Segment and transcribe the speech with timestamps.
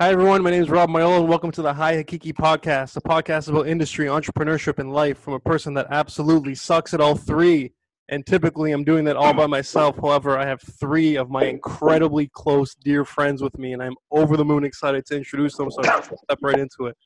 [0.00, 0.42] Hi, everyone.
[0.42, 3.68] My name is Rob Miola, and welcome to the High Hakiki podcast, a podcast about
[3.68, 7.74] industry, entrepreneurship, and life from a person that absolutely sucks at all three.
[8.08, 9.96] And typically, I'm doing that all by myself.
[9.96, 14.38] However, I have three of my incredibly close, dear friends with me, and I'm over
[14.38, 15.70] the moon excited to introduce them.
[15.70, 16.96] So I'll step right into it.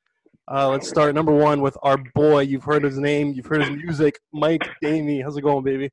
[0.46, 2.42] Uh, let's start number one with our boy.
[2.42, 5.20] You've heard his name, you've heard his music, Mike Damey.
[5.20, 5.90] How's it going, baby?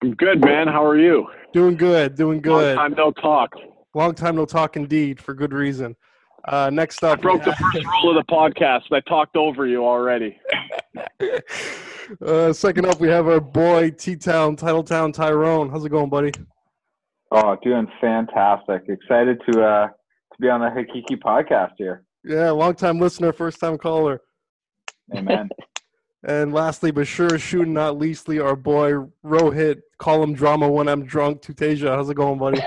[0.00, 0.68] I'm good, man.
[0.68, 1.26] How are you?
[1.52, 2.76] Doing good, doing good.
[2.76, 3.50] Long time no talk.
[3.94, 5.96] Long time no talk, indeed, for good reason.
[6.46, 8.82] Uh, next I up, broke the first rule of the podcast.
[8.92, 10.38] I talked over you already.
[12.26, 15.70] uh, second up, we have our boy T Town, Titletown Tyrone.
[15.70, 16.32] How's it going, buddy?
[17.32, 18.84] Oh, doing fantastic!
[18.88, 22.04] Excited to uh to be on the Hakiki podcast here.
[22.24, 24.20] Yeah, long time listener, first time caller.
[25.14, 25.48] Amen.
[26.22, 28.92] And lastly, but sure as shooting not leastly, our boy
[29.24, 31.96] Rohit, call him drama when I'm drunk, Tutasia.
[31.96, 32.60] How's it going, buddy?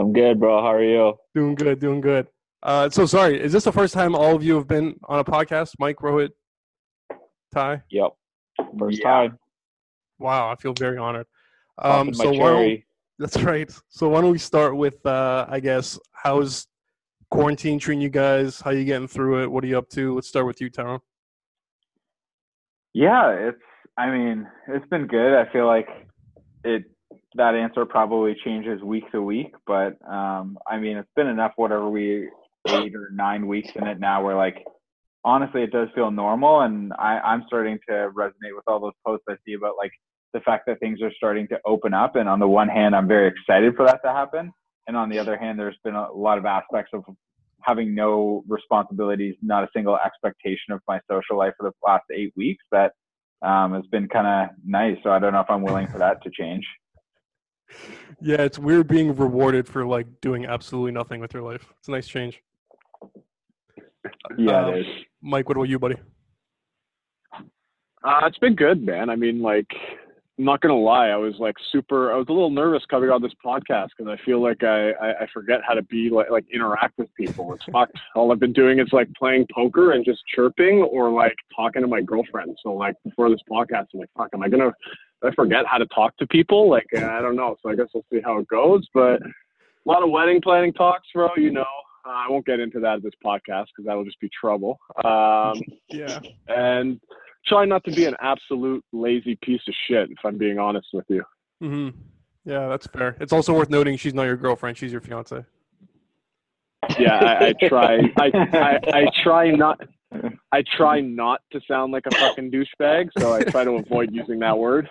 [0.00, 0.62] I'm good, bro.
[0.62, 1.14] How are you?
[1.34, 2.26] doing good, doing good.
[2.62, 5.24] Uh, so sorry, is this the first time all of you have been on a
[5.24, 5.72] podcast?
[5.78, 6.30] Mike, Rohit,
[7.54, 7.82] Ty?
[7.90, 8.12] Yep.
[8.78, 9.04] First Yeah.
[9.10, 9.38] time.
[10.18, 11.26] Wow, I feel very honored.
[11.78, 12.82] Um, so why
[13.18, 13.70] that's right.
[13.88, 16.66] So why don't we start with, uh, I guess, how's
[17.30, 18.58] quarantine treating you guys?
[18.60, 19.50] How you getting through it?
[19.50, 20.14] What are you up to?
[20.14, 21.00] Let's start with you, Tyrone.
[22.94, 23.60] yeah, it's.
[23.98, 25.34] I mean, it's been good.
[25.38, 25.88] I feel like
[26.64, 26.84] it.
[27.36, 31.52] That answer probably changes week to week, but um, I mean, it's been enough.
[31.56, 32.28] Whatever we
[32.68, 34.64] eight or nine weeks in it now, we're like,
[35.24, 39.24] honestly, it does feel normal, and I, I'm starting to resonate with all those posts
[39.28, 39.92] I see about like
[40.32, 42.16] the fact that things are starting to open up.
[42.16, 44.52] And on the one hand, I'm very excited for that to happen,
[44.88, 47.04] and on the other hand, there's been a lot of aspects of
[47.62, 52.32] having no responsibilities, not a single expectation of my social life for the last eight
[52.36, 52.92] weeks that
[53.42, 54.96] um, has been kind of nice.
[55.02, 56.66] So I don't know if I'm willing for that to change.
[58.20, 61.64] Yeah, it's weird being rewarded for like doing absolutely nothing with your life.
[61.78, 62.42] It's a nice change.
[64.36, 64.86] Yeah, Um, it is.
[65.22, 65.96] Mike, what about you, buddy?
[68.02, 69.10] Uh, it's been good, man.
[69.10, 69.66] I mean, like,
[70.38, 71.08] I'm not gonna lie.
[71.08, 72.12] I was like super.
[72.12, 75.08] I was a little nervous coming on this podcast because I feel like I, I
[75.22, 77.52] I forget how to be like like interact with people.
[77.52, 77.98] It's fucked.
[78.14, 81.88] All I've been doing is like playing poker and just chirping or like talking to
[81.88, 82.56] my girlfriend.
[82.62, 84.72] So like before this podcast, I'm like, fuck, am I gonna?
[85.22, 86.68] I forget how to talk to people.
[86.70, 87.56] Like I don't know.
[87.62, 88.86] So I guess we'll see how it goes.
[88.94, 91.28] But a lot of wedding planning talks, bro.
[91.36, 91.64] You know.
[92.06, 94.78] Uh, I won't get into that at this podcast because that'll just be trouble.
[95.04, 95.60] Um,
[95.90, 96.20] Yeah.
[96.48, 96.98] and
[97.46, 101.04] try not to be an absolute lazy piece of shit if i'm being honest with
[101.08, 101.22] you
[101.60, 101.88] hmm
[102.44, 103.16] Yeah, that's fair.
[103.20, 105.44] It's also worth noting she's not your girlfriend; she's your fiance.
[106.98, 109.80] yeah i, I try I, I i try not
[110.52, 114.38] i try not to sound like a fucking douchebag so i try to avoid using
[114.40, 114.88] that word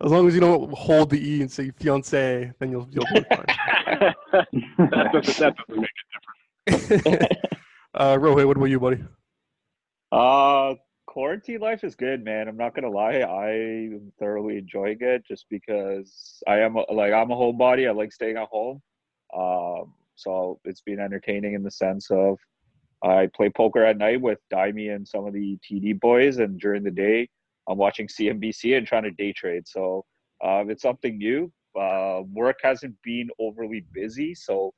[0.00, 3.24] As long as you don't hold the e and say fiance, then you'll you'll be
[3.28, 3.44] fine.
[4.78, 5.90] that doesn't that doesn't make
[7.94, 9.02] uh, Rohit, what about you, buddy?
[10.10, 10.74] Uh,
[11.06, 12.48] quarantine life is good, man.
[12.48, 13.20] I'm not gonna lie.
[13.20, 17.88] I am thoroughly enjoying it just because I am a, like I'm a homebody.
[17.88, 18.80] I like staying at home.
[19.36, 22.38] Um, so it's been entertaining in the sense of
[23.02, 26.82] I play poker at night with Dimey and some of the TD boys, and during
[26.82, 27.28] the day
[27.68, 29.66] I'm watching CNBC and trying to day trade.
[29.66, 30.04] So
[30.44, 31.52] um, it's something new.
[31.78, 34.72] Uh, work hasn't been overly busy, so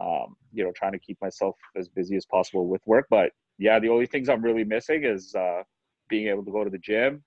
[0.00, 3.06] um, you know, trying to keep myself as busy as possible with work.
[3.10, 5.62] But yeah, the only things I'm really missing is uh,
[6.08, 7.22] being able to go to the gym,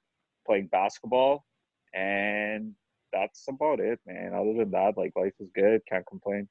[0.45, 1.45] playing basketball,
[1.93, 2.73] and
[3.13, 4.33] that's about it, man.
[4.33, 5.81] Other than that, like life is good.
[5.87, 6.47] Can't complain.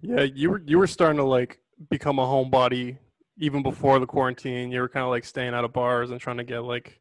[0.00, 2.96] Yeah, you were you were starting to like become a homebody
[3.36, 4.70] even before the quarantine.
[4.70, 7.00] You were kind of like staying out of bars and trying to get like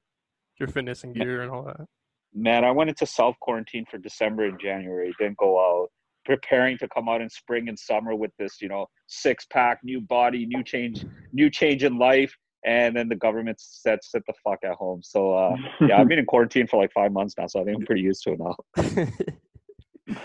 [0.60, 1.86] your fitness and gear and all that.
[2.34, 5.14] Man, I went into self quarantine for December and January.
[5.20, 5.90] Didn't go out.
[6.26, 10.02] Preparing to come out in spring and summer with this, you know, six pack, new
[10.02, 11.04] body, new change,
[11.34, 15.02] new change in life, and then the government said sit the fuck at home.
[15.02, 15.56] So uh,
[15.88, 18.02] yeah, I've been in quarantine for like five months now, so I think I'm pretty
[18.02, 18.56] used to it now.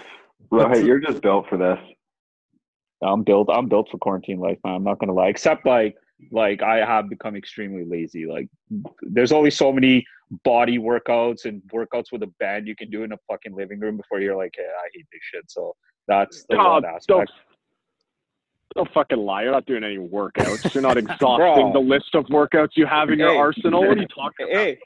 [0.53, 1.79] Rohit, you're just built for this.
[3.03, 3.49] I'm built.
[3.51, 4.75] I'm built for quarantine life, man.
[4.75, 5.29] I'm not gonna lie.
[5.29, 5.97] Except like,
[6.31, 8.27] like I have become extremely lazy.
[8.27, 8.49] Like,
[9.03, 10.05] there's only so many
[10.45, 13.97] body workouts and workouts with a band you can do in a fucking living room
[13.97, 15.45] before you're like, hey, I hate this shit.
[15.49, 15.75] So
[16.09, 17.33] that's the Oh, one don't, aspect.
[18.75, 19.43] don't fucking lie.
[19.45, 20.73] You're not doing any workouts.
[20.75, 23.87] You're not exhausting the list of workouts you have in your arsenal.
[23.87, 24.57] What are you talking about?
[24.57, 24.79] Hey,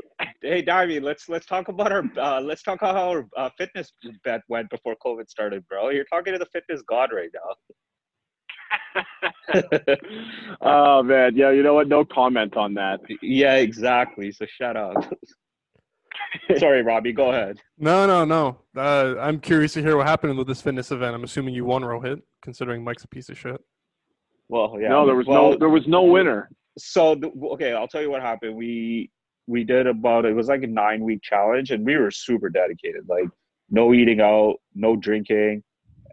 [0.43, 3.93] hey, Darby, let's let's talk about our uh, let's talk about how our uh, fitness
[4.25, 5.91] bet went before COVID started, bro.
[5.91, 7.55] You're talking to the fitness god right now.
[10.61, 11.51] oh man, yeah.
[11.51, 11.89] You know what?
[11.89, 13.01] No comment on that.
[13.23, 14.31] yeah, exactly.
[14.33, 15.13] So shut up.
[16.59, 17.13] Sorry, Robbie.
[17.13, 17.59] Go ahead.
[17.79, 18.59] No, no, no.
[18.77, 21.15] Uh, I'm curious to hear what happened with this fitness event.
[21.15, 23.61] I'm assuming you won Rohit, considering Mike's a piece of shit.
[24.49, 24.89] Well, yeah.
[24.89, 26.51] no, there was well, no there was no winner.
[26.79, 29.11] so the, okay i'll tell you what happened we
[29.47, 33.03] we did about it was like a nine week challenge and we were super dedicated
[33.09, 33.29] like
[33.71, 35.63] no eating out no drinking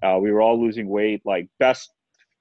[0.03, 1.91] uh, we were all losing weight like best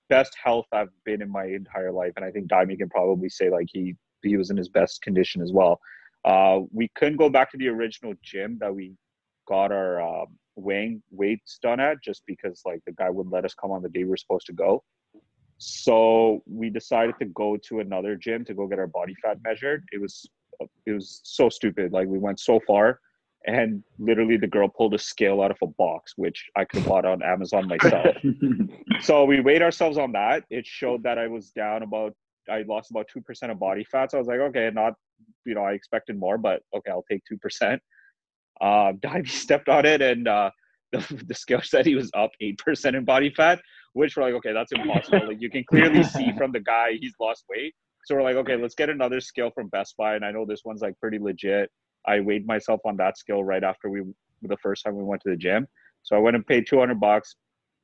[0.09, 3.51] best health i've been in my entire life and i think Daimi can probably say
[3.51, 5.81] like he he was in his best condition as well.
[6.25, 8.95] Uh, we couldn't go back to the original gym that we
[9.47, 13.55] got our um, weighing weights done at just because like the guy wouldn't let us
[13.55, 14.83] come on the day we were supposed to go.
[15.59, 19.85] So we decided to go to another gym to go get our body fat measured.
[19.93, 20.27] It was
[20.87, 21.93] it was so stupid.
[21.93, 23.01] Like we went so far
[23.47, 26.89] and literally the girl pulled a scale out of a box which i could have
[26.89, 28.17] bought on amazon myself
[29.01, 32.15] so we weighed ourselves on that it showed that i was down about
[32.51, 34.95] i lost about 2% of body fat so i was like okay not
[35.45, 37.79] you know i expected more but okay i'll take 2%
[38.61, 38.67] uh
[39.05, 40.51] Divey stepped on it and uh
[40.95, 43.59] the, the scale said he was up 8% in body fat
[43.95, 45.29] which we're like, okay, that's impossible.
[45.29, 47.75] like you can clearly see from the guy he's lost weight.
[48.05, 50.15] So we're like, okay, let's get another scale from Best Buy.
[50.15, 51.71] And I know this one's like pretty legit.
[52.07, 54.03] I weighed myself on that scale right after we
[54.43, 55.67] the first time we went to the gym.
[56.03, 57.37] So I went and paid 200 bucks,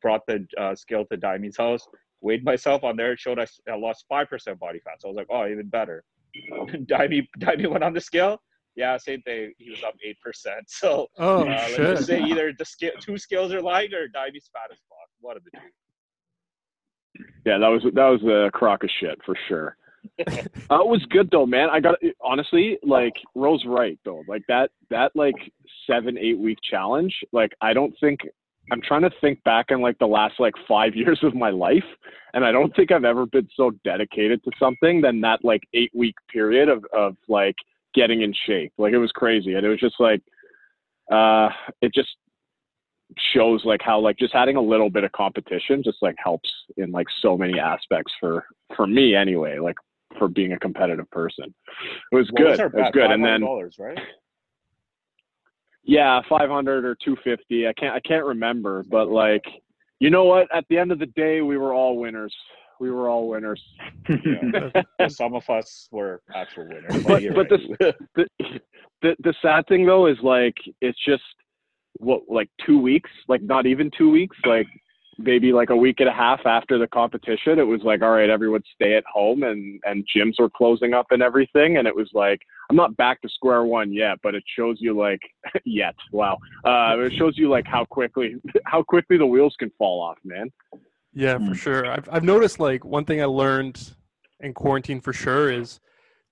[0.02, 1.86] brought the uh, scale to Daimi's house,
[2.20, 3.12] weighed myself on there.
[3.12, 5.00] It showed I, I lost 5% body fat.
[5.00, 6.04] So I was like, oh, even better.
[6.52, 8.40] Daimi, Daimi went on the scale.
[8.76, 9.52] Yeah, same thing.
[9.58, 10.14] He was up 8%.
[10.68, 14.50] So Oh uh, let's just say either the scale, two scales are lying or Daimi's
[14.52, 15.08] fat as fuck.
[15.20, 17.24] One of the two.
[17.44, 19.76] Yeah, that was that was a crock of shit for sure.
[20.18, 21.68] It was good though, man.
[21.70, 24.22] I got honestly like Rose right though.
[24.28, 25.34] Like that that like
[25.86, 27.14] seven eight week challenge.
[27.32, 28.20] Like I don't think
[28.72, 31.84] I'm trying to think back in like the last like five years of my life,
[32.34, 35.92] and I don't think I've ever been so dedicated to something than that like eight
[35.94, 37.56] week period of of like
[37.94, 38.72] getting in shape.
[38.78, 40.22] Like it was crazy, and it was just like
[41.10, 41.48] uh
[41.82, 42.10] it just
[43.34, 46.92] shows like how like just adding a little bit of competition just like helps in
[46.92, 48.44] like so many aspects for
[48.76, 49.74] for me anyway like
[50.18, 51.54] for being a competitive person.
[52.12, 52.60] It was What good.
[52.60, 53.10] our it was good.
[53.10, 53.42] And then
[53.78, 53.98] right?
[55.82, 59.42] yeah 500 or 250 i can't i can't remember but like
[60.00, 60.48] you know what?
[60.54, 62.34] At the end of the day we were all winners.
[62.80, 63.62] We were all winners.
[64.08, 64.82] Yeah.
[65.08, 67.04] Some of us were actual winners.
[67.04, 67.94] But- you're but right.
[68.16, 68.28] the,
[69.02, 71.22] the the sad thing though is like it's just
[71.98, 73.10] what like two weeks?
[73.28, 74.36] Like not even two weeks?
[74.46, 74.66] Like
[75.22, 78.30] maybe like a week and a half after the competition it was like all right
[78.30, 82.08] everyone stay at home and and gyms were closing up and everything and it was
[82.14, 82.40] like
[82.70, 85.20] i'm not back to square one yet but it shows you like
[85.64, 90.00] yet wow uh it shows you like how quickly how quickly the wheels can fall
[90.02, 90.50] off man
[91.12, 91.62] Yeah, for Mm.
[91.64, 91.86] sure.
[91.90, 93.94] I've I've noticed like one thing I learned
[94.40, 95.80] in quarantine for sure is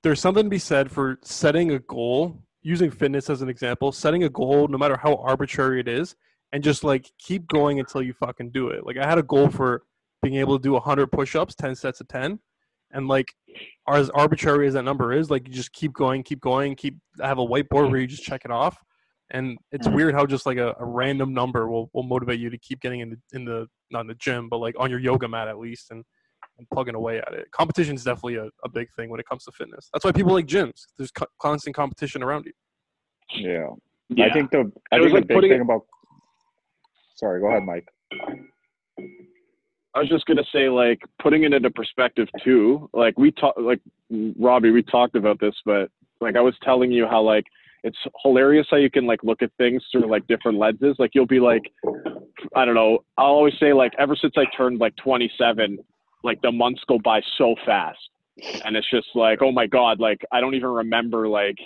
[0.02, 4.22] there's something to be said for setting a goal, using fitness as an example, setting
[4.22, 6.14] a goal no matter how arbitrary it is,
[6.52, 8.84] and just like keep going until you fucking do it.
[8.86, 9.82] Like I had a goal for
[10.22, 12.38] being able to do 100 push-ups, 10 sets of 10,
[12.92, 13.32] and like
[13.88, 17.28] as arbitrary as that number is, like you just keep going, keep going, keep I
[17.28, 18.78] have a whiteboard where you just check it off.
[19.30, 19.94] And it's Mhm.
[19.94, 23.00] weird how just like a, a random number will, will motivate you to keep getting
[23.00, 25.58] in the in the not in the gym, but like on your yoga mat at
[25.58, 26.02] least, and,
[26.56, 27.50] and plugging away at it.
[27.50, 29.90] Competition is definitely a, a big thing when it comes to fitness.
[29.92, 30.86] That's why people like gyms.
[30.96, 32.52] There's co- constant competition around you.
[33.34, 33.68] yeah.
[34.24, 35.82] I think the I It was think like the big thing it- about.
[37.18, 37.88] Sorry, go ahead, Mike.
[39.94, 42.88] I was just gonna say, like, putting it into perspective too.
[42.92, 43.80] Like we talked, like
[44.38, 47.44] Robbie, we talked about this, but like I was telling you how like
[47.82, 50.96] it's hilarious how you can like look at things through like different lenses.
[50.98, 51.62] Like you'll be like,
[52.54, 53.04] I don't know.
[53.16, 55.78] I'll always say like, ever since I turned like 27,
[56.22, 57.98] like the months go by so fast,
[58.64, 61.58] and it's just like, oh my god, like I don't even remember like,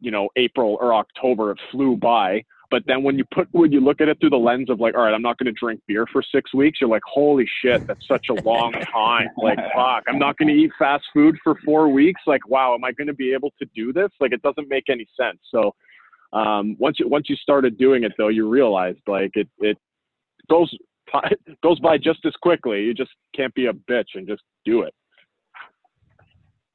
[0.00, 1.50] you know, April or October.
[1.50, 2.44] It flew by.
[2.74, 4.96] But then when you put when you look at it through the lens of like,
[4.96, 6.80] all right, I'm not going to drink beer for six weeks.
[6.80, 9.28] You're like, holy shit, that's such a long time.
[9.36, 12.22] Like, fuck, I'm not going to eat fast food for four weeks.
[12.26, 14.10] Like, wow, am I going to be able to do this?
[14.18, 15.38] Like, it doesn't make any sense.
[15.52, 15.72] So,
[16.32, 19.78] um, once you once you started doing it though, you realized like it it
[20.50, 20.76] goes
[21.62, 22.82] goes by just as quickly.
[22.82, 24.94] You just can't be a bitch and just do it.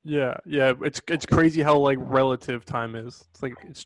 [0.06, 0.72] Yeah, yeah.
[0.82, 3.26] It's it's crazy how like relative time is.
[3.34, 3.86] It's like it's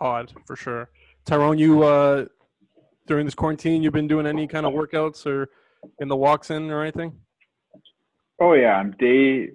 [0.00, 0.90] odd for sure.
[1.26, 2.26] Tyrone, you uh
[3.06, 5.48] during this quarantine, you've been doing any kind of workouts or
[6.00, 7.12] in the walks in or anything?
[8.40, 9.50] Oh yeah, I'm day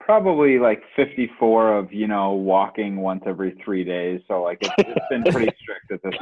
[0.00, 4.20] probably like 54 of you know walking once every three days.
[4.28, 6.14] So like it's, it's been pretty strict at this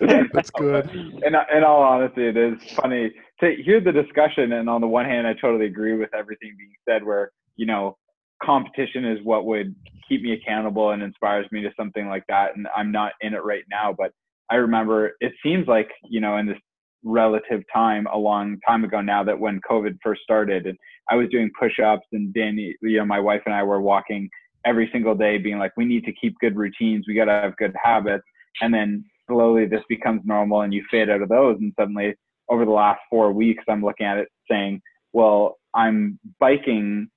[0.00, 0.30] point.
[0.32, 0.90] That's good.
[0.90, 4.52] In, in all honesty, it is funny to hear the discussion.
[4.52, 7.02] And on the one hand, I totally agree with everything being said.
[7.04, 7.96] Where you know
[8.42, 9.74] competition is what would
[10.08, 12.56] keep me accountable and inspires me to something like that.
[12.56, 14.12] And I'm not in it right now, but
[14.50, 16.58] I remember it seems like, you know, in this
[17.02, 20.76] relative time a long time ago now that when COVID first started and
[21.08, 24.28] I was doing push-ups and Danny, you know, my wife and I were walking
[24.66, 27.06] every single day being like, we need to keep good routines.
[27.08, 28.24] We got to have good habits.
[28.60, 31.56] And then slowly this becomes normal and you fade out of those.
[31.60, 32.14] And suddenly
[32.48, 34.82] over the last four weeks, I'm looking at it saying,
[35.12, 37.08] well, I'm biking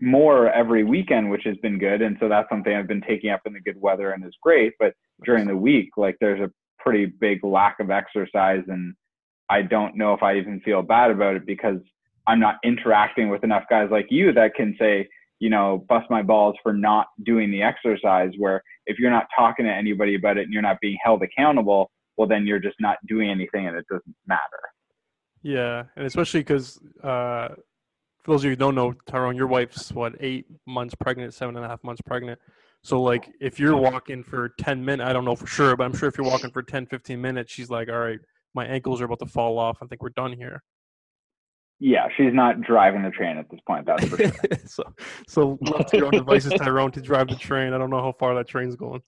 [0.00, 2.02] more every weekend, which has been good.
[2.02, 4.74] And so that's something I've been taking up in the good weather and is great.
[4.78, 8.62] But during the week, like there's a pretty big lack of exercise.
[8.68, 8.94] And
[9.48, 11.78] I don't know if I even feel bad about it because
[12.26, 16.22] I'm not interacting with enough guys like you that can say, you know, bust my
[16.22, 18.30] balls for not doing the exercise.
[18.38, 21.90] Where if you're not talking to anybody about it and you're not being held accountable,
[22.16, 24.40] well, then you're just not doing anything and it doesn't matter.
[25.42, 25.84] Yeah.
[25.96, 27.48] And especially because, uh,
[28.22, 31.56] for those of you who don't know, Tyrone, your wife's what, eight months pregnant, seven
[31.56, 32.38] and a half months pregnant.
[32.82, 35.94] So, like, if you're walking for 10 minutes, I don't know for sure, but I'm
[35.94, 38.18] sure if you're walking for 10, 15 minutes, she's like, all right,
[38.54, 39.78] my ankles are about to fall off.
[39.82, 40.62] I think we're done here.
[41.78, 43.86] Yeah, she's not driving the train at this point.
[43.86, 44.32] That's for sure.
[44.66, 44.82] so,
[45.26, 47.72] so left to your own devices, Tyrone, to drive the train.
[47.72, 49.00] I don't know how far that train's going.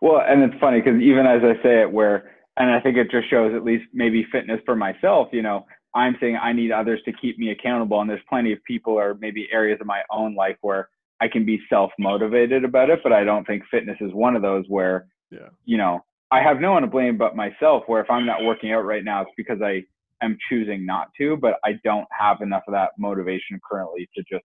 [0.00, 3.10] Well, and it's funny because even as I say it, where, and I think it
[3.10, 7.00] just shows at least maybe fitness for myself, you know, I'm saying I need others
[7.04, 8.00] to keep me accountable.
[8.00, 10.88] And there's plenty of people or maybe areas of my own life where
[11.20, 14.42] I can be self motivated about it, but I don't think fitness is one of
[14.42, 15.48] those where, yeah.
[15.64, 17.84] you know, I have no one to blame but myself.
[17.86, 19.84] Where if I'm not working out right now, it's because I
[20.22, 24.44] am choosing not to, but I don't have enough of that motivation currently to just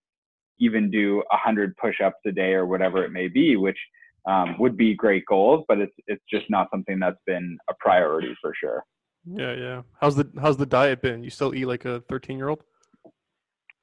[0.60, 3.78] even do a hundred push-ups a day or whatever it may be, which
[4.26, 8.36] um, would be great goals, but it's it's just not something that's been a priority
[8.42, 8.84] for sure.
[9.26, 9.82] Yeah, yeah.
[10.00, 11.24] How's the how's the diet been?
[11.24, 12.64] You still eat like a 13 year old?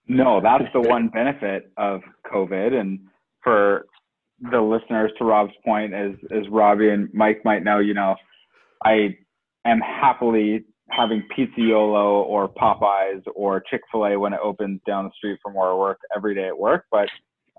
[0.06, 2.00] No, that's the one benefit of
[2.32, 2.99] COVID, and
[3.42, 3.87] for
[4.50, 8.16] the listeners, to Rob's point, as as Robbie and Mike might know, you know,
[8.85, 9.16] I
[9.64, 15.12] am happily having Pizzaiolo or Popeyes or Chick Fil A when it opens down the
[15.16, 17.09] street from where I work every day at work, but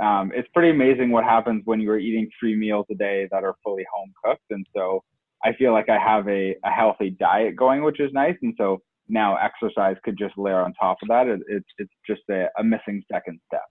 [0.04, 3.44] um, it's pretty amazing what happens when you are eating three meals a day that
[3.44, 5.04] are fully home cooked, and so
[5.44, 8.36] I feel like I have a, a healthy diet going, which is nice.
[8.42, 11.28] And so now exercise could just layer on top of that.
[11.28, 13.62] It, it's it's just a, a missing second step.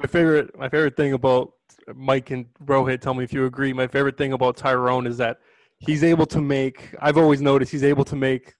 [0.00, 1.52] My favorite my favorite thing about
[1.94, 3.72] Mike and Rohit, tell me if you agree.
[3.72, 5.38] My favorite thing about Tyrone is that
[5.78, 6.94] he's able to make.
[7.00, 8.54] I've always noticed he's able to make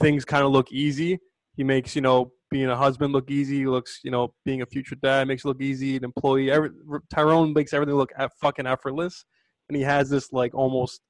[0.00, 1.18] things kind of look easy.
[1.56, 3.58] He makes you know being a husband look easy.
[3.58, 5.96] He looks you know being a future dad makes it look easy.
[5.96, 6.50] An employee.
[6.50, 6.70] Every,
[7.10, 9.24] Tyrone makes everything look fucking effortless,
[9.68, 11.02] and he has this like almost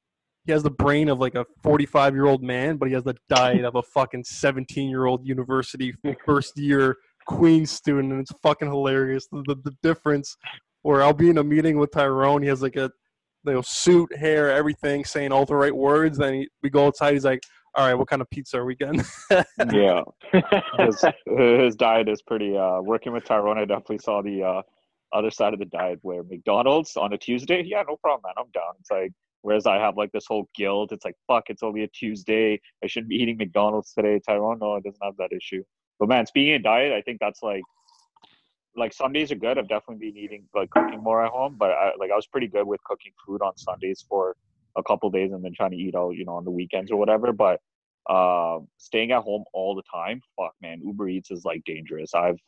[0.48, 3.14] he has the brain of like a 45 year old man, but he has the
[3.28, 8.66] diet of a fucking 17 year old university first year Queen student, and it's fucking
[8.66, 9.28] hilarious.
[9.30, 10.34] The, the, the, difference
[10.80, 12.90] where I'll be in a meeting with Tyrone, he has like a
[13.44, 16.16] you know, suit, hair, everything, saying all the right words.
[16.16, 17.42] Then he, we go outside, he's like,
[17.74, 19.04] all right, what kind of pizza are we getting?
[19.70, 20.00] yeah.
[20.78, 24.62] his, his, diet is pretty, uh, working with Tyrone, I definitely saw the uh,
[25.12, 28.50] other side of the diet where McDonald's on a Tuesday, yeah, no problem, man, I'm
[28.52, 28.72] down.
[28.80, 30.92] It's like, Whereas I have like this whole guilt.
[30.92, 32.60] It's like, fuck, it's only a Tuesday.
[32.82, 34.20] I shouldn't be eating McDonald's today.
[34.24, 35.62] Tyrone, no, it doesn't have that issue.
[35.98, 37.62] But man, speaking of diet, I think that's like,
[38.76, 39.58] like Sundays are good.
[39.58, 42.46] I've definitely been eating like cooking more at home, but I, like I was pretty
[42.46, 44.36] good with cooking food on Sundays for
[44.76, 46.96] a couple days and then trying to eat out, you know, on the weekends or
[46.96, 47.32] whatever.
[47.32, 47.60] But
[48.08, 52.14] uh, staying at home all the time, fuck, man, Uber Eats is like dangerous.
[52.14, 52.38] I've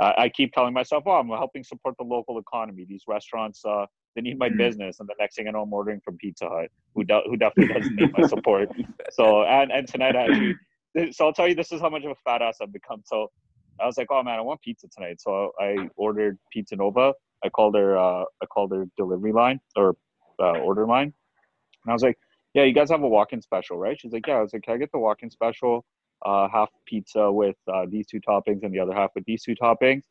[0.00, 2.86] I, I keep telling myself, oh, I'm helping support the local economy.
[2.88, 4.58] These restaurants, uh, they need my mm-hmm.
[4.58, 7.36] business, and the next thing I know, I'm ordering from Pizza Hut, who do, who
[7.36, 8.70] definitely doesn't need my support.
[9.12, 12.10] So and and tonight I actually, so I'll tell you, this is how much of
[12.10, 13.02] a fat ass I've become.
[13.04, 13.30] So
[13.80, 15.20] I was like, oh man, I want pizza tonight.
[15.20, 17.12] So I ordered Pizza Nova.
[17.44, 19.96] I called their uh, I called their delivery line or
[20.40, 21.12] uh, order line,
[21.84, 22.18] and I was like,
[22.54, 24.00] yeah, you guys have a walk-in special, right?
[24.00, 24.38] She's like, yeah.
[24.38, 25.84] I was like, can I get the walk-in special?
[26.24, 29.54] Uh, half pizza with uh, these two toppings and the other half with these two
[29.54, 30.02] toppings.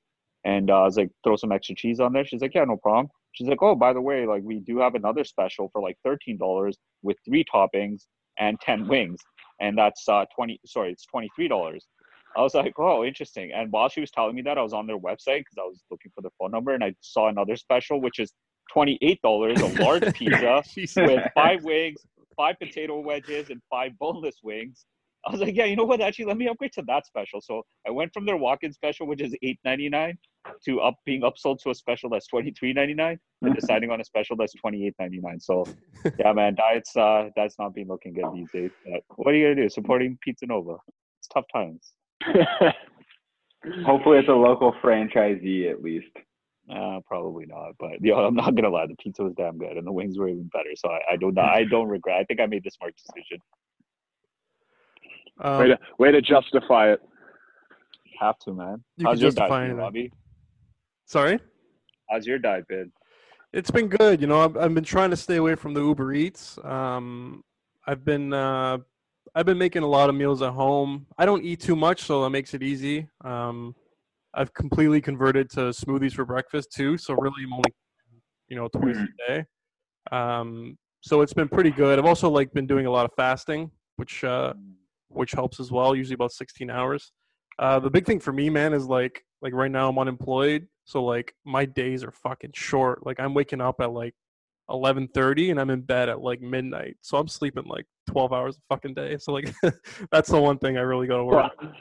[0.45, 2.25] And uh, I was like, throw some extra cheese on there.
[2.25, 3.09] She's like, yeah, no problem.
[3.39, 6.37] She's like, oh, by the way, like we do have another special for like thirteen
[6.37, 8.01] dollars with three toppings
[8.37, 9.21] and ten wings,
[9.61, 10.59] and that's uh twenty.
[10.65, 11.87] Sorry, it's twenty three dollars.
[12.35, 13.53] I was like, oh, interesting.
[13.55, 15.81] And while she was telling me that, I was on their website because I was
[15.89, 18.33] looking for the phone number, and I saw another special which is
[18.73, 20.61] twenty eight dollars, a large pizza
[20.97, 22.01] with five wings,
[22.35, 24.85] five potato wedges, and five boneless wings.
[25.25, 26.01] I was like, yeah, you know what?
[26.01, 27.41] Actually, let me upgrade to that special.
[27.41, 30.17] So I went from their walk-in special, which is eight ninety nine,
[30.65, 33.99] to up being upsold to a special that's twenty three ninety nine, and deciding on
[33.99, 35.39] a special that's twenty eight ninety nine.
[35.39, 35.65] So,
[36.19, 38.71] yeah, man, diets uh, that's not been looking good these days.
[38.85, 39.69] But what are you gonna do?
[39.69, 40.77] Supporting Pizza Nova?
[41.19, 41.91] It's tough times.
[43.85, 46.15] Hopefully, it's a local franchisee at least.
[46.73, 48.85] Uh, probably not, but yo, I'm not gonna lie.
[48.87, 50.69] The pizza was damn good, and the wings were even better.
[50.75, 52.21] So I, I don't, I don't regret.
[52.21, 53.39] I think I made the smart decision.
[55.41, 57.01] Um, way to way to justify it.
[58.19, 58.83] Have to, man.
[58.97, 59.77] You How's your diet, been, anything.
[59.77, 60.11] Robbie?
[61.05, 61.39] sorry.
[62.09, 62.91] How's your diet been?
[63.53, 64.21] It's been good.
[64.21, 66.59] You know, I've, I've been trying to stay away from the Uber Eats.
[66.63, 67.43] Um,
[67.87, 68.79] I've been uh,
[69.33, 71.07] I've been making a lot of meals at home.
[71.17, 73.07] I don't eat too much, so that makes it easy.
[73.23, 73.75] Um,
[74.33, 76.97] I've completely converted to smoothies for breakfast too.
[76.97, 77.73] So really, I'm only
[78.49, 79.45] you know twice a day.
[80.11, 81.97] Um, so it's been pretty good.
[81.97, 84.53] I've also like been doing a lot of fasting, which uh,
[85.09, 85.95] which helps as well.
[85.95, 87.11] Usually about 16 hours.
[87.57, 91.03] Uh, the big thing for me, man, is like like right now I'm unemployed, so
[91.03, 93.05] like my days are fucking short.
[93.05, 94.13] Like I'm waking up at like
[94.69, 98.73] 11:30 and I'm in bed at like midnight, so I'm sleeping like 12 hours a
[98.73, 99.17] fucking day.
[99.19, 99.53] So like
[100.11, 101.51] that's the one thing I really got to work.
[101.61, 101.73] Fuck.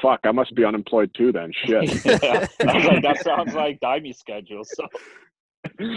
[0.00, 1.50] Fuck, I must be unemployed too then.
[1.52, 2.04] Shit.
[2.04, 4.62] yeah, I was like, that sounds like Dimey's schedule.
[4.64, 4.86] So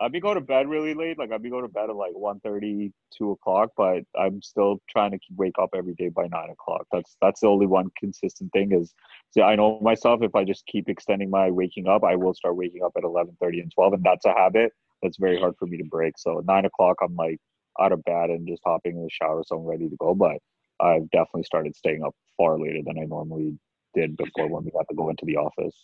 [0.00, 1.18] I'd be going to bed really late.
[1.18, 5.12] Like I'd be going to bed at like 1.30, 2 o'clock, but I'm still trying
[5.12, 6.86] to wake up every day by nine o'clock.
[6.92, 8.94] That's that's the only one consistent thing is
[9.32, 12.56] see, I know myself if I just keep extending my waking up, I will start
[12.56, 14.72] waking up at 11.30 and 12 and that's a habit
[15.02, 16.18] that's very hard for me to break.
[16.18, 17.38] So nine o'clock I'm like
[17.80, 20.14] out of bed and just hopping in the shower so I'm ready to go.
[20.14, 20.36] But
[20.78, 23.58] I've definitely started staying up far later than I normally
[23.94, 25.74] did before when we got to go into the office.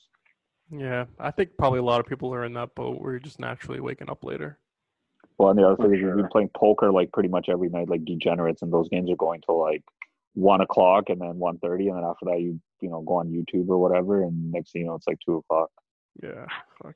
[0.75, 3.39] Yeah, I think probably a lot of people are in that boat where you're just
[3.39, 4.59] naturally waking up later.
[5.39, 7.69] Well, and the other For thing is we've been playing poker like pretty much every
[7.69, 9.83] night, like degenerates, and those games are going till like
[10.35, 13.29] one o'clock and then one thirty, and then after that you you know go on
[13.29, 15.71] YouTube or whatever, and next thing you know it's like two o'clock.
[16.23, 16.47] Yeah,
[16.83, 16.95] fuck.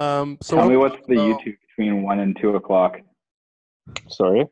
[0.00, 2.98] Um, so Tell me what's the well- YouTube between one and two o'clock.
[4.08, 4.46] Sorry,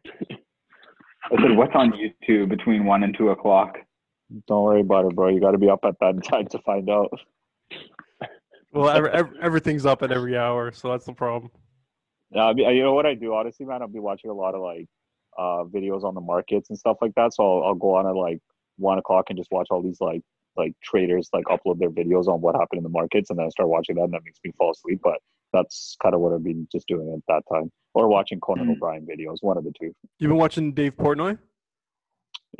[1.30, 3.78] I said, what's on YouTube between one and two o'clock?
[4.46, 5.28] don't worry about it, bro.
[5.28, 7.12] You got to be up at that time to find out.
[8.72, 11.50] Well, every, every, everything's up at every hour, so that's the problem.
[12.30, 13.80] Yeah, I mean, you know what I do honestly, man.
[13.80, 14.86] I'll be watching a lot of like
[15.38, 17.32] uh videos on the markets and stuff like that.
[17.32, 18.40] So I'll, I'll go on at like
[18.76, 20.22] one o'clock and just watch all these like
[20.56, 23.48] like traders like upload their videos on what happened in the markets, and then I
[23.48, 25.00] start watching that, and that makes me fall asleep.
[25.02, 25.18] But
[25.52, 28.72] that's kind of what I've been just doing at that time, or watching Conan Mm.
[28.72, 29.94] O'Brien videos, one of the two.
[30.18, 31.38] You've been watching Dave Portnoy?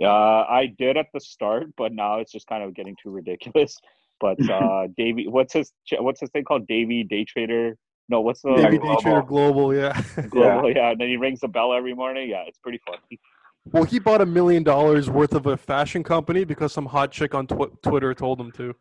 [0.00, 3.78] Uh, I did at the start, but now it's just kind of getting too ridiculous.
[4.20, 6.66] But uh, Davey, what's his what's his thing called?
[6.66, 7.76] Davey Day Trader.
[8.10, 8.70] No, what's the Global.
[8.96, 10.00] Day Trader Global, yeah.
[10.30, 10.70] Global?
[10.74, 10.90] Yeah.
[10.92, 12.30] and then he rings the bell every morning.
[12.30, 13.20] Yeah, it's pretty funny.
[13.66, 17.34] well, he bought a million dollars worth of a fashion company because some hot chick
[17.34, 18.74] on tw- Twitter told him to.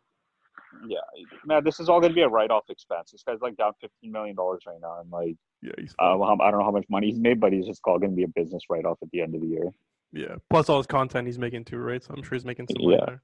[0.86, 0.98] Yeah,
[1.44, 3.10] man, this is all going to be a write-off expense.
[3.10, 6.50] This guy's like down fifteen million dollars right now, and like Yeah, he's uh, I
[6.50, 8.28] don't know how much money he's made, but he's just all going to be a
[8.28, 9.72] business write-off at the end of the year.
[10.12, 10.36] yeah.
[10.50, 12.02] Plus all his content he's making too, right?
[12.02, 12.96] So I'm sure he's making some Yeah.
[12.96, 13.22] money there.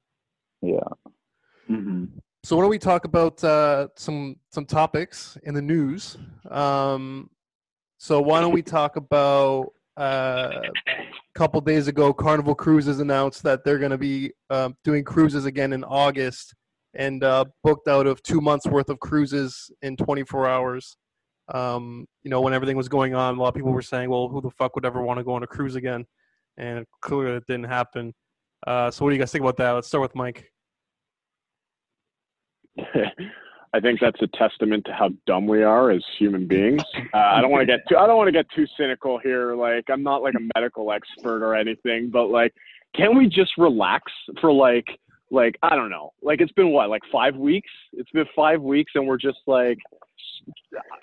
[0.63, 1.04] Yeah,
[1.75, 2.05] Mm-hmm.
[2.45, 6.19] So why don't we talk about uh, some some topics in the news?
[6.51, 7.31] Um,
[7.99, 13.65] so why don't we talk about uh, a couple days ago, Carnival Cruises announced that
[13.65, 16.55] they're going to be um, doing cruises again in August,
[16.95, 20.97] and uh, booked out of two months worth of cruises in 24 hours.
[21.53, 24.29] Um, you know, when everything was going on, a lot of people were saying, "Well,
[24.29, 26.05] who the fuck would ever want to go on a cruise again?"
[26.57, 28.13] And clearly, it didn't happen.
[28.67, 29.71] Uh, so, what do you guys think about that?
[29.73, 30.51] Let's start with Mike.
[33.75, 36.83] I think that's a testament to how dumb we are as human beings.
[37.13, 39.57] Uh, I don't want to get too I don't want to get too cynical here.
[39.57, 42.55] Like I'm not like a medical expert or anything, but like,
[42.95, 44.87] can we just relax for like
[45.31, 46.13] like I don't know.
[46.23, 47.71] Like it's been what like five weeks.
[47.93, 49.79] It's been five weeks, and we're just like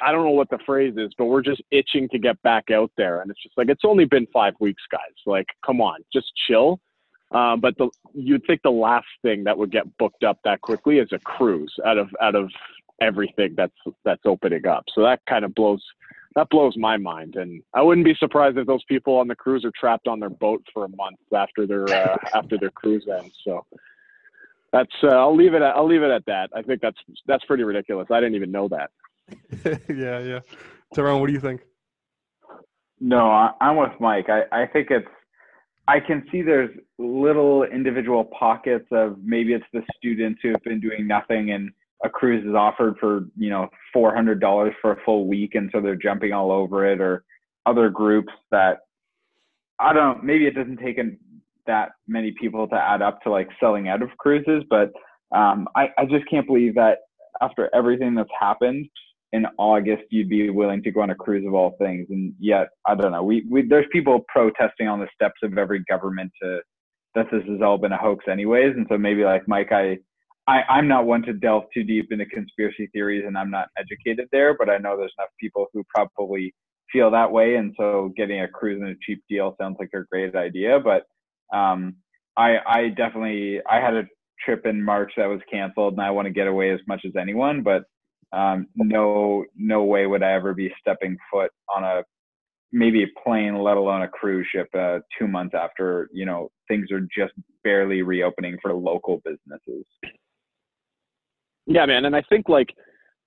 [0.01, 2.91] I don't know what the phrase is, but we're just itching to get back out
[2.97, 3.21] there.
[3.21, 5.01] And it's just like it's only been five weeks, guys.
[5.25, 6.79] Like come on, just chill.
[7.31, 10.97] Um, but the, you'd think the last thing that would get booked up that quickly
[10.97, 12.49] is a cruise out of out of
[13.01, 14.85] everything that's that's opening up.
[14.93, 15.83] So that kind of blows
[16.35, 19.65] that blows my mind, and I wouldn't be surprised if those people on the cruise
[19.65, 23.35] are trapped on their boat for a month after their uh, after their cruise ends.
[23.45, 23.65] So
[24.73, 26.49] that's uh, I'll leave it at I'll leave it at that.
[26.55, 28.07] I think that's that's pretty ridiculous.
[28.11, 28.91] I didn't even know that.
[29.89, 30.39] yeah, yeah.
[30.93, 31.61] Tyrone, what do you think?
[32.99, 34.27] No, I, I'm with Mike.
[34.29, 35.07] I, I think it's,
[35.87, 40.79] I can see there's little individual pockets of maybe it's the students who have been
[40.79, 41.71] doing nothing and
[42.03, 45.55] a cruise is offered for, you know, $400 for a full week.
[45.55, 47.23] And so they're jumping all over it or
[47.65, 48.79] other groups that
[49.79, 51.17] I don't, know, maybe it doesn't take an,
[51.67, 54.91] that many people to add up to like selling out of cruises, but
[55.31, 56.99] um, I, I just can't believe that
[57.41, 58.87] after everything that's happened,
[59.33, 62.69] in August you'd be willing to go on a cruise of all things, and yet
[62.87, 63.23] I don't know.
[63.23, 66.61] We, we there's people protesting on the steps of every government to
[67.15, 69.99] that this has all been a hoax anyways, and so maybe like Mike, I
[70.47, 74.27] I, I'm not one to delve too deep into conspiracy theories, and I'm not educated
[74.31, 74.55] there.
[74.57, 76.53] But I know there's enough people who probably
[76.91, 80.05] feel that way, and so getting a cruise and a cheap deal sounds like a
[80.11, 80.79] great idea.
[80.79, 81.05] But
[81.55, 81.95] um,
[82.37, 84.03] I, I definitely I had a
[84.45, 87.13] trip in March that was canceled, and I want to get away as much as
[87.19, 87.63] anyone.
[87.63, 87.83] But
[88.33, 92.03] um, no, no way would I ever be stepping foot on a
[92.71, 96.91] maybe a plane, let alone a cruise ship, uh, two months after you know things
[96.91, 99.85] are just barely reopening for local businesses.
[101.65, 102.73] Yeah, man, and I think like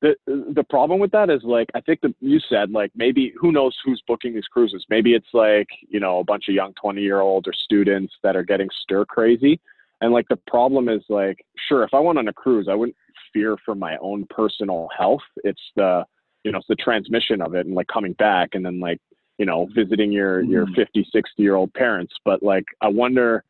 [0.00, 3.52] the the problem with that is like I think that you said like maybe who
[3.52, 4.84] knows who's booking these cruises?
[4.88, 8.36] Maybe it's like you know a bunch of young twenty year olds or students that
[8.36, 9.60] are getting stir crazy.
[10.00, 11.38] And like the problem is like
[11.68, 12.96] sure if I went on a cruise I wouldn't
[13.34, 15.20] fear for my own personal health.
[15.44, 16.04] It's the
[16.44, 19.00] you know it's the transmission of it and like coming back and then like
[19.38, 20.74] you know visiting your your Mhm.
[20.76, 23.42] 50 60 year old parents but like i wonder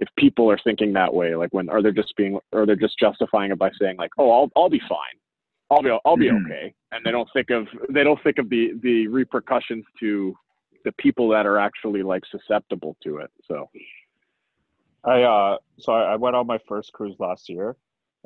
[0.00, 2.98] if people are thinking that way like when are they just being or they're just
[2.98, 5.16] justifying it by saying like oh i'll i'll be fine
[5.70, 6.44] i'll be i'll be Mhm.
[6.44, 10.36] okay and they don't think of they don't think of the the repercussions to
[10.84, 13.70] the people that are actually like susceptible to it so
[15.04, 17.76] I uh so I went on my first cruise last year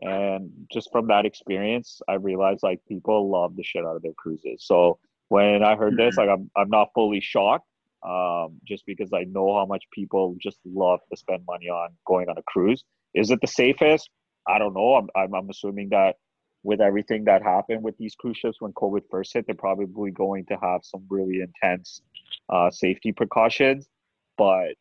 [0.02, 4.14] and just from that experience I realized like people love the shit out of their
[4.14, 4.64] cruises.
[4.64, 7.66] So when I heard this, like I'm I'm not fully shocked.
[8.02, 12.30] Um, just because I know how much people just love to spend money on going
[12.30, 12.82] on a cruise.
[13.12, 14.08] Is it the safest?
[14.48, 14.94] I don't know.
[14.94, 16.16] I'm I'm, I'm assuming that
[16.62, 20.44] with everything that happened with these cruise ships when COVID first hit, they're probably going
[20.46, 22.02] to have some really intense
[22.48, 23.88] uh, safety precautions.
[24.36, 24.74] But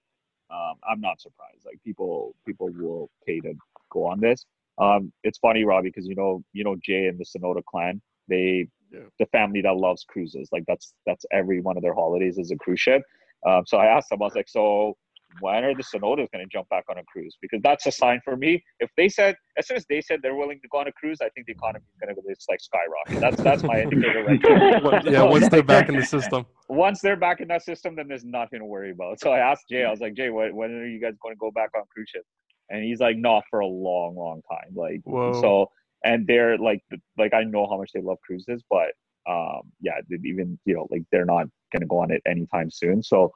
[0.52, 1.66] um, I'm not surprised.
[1.66, 3.54] Like people, people will pay to
[3.92, 4.46] go on this.
[4.80, 8.68] Um, it's funny, Robbie, because you know, you know, Jay and the Sonoda clan, they,
[8.92, 9.02] Yeah.
[9.20, 10.50] the family that loves cruises.
[10.52, 13.02] Like that's that's every one of their holidays is a cruise ship.
[13.48, 14.96] Um, so I asked them, I was like, so
[15.42, 17.38] when are the Sonodas going to jump back on a cruise?
[17.40, 18.64] Because that's a sign for me.
[18.80, 21.20] If they said, as soon as they said they're willing to go on a cruise,
[21.22, 23.20] I think the economy is going to go just like skyrocket.
[23.22, 24.80] That's that's my indicator right there.
[24.82, 26.46] What- yeah, once they're back in the system.
[26.70, 29.20] once they're back in that system, then there's nothing to worry about.
[29.20, 31.40] So I asked Jay, I was like, Jay, when, when are you guys going to
[31.40, 32.24] go back on cruise ship?
[32.70, 34.74] And he's like, not for a long, long time.
[34.76, 35.42] Like, Whoa.
[35.42, 35.72] so,
[36.04, 36.82] and they're like,
[37.18, 38.92] like I know how much they love cruises, but
[39.30, 43.04] um, yeah, even you know, like they're not going to go on it anytime soon.
[43.04, 43.32] So,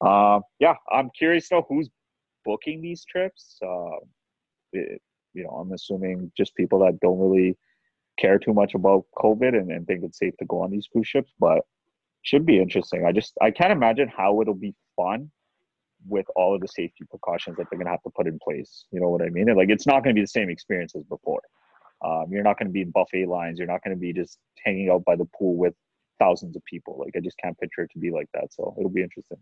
[0.00, 1.88] uh, yeah, I'm curious to know who's
[2.44, 3.58] booking these trips.
[3.64, 3.96] Uh,
[4.72, 5.00] it,
[5.32, 7.56] you know, I'm assuming just people that don't really
[8.18, 11.08] care too much about COVID and, and think it's safe to go on these cruise
[11.08, 11.62] ships, but
[12.22, 13.04] should be interesting.
[13.06, 15.30] I just I can't imagine how it'll be fun
[16.06, 18.86] with all of the safety precautions that they're gonna have to put in place.
[18.90, 19.46] You know what I mean?
[19.54, 21.42] Like it's not gonna be the same experience as before.
[22.04, 23.58] Um, you're not gonna be in buffet lines.
[23.58, 25.74] You're not gonna be just hanging out by the pool with
[26.18, 26.98] thousands of people.
[26.98, 28.52] Like I just can't picture it to be like that.
[28.52, 29.38] So it'll be interesting.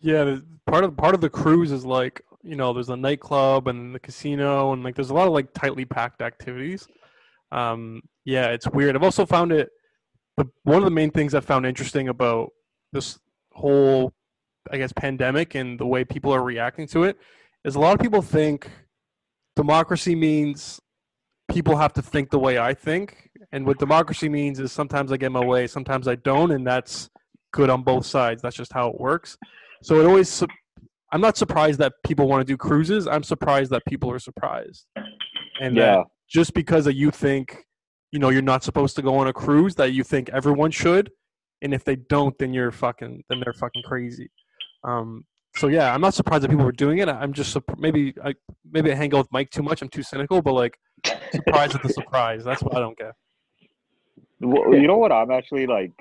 [0.00, 3.94] Yeah, part of part of the cruise is like you know there's a nightclub and
[3.94, 6.86] the casino and like there's a lot of like tightly packed activities.
[7.50, 8.94] Um, yeah, it's weird.
[8.94, 9.70] I've also found it.
[10.36, 12.50] The one of the main things I found interesting about
[12.92, 13.18] this
[13.52, 14.12] whole,
[14.72, 17.16] I guess, pandemic and the way people are reacting to it
[17.64, 18.70] is a lot of people think
[19.56, 20.80] democracy means
[21.50, 25.16] people have to think the way I think, and what democracy means is sometimes I
[25.16, 27.08] get my way, sometimes I don't, and that's
[27.52, 28.42] good on both sides.
[28.42, 29.36] That's just how it works.
[29.82, 30.46] So it always, su-
[31.12, 33.06] I'm not surprised that people want to do cruises.
[33.06, 34.86] I'm surprised that people are surprised,
[35.60, 36.02] and that Yeah.
[36.28, 37.64] just because that you think,
[38.12, 41.10] you know, you're not supposed to go on a cruise, that you think everyone should,
[41.62, 44.30] and if they don't, then you're fucking, then they're fucking crazy.
[44.84, 45.24] Um,
[45.56, 47.08] so yeah, I'm not surprised that people were doing it.
[47.08, 48.34] I'm just maybe I
[48.70, 49.82] maybe I hang out with Mike too much.
[49.82, 50.78] I'm too cynical, but like
[51.34, 52.44] surprised at the surprise.
[52.44, 53.12] That's what I don't get.
[54.40, 55.10] Well, you know what?
[55.10, 55.92] I'm actually like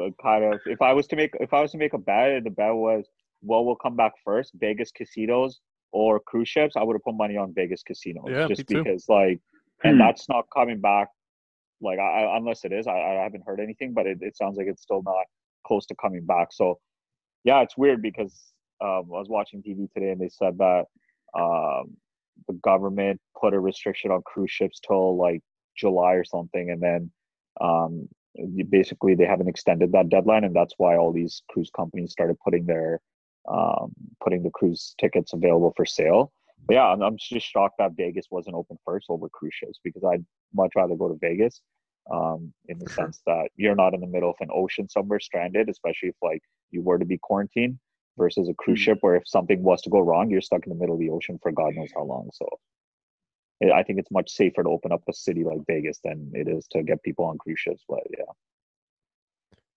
[0.00, 0.60] uh, kind of.
[0.66, 2.74] If I was to make, if I was to make a bet, and the bet
[2.74, 3.06] was
[3.40, 5.60] what will come back first, Vegas casinos
[5.92, 6.76] or cruise ships.
[6.76, 9.40] I would have put money on Vegas casinos, Yeah, just because like,
[9.84, 9.98] and Hmm.
[9.98, 11.08] that's not coming back.
[11.80, 14.56] Like, I, I, unless it is, I, I haven't heard anything, but it, it sounds
[14.56, 15.24] like it's still not
[15.66, 16.48] close to coming back.
[16.50, 16.78] So,
[17.46, 18.34] yeah, it's weird because
[18.80, 20.86] um, I was watching TV today and they said that
[21.38, 21.96] um,
[22.48, 25.42] the government put a restriction on cruise ships till like
[25.78, 27.10] July or something, and then
[27.60, 28.08] um,
[28.68, 32.66] basically they haven't extended that deadline, and that's why all these cruise companies started putting
[32.66, 33.00] their
[33.48, 36.32] um, putting the cruise tickets available for sale.
[36.66, 40.02] But yeah, I'm, I'm just shocked that Vegas wasn't open first over cruise ships because
[40.02, 41.60] I'd much rather go to Vegas
[42.10, 45.68] um, in the sense that you're not in the middle of an ocean somewhere stranded,
[45.68, 47.78] especially if like you were to be quarantined
[48.16, 48.82] versus a cruise Mhm.
[48.82, 51.10] ship where if something was to go wrong, you're stuck in the middle of the
[51.10, 52.30] ocean for God knows how long.
[52.32, 52.48] So
[53.74, 56.66] I think it's much safer to open up a city like Vegas than it is
[56.68, 57.84] to get people on cruise ships.
[57.88, 58.24] But yeah,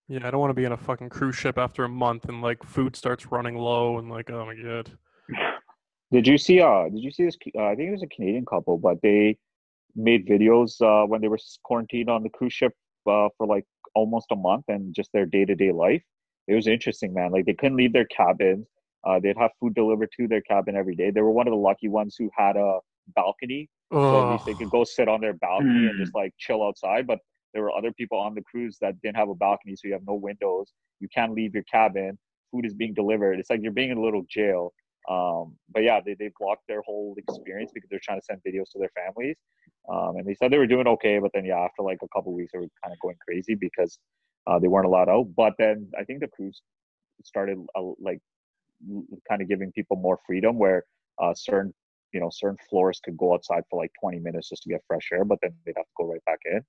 [0.07, 2.41] Yeah, I don't want to be on a fucking cruise ship after a month and
[2.41, 4.91] like food starts running low and like oh my god.
[6.11, 6.59] Did you see?
[6.59, 7.37] Uh, did you see this?
[7.55, 9.37] Uh, I think it was a Canadian couple, but they
[9.95, 12.73] made videos uh, when they were quarantined on the cruise ship
[13.07, 16.03] uh, for like almost a month and just their day to day life.
[16.47, 17.31] It was interesting, man.
[17.31, 18.67] Like they couldn't leave their cabins.
[19.03, 21.11] Uh, they'd have food delivered to their cabin every day.
[21.11, 22.79] They were one of the lucky ones who had a
[23.15, 26.63] balcony, so at least they could go sit on their balcony and just like chill
[26.63, 27.07] outside.
[27.07, 27.19] But
[27.53, 30.05] there were other people on the cruise that didn't have a balcony, so you have
[30.05, 30.73] no windows.
[30.99, 32.17] You can't leave your cabin.
[32.51, 33.39] Food is being delivered.
[33.39, 34.73] It's like you're being in a little jail.
[35.09, 38.69] Um, but yeah, they, they blocked their whole experience because they're trying to send videos
[38.71, 39.37] to their families.
[39.91, 42.33] Um, and they said they were doing okay, but then yeah, after like a couple
[42.33, 43.97] weeks, they were kind of going crazy because
[44.45, 45.27] uh, they weren't allowed out.
[45.35, 46.61] But then I think the crews
[47.23, 48.19] started uh, like
[49.27, 50.83] kind of giving people more freedom, where
[51.19, 51.73] uh, certain
[52.13, 55.09] you know certain floors could go outside for like 20 minutes just to get fresh
[55.11, 56.61] air, but then they'd have to go right back in.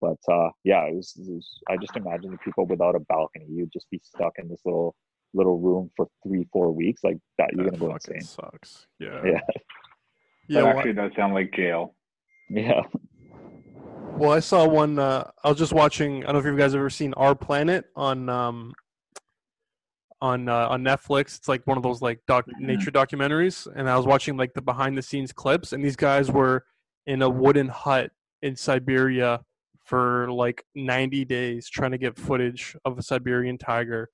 [0.00, 3.46] But uh, yeah, it was, it was, I just imagine the people without a balcony,
[3.48, 4.94] you'd just be stuck in this little
[5.34, 7.50] little room for three, four weeks like that.
[7.52, 8.20] You're That gonna go fucking insane.
[8.50, 8.86] Sucks.
[8.98, 9.20] Yeah.
[9.24, 9.30] Yeah,
[10.48, 10.60] Yeah.
[10.60, 11.94] that well, actually does sound like jail.
[12.50, 12.82] yeah.
[14.16, 14.98] Well, I saw one.
[14.98, 16.24] Uh, I was just watching.
[16.24, 18.72] I don't know if you guys have ever seen Our Planet on um,
[20.20, 21.36] on uh, on Netflix.
[21.38, 22.60] It's like one of those like doc- Mhm.
[22.60, 26.30] nature documentaries, and I was watching like the behind the scenes clips, and these guys
[26.30, 26.64] were
[27.06, 28.10] in a wooden hut
[28.42, 29.40] in Siberia
[29.84, 34.10] for like 90 days trying to get footage of a Siberian tiger.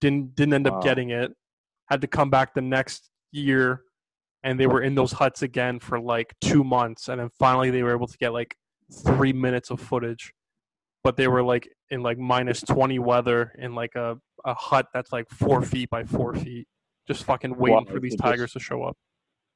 [0.00, 0.80] Didn't didn't end up Wow.
[0.80, 1.32] getting it.
[1.88, 3.82] Had to come back the next year,
[4.42, 7.82] and they were in those huts again for like two months, and then finally they
[7.82, 8.56] were able to get like
[9.04, 10.32] three minutes of footage.
[11.04, 15.12] But they were like in like minus 20 weather in like a, a hut that's
[15.12, 16.66] like four feet by four feet,
[17.06, 18.96] just fucking waiting Wow, for these it just- tigers to show up.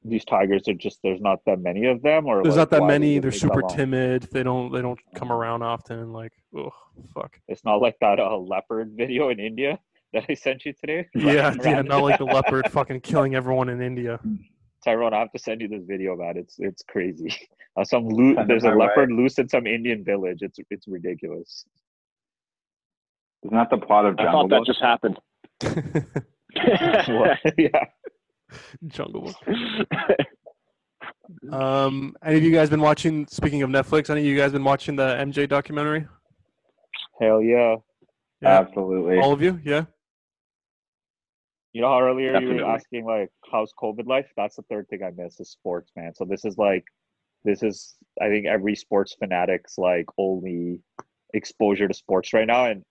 [0.03, 2.87] These tigers are just there's not that many of them, or There's like, not that
[2.87, 3.19] many.
[3.19, 4.23] They're super timid.
[4.33, 6.11] They don't they don't come around often.
[6.15, 6.71] Like, oh
[7.13, 7.39] fuck.
[7.49, 9.79] It's not like that uh, leopard video in India
[10.13, 11.07] that I sent you today.
[11.15, 14.19] Yeah, yeah, not like the leopard fucking killing everyone in India.
[14.85, 16.37] Tyrone, I have to send you this video, man.
[16.37, 17.33] It's it's crazy.
[17.77, 18.87] Uh, some loo- Send there's a my way.
[18.87, 20.39] leopard loose in some Indian village.
[20.41, 21.65] It's it's ridiculous.
[23.45, 24.67] Isn't that the plot of I Jungle thought that Book?
[24.67, 25.21] just happened.
[27.17, 27.39] What?
[27.57, 27.85] yeah.
[28.89, 29.37] Jungle Book.
[31.53, 33.25] Um, any of you guys been watching?
[33.29, 36.07] Speaking of Netflix, any of you guys been watching the MJ documentary?
[37.21, 37.77] Hell yeah.
[38.43, 39.19] Yeah, Absolutely.
[39.21, 39.61] all of you.
[39.65, 39.85] Yeah.
[41.73, 44.27] You know how earlier you were asking like how's COVID life?
[44.37, 46.13] That's the third thing I miss is sports, man.
[46.15, 46.85] So this is like
[47.45, 50.81] this is I think every sports fanatic's like only
[51.33, 52.67] exposure to sports right now.
[52.67, 52.83] And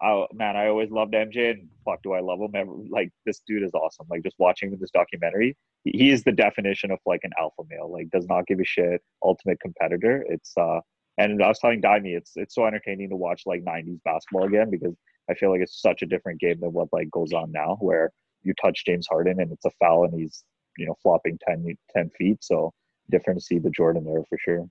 [0.00, 2.54] I man, I always loved MJ and fuck do I love him.
[2.54, 4.06] Ever, like this dude is awesome.
[4.08, 7.92] Like just watching this documentary, he, he is the definition of like an alpha male.
[7.92, 10.24] Like does not give a shit, ultimate competitor.
[10.28, 10.80] It's uh
[11.18, 14.70] and I was telling Daimi, it's it's so entertaining to watch like '90s basketball again
[14.70, 14.96] because
[15.30, 18.10] I feel like it's such a different game than what like goes on now, where
[18.42, 20.44] you touch James Harden and it's a foul and he's
[20.76, 22.38] you know flopping 10, 10 feet.
[22.42, 22.72] So
[23.10, 24.66] different to see the Jordan there for sure.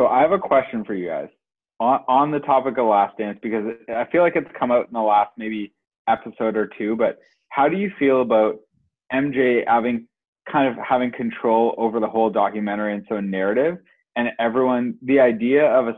[0.00, 1.28] So I have a question for you guys
[1.78, 4.92] on on the topic of Last Dance because I feel like it's come out in
[4.92, 5.72] the last maybe
[6.08, 6.96] episode or two.
[6.96, 8.60] But how do you feel about
[9.12, 10.06] MJ having
[10.50, 13.78] kind of having control over the whole documentary and so narrative,
[14.16, 15.96] and everyone the idea of a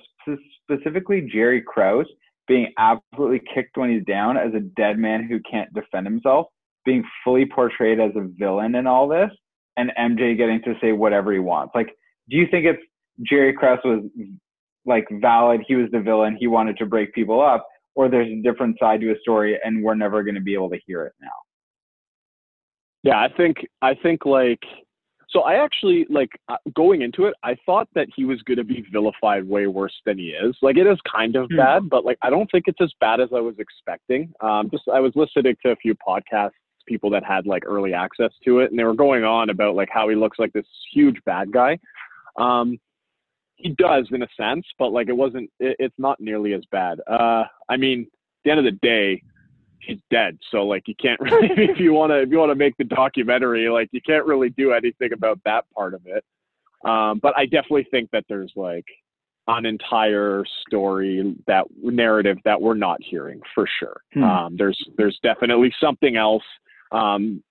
[0.63, 2.07] specifically Jerry Krause
[2.49, 6.47] being absolutely kicked when he's down as a dead man who can't defend himself,
[6.85, 9.31] being fully portrayed as a villain in all this,
[9.77, 11.73] and MJ getting to say whatever he wants.
[11.75, 11.89] Like,
[12.29, 12.83] do you think it's
[13.23, 14.05] Jerry Krause was
[14.85, 15.63] like valid.
[15.67, 16.37] He was the villain.
[16.39, 19.83] He wanted to break people up, or there's a different side to a story, and
[19.83, 21.29] we're never going to be able to hear it now.
[23.03, 24.63] Yeah, I think I think like
[25.33, 28.65] so I actually like uh, going into it, I thought that he was going to
[28.65, 30.55] be vilified way worse than he is.
[30.61, 31.57] Like it is kind of Hmm.
[31.57, 34.33] bad, but like I don't think it's as bad as I was expecting.
[34.41, 36.51] Um just I was listening to a few podcasts
[36.87, 39.89] people that had like early access to it and they were going on about like
[39.91, 41.79] how he looks like this huge bad guy.
[42.37, 42.79] Um
[43.57, 47.01] he does in a sense, but like it wasn't it, it's not nearly as bad.
[47.07, 49.23] Uh I mean, at the end of the day,
[49.83, 50.39] he's dead.
[50.51, 52.85] So like you can't really if you want to if you want to make the
[52.85, 56.25] documentary like you can't really do anything about that part of it.
[56.89, 58.87] Um, but I definitely think that there's like
[59.49, 64.01] an entire story that narrative that we're not hearing for sure.
[64.15, 64.23] Hmm.
[64.23, 66.45] Um, there's there's definitely something else.
[66.93, 67.43] Um,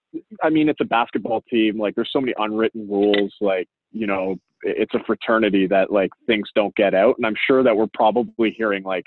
[0.43, 1.79] I mean, it's a basketball team.
[1.79, 3.33] Like there's so many unwritten rules.
[3.41, 7.63] Like you know, it's a fraternity that like things don't get out, and I'm sure
[7.63, 9.05] that we're probably hearing like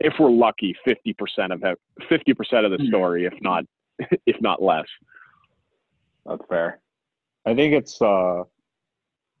[0.00, 1.78] if we're lucky, 50% of it,
[2.10, 2.88] 50% of the Hmm.
[2.88, 3.64] story, if not,
[4.26, 4.86] if not less.
[6.26, 6.80] That's fair.
[7.46, 8.44] I think it's uh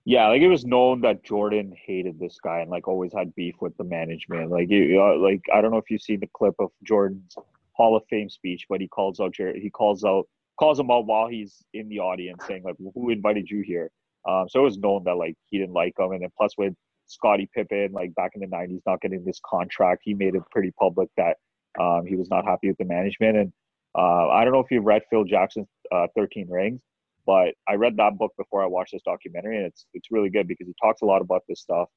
[0.06, 3.54] yeah, like it was known that Jordan hated this guy and like always had beef
[3.60, 4.50] with the management.
[4.50, 7.34] Like you uh, like I don't know if you've seen the clip of Jordan's
[7.72, 11.06] Hall of Fame speech, but he calls out Jer- he calls out calls him out
[11.06, 13.90] while he's in the audience, saying like, "Who invited you here?"
[14.28, 16.74] Um, so it was known that like he didn't like him, and then plus with
[17.06, 20.72] Scottie Pippen, like back in the '90s, not getting this contract, he made it pretty
[20.72, 21.36] public that
[21.78, 23.36] um, he was not happy with the management.
[23.36, 23.52] And
[23.96, 26.82] uh, I don't know if you've read Phil Jackson's uh, 13 Rings,
[27.26, 30.48] but I read that book before I watched this documentary, and it's it's really good
[30.48, 31.88] because he talks a lot about this stuff.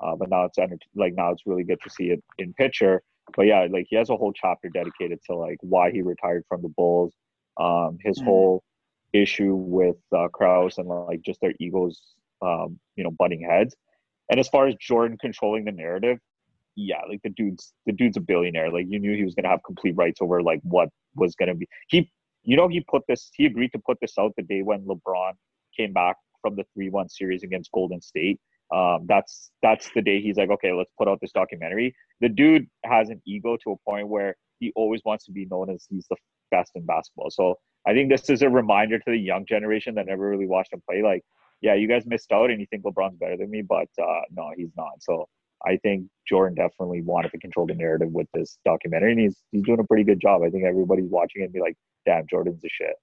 [0.00, 0.58] Uh, but now it's
[0.94, 3.02] like now it's really good to see it in picture.
[3.34, 6.62] But yeah, like he has a whole chapter dedicated to like why he retired from
[6.62, 7.14] the Bulls,
[7.58, 8.26] um, his mm-hmm.
[8.26, 8.64] whole
[9.12, 12.00] issue with uh, Krause and like just their egos,
[12.42, 13.74] um, you know, butting heads.
[14.30, 16.18] And as far as Jordan controlling the narrative,
[16.74, 18.70] yeah, like the dude's the dude's a billionaire.
[18.70, 21.66] Like you knew he was gonna have complete rights over like what was gonna be.
[21.88, 22.10] He,
[22.42, 23.30] you know, he put this.
[23.34, 25.32] He agreed to put this out the day when LeBron
[25.76, 28.38] came back from the three-one series against Golden State.
[28.74, 31.94] Um, that's that's the day he's like, okay, let's put out this documentary.
[32.20, 35.70] The dude has an ego to a point where he always wants to be known
[35.70, 36.16] as he's the
[36.50, 37.30] best in basketball.
[37.30, 40.72] So I think this is a reminder to the young generation that never really watched
[40.72, 41.02] him play.
[41.02, 41.22] Like,
[41.60, 44.50] yeah, you guys missed out and you think LeBron's better than me, but uh, no,
[44.56, 44.92] he's not.
[45.00, 45.28] So
[45.64, 49.62] I think Jordan definitely wanted to control the narrative with this documentary, and he's he's
[49.62, 50.42] doing a pretty good job.
[50.42, 52.94] I think everybody's watching it and be like, "Damn, Jordan's a shit."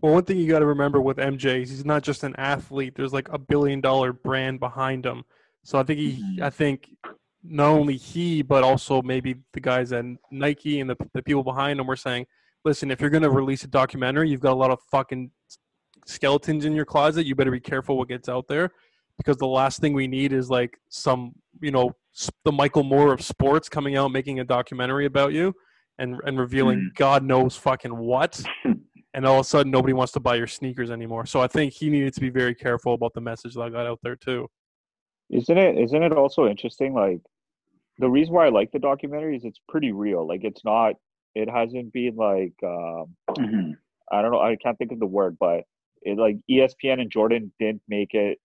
[0.00, 2.94] Well, one thing you got to remember with MJ is he's not just an athlete.
[2.96, 5.24] There's like a billion dollar brand behind him.
[5.64, 6.42] So I think he, mm-hmm.
[6.42, 6.88] I think
[7.42, 11.78] not only he, but also maybe the guys at Nike and the the people behind
[11.78, 12.26] him were saying,
[12.64, 15.30] "Listen, if you're gonna release a documentary, you've got a lot of fucking
[16.08, 17.26] skeletons in your closet.
[17.26, 18.72] You better be careful what gets out there."
[19.16, 21.94] Because the last thing we need is like some you know
[22.44, 25.54] the Michael Moore of sports coming out making a documentary about you
[25.98, 26.94] and and revealing mm.
[26.96, 28.42] God knows fucking what.
[29.14, 31.26] and all of a sudden nobody wants to buy your sneakers anymore.
[31.26, 33.86] So I think he needed to be very careful about the message that I got
[33.86, 34.48] out there too.
[35.30, 37.20] Isn't it isn't it also interesting like
[37.98, 40.26] the reason why I like the documentary is it's pretty real.
[40.26, 40.94] Like it's not
[41.34, 43.72] it hasn't been like um, mm-hmm.
[44.10, 45.64] I don't know, I can't think of the word, but
[46.02, 48.38] it like ESPN and Jordan didn't make it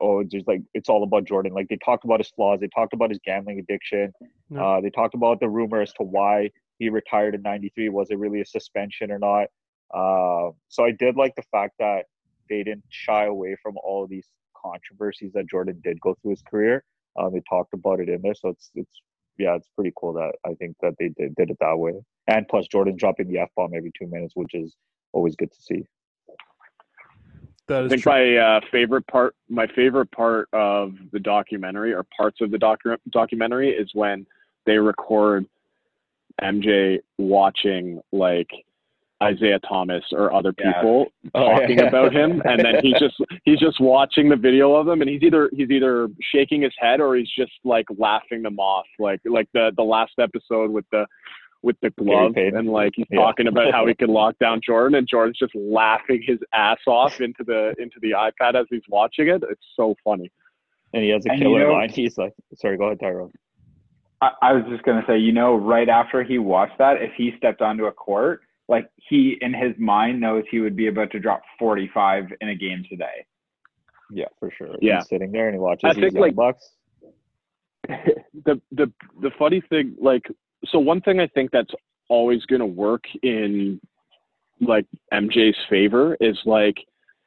[0.00, 1.52] oh, just like it's all about Jordan.
[1.52, 4.12] Like they talked about his flaws, they talked about his gambling addiction,
[4.50, 4.64] no.
[4.64, 7.88] uh, they talked about the rumor as to why he retired in '93.
[7.88, 9.48] Was it really a suspension or not?
[9.92, 12.06] Uh, so I did like the fact that
[12.48, 16.84] they didn't shy away from all these controversies that Jordan did go through his career.
[17.16, 19.00] Uh, they talked about it in there, so it's it's
[19.38, 21.94] yeah, it's pretty cool that I think that they did did it that way.
[22.28, 24.76] And plus, Jordan dropping the f bomb every two minutes, which is
[25.12, 25.84] always good to see.
[27.72, 28.12] That is I think true.
[28.12, 32.98] my uh, favorite part, my favorite part of the documentary, or parts of the docu-
[33.10, 34.26] documentary, is when
[34.66, 35.46] they record
[36.42, 38.50] MJ watching like
[39.22, 41.30] Isiah Thomas or other people yeah.
[41.34, 41.86] oh, talking yeah.
[41.86, 45.22] about him, and then he's just he's just watching the video of them, and he's
[45.22, 49.48] either he's either shaking his head or he's just like laughing them off, like like
[49.54, 51.06] the the last episode with the
[51.62, 53.20] with the glove and like he's yeah.
[53.20, 57.20] talking about how he could lock down Jordan and Jordan's just laughing his ass off
[57.20, 59.42] into the into the iPad as he's watching it.
[59.48, 60.30] It's so funny.
[60.92, 61.88] And he has a and killer you know, line.
[61.88, 63.32] He's like, sorry, go ahead, Tyrone.
[64.20, 67.32] I, I was just gonna say, you know, right after he watched that, if he
[67.38, 71.20] stepped onto a court, like he in his mind knows he would be about to
[71.20, 73.24] drop 45 in a game today.
[74.10, 74.74] Yeah, for sure.
[74.80, 76.70] Yeah, he's sitting there and he watches I think, like, bucks.
[77.88, 80.26] the the the funny thing, like
[80.66, 81.72] so one thing I think that's
[82.08, 83.80] always going to work in
[84.60, 86.76] like MJ's favor is like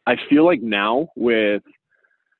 [0.08, 1.64] I feel like now with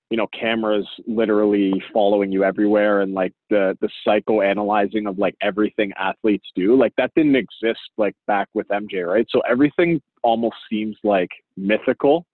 [0.10, 5.92] you know cameras literally following you everywhere and like the the psychoanalyzing of like everything
[6.00, 9.26] athletes do like that didn't exist like back with MJ right?
[9.30, 12.26] So everything almost seems like mythical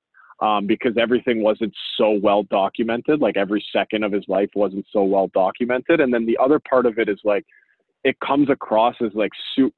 [0.41, 5.04] um, because everything wasn't so well documented like every second of his life wasn't so
[5.04, 6.00] well documented.
[6.02, 7.45] And then the other part of it is like
[8.04, 9.74] it comes across as like su-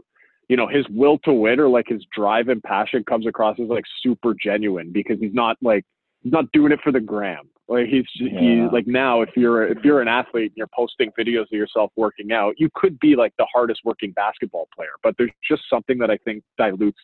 [0.49, 3.67] you know his will to win or like his drive and passion comes across as
[3.67, 5.86] like super genuine because he's not like
[6.21, 8.39] he's not doing it for the gram like he's yeah.
[8.39, 11.91] he like now if you're if you're an athlete and you're posting videos of yourself
[11.95, 15.97] working out you could be like the hardest working basketball player but there's just something
[15.97, 16.99] that i think dilutes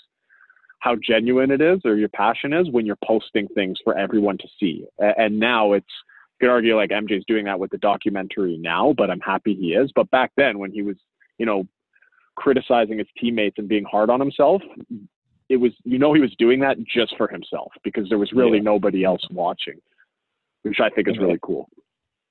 [0.80, 4.48] how genuine it is or your passion is when you're posting things for everyone to
[4.60, 4.86] see
[5.18, 5.86] and now it's
[6.40, 9.74] you could argue like MJ's doing that with the documentary now, but I'm happy he
[9.74, 9.92] is.
[9.94, 10.96] But back then, when he was
[11.40, 11.68] you know,
[12.36, 14.62] criticizing his teammates and being hard on himself,
[15.50, 18.58] it was you know he was doing that just for himself because there was really
[18.58, 18.64] yeah.
[18.64, 19.80] nobody else watching,
[20.62, 21.68] which I think is really cool.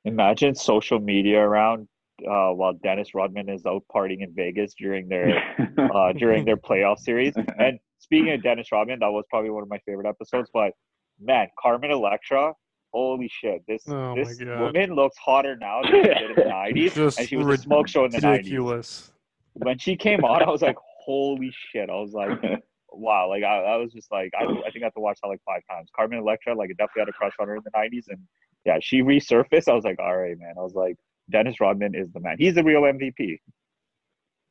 [0.05, 1.89] Imagine social media around
[2.29, 5.43] uh, while Dennis Rodman is out partying in Vegas during their
[5.95, 7.35] uh, during their playoff series.
[7.59, 10.49] And speaking of Dennis Rodman, that was probably one of my favorite episodes.
[10.55, 10.73] But
[11.21, 12.55] man, Carmen Electra
[12.93, 16.97] holy shit, this oh this woman looks hotter now than she did in the nineties,
[16.97, 19.13] and she was a smoke show in the nineties.
[19.55, 21.91] When she came on, I was like, holy shit!
[21.91, 22.31] I was like,
[22.93, 25.29] wow, like I, I was just like I, I think I have to watch that
[25.29, 25.89] like five times.
[25.95, 28.19] Carmen Electra, like I definitely had a crush on her in the '90s, and
[28.65, 29.69] yeah, she resurfaced.
[29.69, 30.55] I was like, all right, man.
[30.59, 30.97] I was like,
[31.31, 32.37] Dennis Rodman is the man.
[32.39, 33.39] He's the real MVP.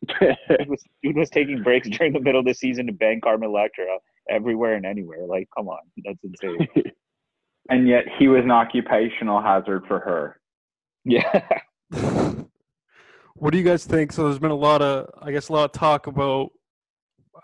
[0.20, 3.50] dude, was, dude was taking breaks during the middle of the season to bang Carmen
[3.50, 3.86] Electra
[4.30, 5.26] everywhere and anywhere.
[5.26, 6.68] Like, come on, that's insane.
[7.70, 10.40] And yet he was an occupational hazard for her.
[11.06, 11.48] Yeah.
[13.36, 14.12] what do you guys think?
[14.12, 16.50] So there's been a lot of, I guess, a lot of talk about,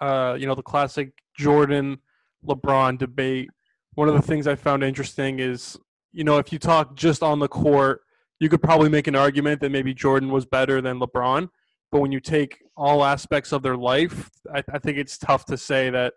[0.02, 1.98] uh, you know, the classic Jordan
[2.46, 3.50] LeBron debate.
[3.96, 5.78] One of the things I found interesting is,
[6.12, 8.02] you know, if you talk just on the court,
[8.40, 11.50] you could probably make an argument that maybe Jordan was better than LeBron.
[11.92, 15.58] But when you take all aspects of their life, I, I think it's tough to
[15.58, 16.14] say that,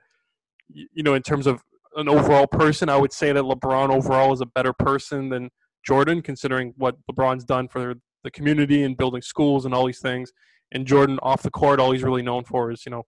[0.69, 1.63] you know, in terms of
[1.97, 5.51] an overall person, I would say that LeBron overall is a better person than
[5.85, 10.33] Jordan, considering what LeBron's done for the community and building schools and all these things.
[10.73, 13.05] And Jordan off the court, all he's really known for is you know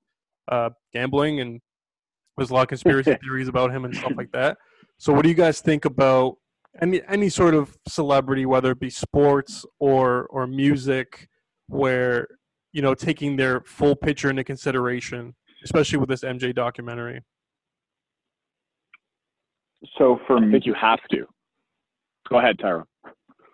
[0.51, 1.61] uh, gambling, and
[2.37, 4.57] there's a lot of conspiracy theories about him and stuff like that.
[4.97, 6.37] So, what do you guys think about
[6.81, 11.29] any any sort of celebrity, whether it be sports or or music,
[11.67, 12.29] where
[12.73, 15.35] you know taking their full picture into consideration,
[15.65, 17.23] especially with this MJ documentary?
[19.97, 21.27] So for me, I think you have to.
[22.29, 22.85] Go ahead, Tyra.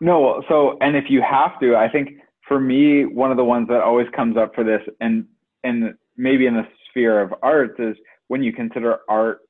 [0.01, 2.11] No, so and if you have to, I think
[2.47, 5.27] for me, one of the ones that always comes up for this, and
[5.62, 7.97] and maybe in the sphere of arts, is
[8.29, 9.41] when you consider art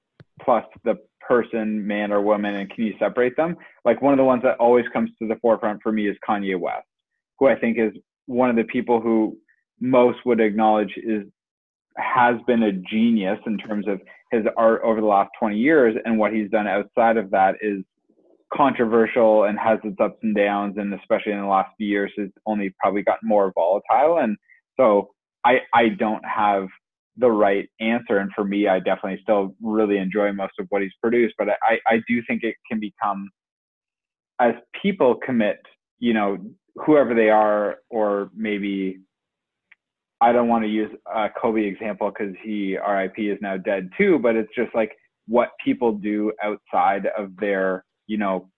[0.43, 3.57] plus the person, man or woman, and can you separate them?
[3.85, 6.59] Like one of the ones that always comes to the forefront for me is Kanye
[6.59, 6.87] West,
[7.39, 7.93] who I think is
[8.27, 9.37] one of the people who
[9.81, 11.25] most would acknowledge is
[11.97, 16.19] has been a genius in terms of his art over the last 20 years and
[16.19, 17.83] what he's done outside of that is
[18.53, 22.29] controversial and has its ups and downs and especially in the last few years has
[22.47, 24.37] only probably gotten more volatile and
[24.77, 25.11] so
[25.45, 26.69] i i don't have
[27.17, 30.93] the right answer and for me i definitely still really enjoy most of what he's
[31.01, 33.29] produced but i i do think it can become
[34.41, 35.59] as people commit
[35.99, 36.37] you know
[36.77, 38.99] whoever they are or maybe
[40.25, 44.19] I don't want to use a Kobe example because he RIP is now dead too,
[44.19, 44.93] but it's just like
[45.27, 48.49] what people do outside of their, you know,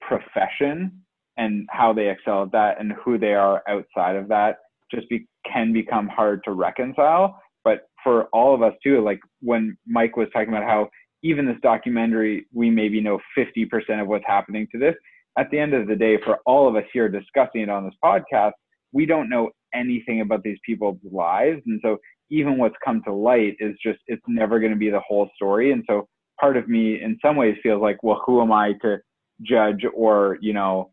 [0.00, 0.92] profession
[1.36, 4.58] and how they excel at that and who they are outside of that
[4.94, 7.36] just be, can become hard to reconcile.
[7.64, 10.88] But for all of us too, like when Mike was talking about how
[11.24, 13.66] even this documentary, we maybe know 50%
[14.00, 14.94] of what's happening to this.
[15.36, 17.94] At the end of the day, for all of us here discussing it on this
[18.04, 18.52] podcast,
[18.92, 21.62] we don't know anything about these people's lives.
[21.66, 21.98] And so
[22.30, 25.72] even what's come to light is just, it's never going to be the whole story.
[25.72, 26.08] And so
[26.40, 28.98] part of me in some ways feels like, well, who am I to
[29.42, 30.90] judge or, you know,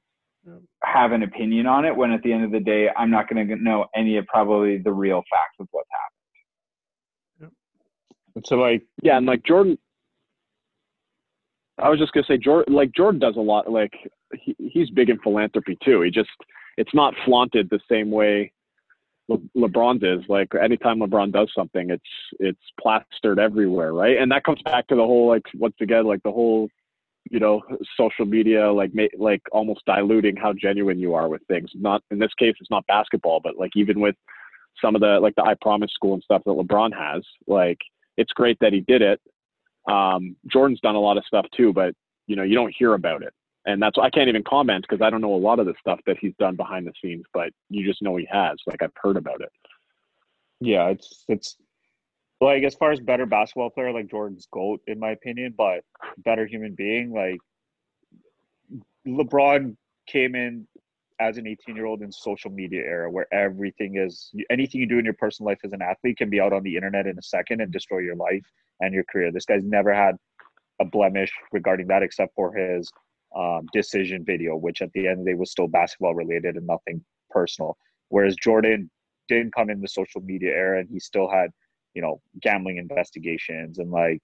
[0.84, 3.48] have an opinion on it when at the end of the day, I'm not going
[3.48, 7.52] to know any of probably the real facts of what's happened.
[8.46, 9.18] So like, yeah.
[9.18, 9.78] And like Jordan,
[11.78, 13.72] I was just gonna say Jordan, like Jordan does a lot.
[13.72, 13.94] Like
[14.34, 16.02] he, he's big in philanthropy too.
[16.02, 16.30] He just,
[16.78, 18.52] it's not flaunted the same way
[19.28, 20.28] Le- LeBron's is.
[20.30, 22.04] Like anytime LeBron does something, it's
[22.40, 24.18] it's plastered everywhere, right?
[24.18, 26.70] And that comes back to the whole like once again like the whole
[27.30, 27.62] you know
[27.98, 31.70] social media like ma- like almost diluting how genuine you are with things.
[31.76, 34.16] Not in this case, it's not basketball, but like even with
[34.82, 37.80] some of the like the I Promise School and stuff that LeBron has, like
[38.18, 39.20] it's great that he did it.
[39.90, 41.94] Um, Jordan's done a lot of stuff too, but
[42.28, 43.34] you know you don't hear about it
[43.66, 46.00] and that's I can't even comment because I don't know a lot of the stuff
[46.06, 48.58] that he's done behind the scenes, but you just know he has.
[48.68, 49.52] Like I've heard about it.
[50.60, 51.58] Yeah, it's it's
[52.42, 55.84] like as far as better basketball player, like Jordan's goat in my opinion, but
[56.18, 57.40] better human being, like
[59.08, 59.76] LeBron
[60.08, 60.68] came in
[61.20, 65.00] as an 18 year old in social media era where everything is anything you do
[65.00, 67.22] in your personal life as an athlete can be out on the internet in a
[67.22, 68.46] second and destroy your life
[68.82, 69.32] and your career.
[69.32, 70.18] This guy's never had
[70.82, 72.92] a blemish regarding that except for his
[73.36, 76.68] um, decision video, which at the end of the day was still basketball related and
[76.68, 77.78] nothing personal.
[78.10, 78.90] Whereas Jordan
[79.28, 81.50] didn't come in the social media era and he still had,
[81.94, 84.20] you know, gambling investigations and like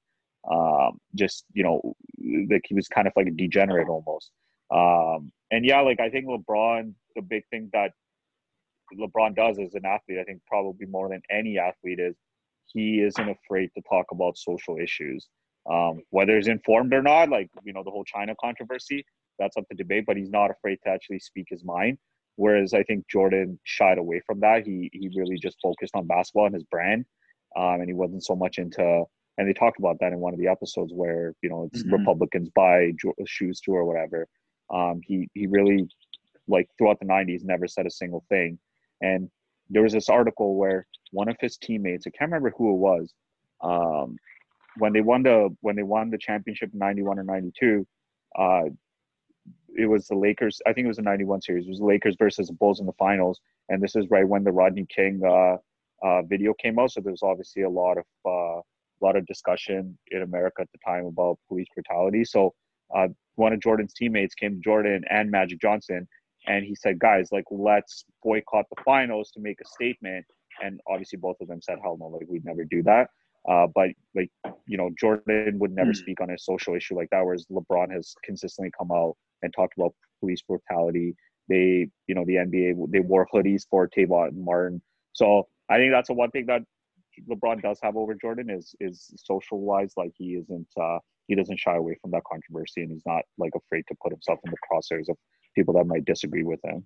[0.49, 1.82] um, just, you know,
[2.49, 4.32] like he was kind of like a degenerate almost.
[4.74, 7.91] Um, and yeah, like I think LeBron, the big thing that
[8.97, 12.16] LeBron does as an athlete, I think probably more than any athlete is
[12.68, 15.28] he isn't afraid to talk about social issues
[15.70, 19.05] um, whether he's informed or not, like you know the whole China controversy,
[19.39, 20.05] that's up to debate.
[20.05, 21.97] But he's not afraid to actually speak his mind.
[22.36, 24.66] Whereas I think Jordan shied away from that.
[24.66, 27.05] He he really just focused on basketball and his brand,
[27.55, 29.03] um, and he wasn't so much into.
[29.38, 31.93] And they talked about that in one of the episodes where you know it's mm-hmm.
[31.93, 32.91] Republicans buy
[33.26, 34.28] shoes to or whatever.
[34.74, 35.88] Um, he he really
[36.47, 38.57] like throughout the '90s never said a single thing.
[39.01, 39.30] And
[39.70, 43.14] there was this article where one of his teammates, I can't remember who it was,
[43.62, 44.18] um,
[44.78, 47.86] when they won the when they won the championship in 91 or 92
[48.38, 48.64] uh
[49.78, 51.66] it was the lakers i think it was the 91 series.
[51.66, 53.40] It was the lakers versus the bulls in the finals.
[53.70, 55.58] And this is right when the rodney king uh,
[56.06, 56.92] uh video came out.
[56.92, 58.62] So there's obviously a lot of uh
[59.02, 62.24] lot of discussion in america at the time about police brutality.
[62.26, 62.54] So
[62.96, 66.08] uh one of jordan's teammates came to jordan and magic johnson
[66.48, 70.26] and he said guys like let's boycott the finals to make a statement.
[70.62, 73.10] And obviously both of them said hell no like we'd never do that
[73.50, 74.30] uh, but like
[74.68, 75.96] you know, Jordan would never mm.
[75.96, 79.74] speak on a social issue like that, whereas LeBron has consistently come out and talked
[79.78, 81.16] about police brutality.
[81.50, 84.82] They, you know, the NBA they wore hoodies for Trayvon Martin.
[85.14, 86.62] So I think that's the one thing that
[87.30, 91.60] LeBron does have over Jordan is is social wise, like he isn't uh, he doesn't
[91.60, 94.58] shy away from that controversy, and he's not like afraid to put himself in the
[94.72, 95.18] crosshairs of
[95.56, 96.86] people that might disagree with him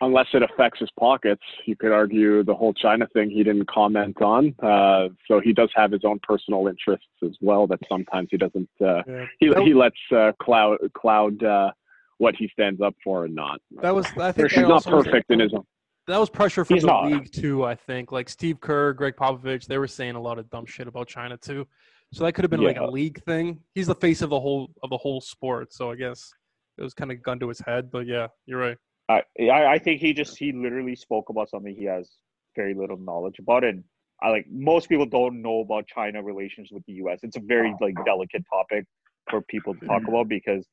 [0.00, 1.42] unless it affects his pockets.
[1.66, 4.54] You could argue the whole China thing he didn't comment on.
[4.62, 8.68] Uh, so he does have his own personal interests as well that sometimes he doesn't.
[8.80, 9.26] Uh, yeah.
[9.38, 11.70] he he lets uh, cloud cloud uh,
[12.18, 13.60] what he stands up for and not.
[13.82, 15.64] That was I think he's not perfect in his own.
[16.06, 17.06] That was pressure from he's the not.
[17.06, 17.64] league too.
[17.64, 20.88] I think like Steve Kerr, Gregg Popovich, they were saying a lot of dumb shit
[20.88, 21.66] about China too.
[22.12, 22.68] So that could have been yeah.
[22.68, 23.60] like a league thing.
[23.74, 25.72] He's the face of the whole of the whole sport.
[25.72, 26.32] So I guess
[26.78, 27.90] it was kind of gun to his head.
[27.90, 28.76] But yeah, you're right.
[29.10, 32.10] I, I think he just he literally spoke about something he has
[32.56, 33.82] very little knowledge about, and
[34.22, 37.20] I like most people don't know about China relations with the U.S.
[37.22, 38.84] It's a very like delicate topic
[39.28, 40.08] for people to talk mm-hmm.
[40.08, 40.66] about because,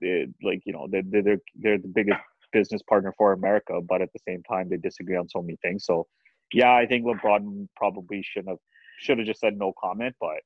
[0.00, 2.20] they, like you know, they're, they're they're the biggest
[2.52, 5.84] business partner for America, but at the same time they disagree on so many things.
[5.84, 6.06] So,
[6.52, 8.58] yeah, I think LeBron probably shouldn't have
[8.98, 10.14] should have just said no comment.
[10.20, 10.40] But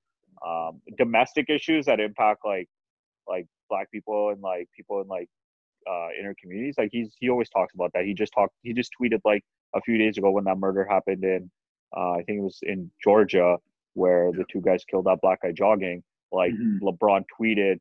[0.47, 2.69] um, domestic issues that impact like
[3.27, 5.29] like black people and like people in like
[5.89, 6.75] uh, inner communities.
[6.79, 8.05] Like he's he always talks about that.
[8.05, 8.55] He just talked.
[8.63, 11.51] He just tweeted like a few days ago when that murder happened in
[11.97, 13.57] uh, I think it was in Georgia
[13.95, 16.03] where the two guys killed that black guy jogging.
[16.33, 16.87] Like mm-hmm.
[16.87, 17.79] LeBron tweeted,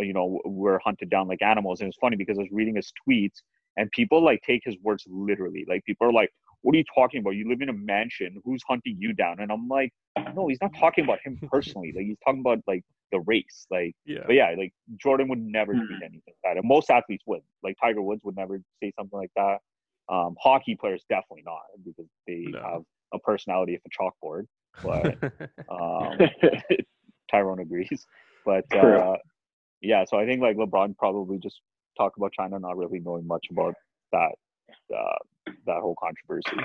[0.00, 1.80] you know, we're hunted down like animals.
[1.80, 3.42] And it's funny because I was reading his tweets
[3.76, 5.64] and people like take his words literally.
[5.68, 6.30] Like people are like,
[6.64, 7.36] what are you talking about?
[7.36, 8.40] You live in a mansion.
[8.42, 9.38] Who's hunting you down?
[9.38, 9.92] And I'm like,
[10.34, 11.92] no, he's not talking about him personally.
[11.94, 13.66] like he's talking about like the race.
[13.70, 14.20] Like, yeah.
[14.26, 15.84] but yeah, like Jordan would never mm-hmm.
[15.86, 16.56] tweet anything like that.
[16.56, 17.42] And most athletes would.
[17.62, 19.58] Like Tiger Woods would never say something like that.
[20.08, 22.62] Um, hockey players definitely not because they no.
[22.62, 24.46] have a personality of a chalkboard.
[24.82, 25.22] But
[25.68, 26.18] um,
[27.30, 28.06] Tyrone agrees.
[28.46, 29.16] But uh,
[29.82, 31.60] yeah, so I think like LeBron probably just
[31.98, 33.74] talked about China not really knowing much about
[34.12, 34.32] that
[34.94, 36.56] uh, that whole controversy.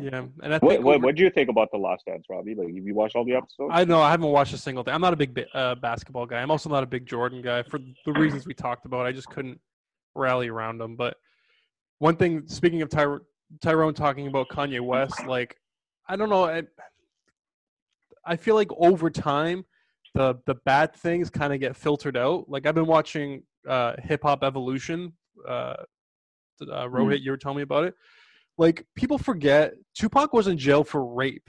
[0.00, 2.54] Yeah, and I think what what do you think about the Last Dance, Robbie?
[2.54, 3.70] Like, have you watched all the episodes?
[3.72, 4.94] I know I haven't watched a single thing.
[4.94, 6.40] I'm not a big uh, basketball guy.
[6.40, 9.06] I'm also not a big Jordan guy for the reasons we talked about.
[9.06, 9.60] I just couldn't
[10.14, 10.96] rally around him.
[10.96, 11.16] But
[11.98, 13.18] one thing, speaking of Ty-
[13.60, 15.56] Tyrone talking about Kanye West, like
[16.08, 16.62] I don't know, I,
[18.24, 19.64] I feel like over time
[20.14, 22.48] the the bad things kind of get filtered out.
[22.48, 25.12] Like I've been watching uh, Hip Hop Evolution
[25.46, 25.74] uh,
[26.62, 27.22] uh, Rohit, mm.
[27.22, 27.94] you were telling me about it.
[28.56, 31.48] Like people forget Tupac was in jail for rape,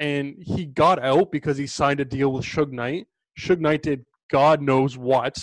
[0.00, 3.06] and he got out because he signed a deal with Suge Knight.
[3.38, 5.38] Suge Knight did God knows what,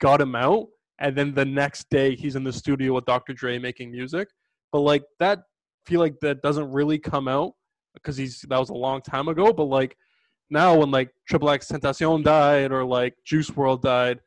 [0.00, 0.66] got him out,
[0.98, 3.32] and then the next day he's in the studio with Dr.
[3.32, 4.28] Dre making music.
[4.72, 5.42] But like that,
[5.86, 7.52] feel like that doesn't really come out
[7.94, 9.52] because he's that was a long time ago.
[9.52, 9.96] But like
[10.50, 14.20] now, when like Triple X Tentacion died or like Juice WRLD died,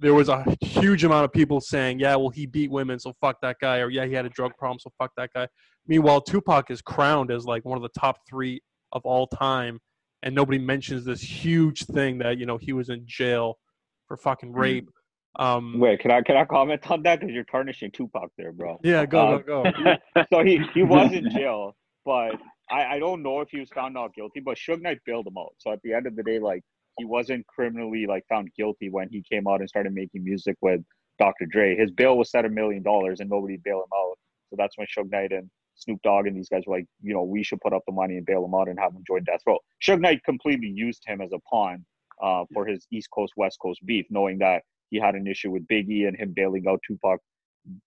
[0.00, 3.40] there was a huge amount of people saying, "Yeah, well, he beat women, so fuck
[3.42, 5.48] that guy," or "Yeah, he had a drug problem, so fuck that guy."
[5.86, 8.60] Meanwhile, Tupac is crowned as like one of the top three
[8.92, 9.80] of all time,
[10.22, 13.58] and nobody mentions this huge thing that you know he was in jail
[14.06, 14.58] for fucking hmm.
[14.58, 14.90] rape.
[15.38, 18.78] Um, Wait, can I can I comment on that because you're tarnishing Tupac there, bro?
[18.82, 19.96] Yeah, go uh, go go.
[20.32, 22.36] so he he was in jail, but
[22.70, 25.38] I I don't know if he was found not guilty, but Suge Knight bailed him
[25.38, 25.54] out.
[25.58, 26.62] So at the end of the day, like
[26.98, 30.80] he wasn't criminally like found guilty when he came out and started making music with
[31.18, 31.46] Dr.
[31.46, 31.76] Dre.
[31.76, 34.16] His bail was set a million dollars and nobody bailed him out.
[34.50, 37.22] So that's when Suge Knight and Snoop Dogg and these guys were like, you know,
[37.22, 39.40] we should put up the money and bail him out and have him join Death
[39.46, 39.58] Row.
[39.82, 41.84] Suge Knight completely used him as a pawn
[42.22, 45.66] uh, for his East Coast West Coast beef, knowing that he had an issue with
[45.66, 47.20] Biggie and him bailing out Tupac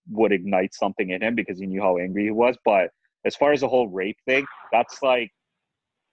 [0.09, 2.55] would ignite something in him because he knew how angry he was.
[2.63, 2.91] But
[3.25, 5.31] as far as the whole rape thing, that's like,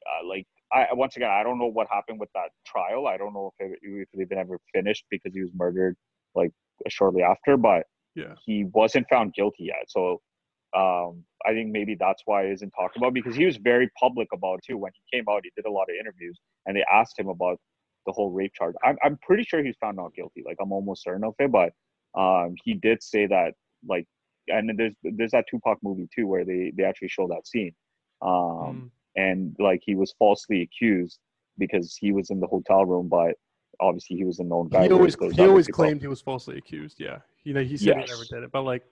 [0.06, 3.06] uh, like I once again I don't know what happened with that trial.
[3.06, 5.96] I don't know if, it, if they've been ever finished because he was murdered
[6.34, 6.50] like
[6.88, 9.84] shortly after, but yeah, he wasn't found guilty yet.
[9.88, 10.20] So
[10.76, 14.28] um, I think maybe that's why he isn't talked about because he was very public
[14.34, 14.76] about it too.
[14.76, 17.58] When he came out, he did a lot of interviews and they asked him about
[18.06, 18.74] the whole rape charge.
[18.84, 20.42] I'm I'm pretty sure he's found not guilty.
[20.44, 21.72] Like I'm almost certain of it, but
[22.18, 23.54] um, he did say that
[23.88, 24.06] like
[24.48, 27.74] and there's there's that Tupac movie too where they they actually show that scene.
[28.20, 31.18] Um, mm and like he was falsely accused
[31.58, 33.34] because he was in the hotel room, but
[33.80, 34.84] obviously he was a known guy.
[34.84, 36.96] he always he always claimed he was falsely accused.
[37.00, 38.84] Yeah, you know, he said he never did it, but like,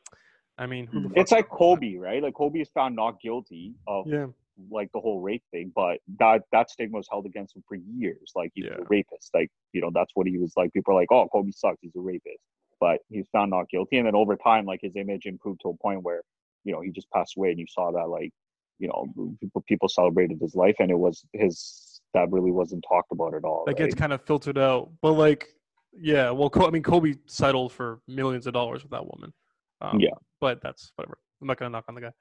[0.59, 1.19] I mean, who the mm-hmm.
[1.19, 1.49] It's like?
[1.49, 2.23] Kobe, right?
[2.23, 4.27] Like Kobe is found not guilty of Yeah,
[4.71, 8.33] like the whole rape thing, but that that stigma was held against him for years.
[8.35, 8.85] Like he was Yeah.
[8.85, 9.31] a rapist.
[9.33, 10.73] Like you know, that's what he was like.
[10.73, 11.79] People are like, "Oh, Kobe sucks.
[11.83, 12.43] He's a rapist,"
[12.81, 13.99] but he's found not guilty.
[13.99, 16.23] And then over time, like his image improved to a point where
[16.65, 18.33] you know he just passed away, and you saw that like
[18.79, 19.07] you know
[19.41, 23.45] people people celebrated his life, and it was his that really wasn't talked about at
[23.45, 23.65] all.
[23.67, 23.79] that right?
[23.79, 24.91] gets kind of filtered out.
[25.03, 25.49] But like,
[25.93, 29.33] yeah, well, I mean, Kobe settled for millions of dollars with that woman.
[29.81, 30.11] Um, Yeah.
[30.41, 31.19] but that's whatever.
[31.41, 32.13] I'm not gonna knock on the guy.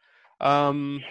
[0.41, 1.01] Um,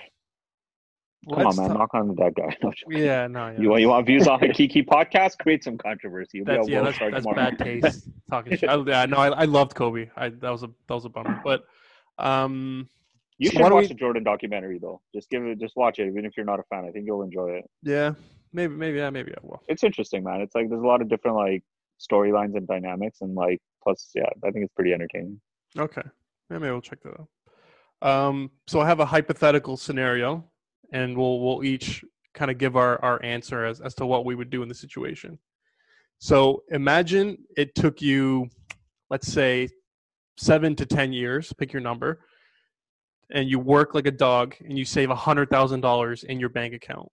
[1.31, 2.57] Come on, man, ta- knock on that guy.
[2.91, 3.59] Yeah, no, yeah.
[3.59, 5.39] You want you want views on the Kiki podcast?
[5.39, 6.43] Create some controversy.
[6.45, 8.09] That's at yeah, that's, that's bad taste.
[8.31, 8.69] Talking shit.
[8.69, 10.11] I, yeah, no, I, I loved Kobe.
[10.17, 11.41] I that was a that was a bummer.
[11.43, 11.65] But
[12.19, 12.91] um,
[13.39, 15.01] You So should watch we- the Jordan documentary though.
[15.15, 16.85] Just give it, just watch it, even if you're not a fan.
[16.85, 17.65] I think you'll enjoy it.
[17.83, 18.15] yeah,
[18.53, 19.63] maybe maybe yeah, maybe I will.
[19.69, 20.41] It's interesting, man.
[20.41, 21.63] It's like there's a lot of different like
[22.01, 25.41] storylines and dynamics, and like plus, yeah, I think it's pretty entertaining.
[25.77, 26.03] Okay,
[26.51, 27.29] yeah, maybe we'll check that out.
[28.09, 30.45] Um, so I have a hypothetical scenario,
[30.93, 32.05] and we'll we'll each
[32.35, 34.75] kind of give our our answer as as to what we would do in the
[34.75, 35.39] situation.
[36.19, 38.49] So imagine it took you,
[39.11, 39.69] let's say,
[40.39, 41.53] seven to ten years.
[41.53, 42.21] Pick your number,
[43.35, 46.49] and you work like a dog, and you save a hundred thousand dollars in your
[46.49, 47.09] bank account.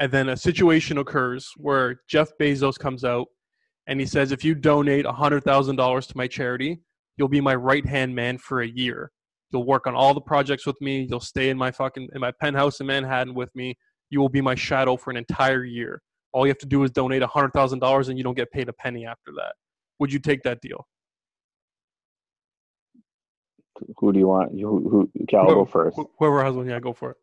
[0.00, 3.28] And then a situation occurs where Jeff Bezos comes out,
[3.86, 6.80] and he says, "If you donate a hundred thousand dollars to my charity,
[7.16, 9.10] you'll be my right hand man for a year.
[9.52, 11.06] You'll work on all the projects with me.
[11.08, 13.76] You'll stay in my fucking in my penthouse in Manhattan with me.
[14.10, 16.02] You will be my shadow for an entire year.
[16.32, 18.50] All you have to do is donate a hundred thousand dollars, and you don't get
[18.50, 19.54] paid a penny after that.
[20.00, 20.84] Would you take that deal?
[23.98, 24.54] Who do you want?
[24.54, 25.98] You, who, who, okay, I'll go first.
[26.18, 27.16] Whoever has one, yeah, go for it.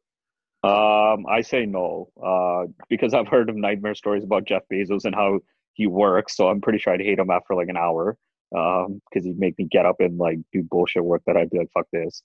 [0.68, 5.14] Um, I say no, uh, because I've heard of nightmare stories about Jeff Bezos and
[5.14, 5.40] how
[5.74, 6.38] he works.
[6.38, 8.18] So I'm pretty sure I'd hate him after like an hour,
[8.56, 11.58] um, because he'd make me get up and like do bullshit work that I'd be
[11.58, 12.22] like, fuck this.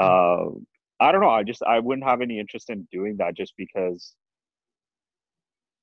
[0.00, 0.46] Uh,
[1.00, 1.30] I don't know.
[1.30, 4.14] I just I wouldn't have any interest in doing that just because.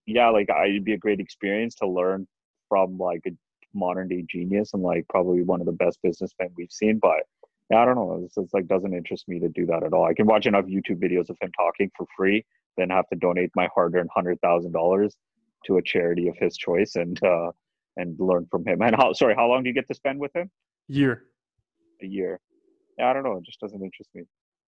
[0.07, 2.27] Yeah, like I, it'd be a great experience to learn
[2.69, 3.31] from like a
[3.75, 7.21] modern day genius and like probably one of the best businessmen we've seen, but
[7.73, 8.21] I don't know.
[8.25, 10.05] It's, it's like doesn't interest me to do that at all.
[10.05, 12.43] I can watch enough YouTube videos of him talking for free,
[12.77, 15.15] then have to donate my hard-earned hundred thousand dollars
[15.65, 17.51] to a charity of his choice and uh
[17.97, 18.81] and learn from him.
[18.81, 20.49] And how sorry, how long do you get to spend with him?
[20.87, 21.23] Year.
[22.01, 22.39] A year.
[22.97, 23.37] Yeah, I don't know.
[23.37, 24.23] It just doesn't interest me.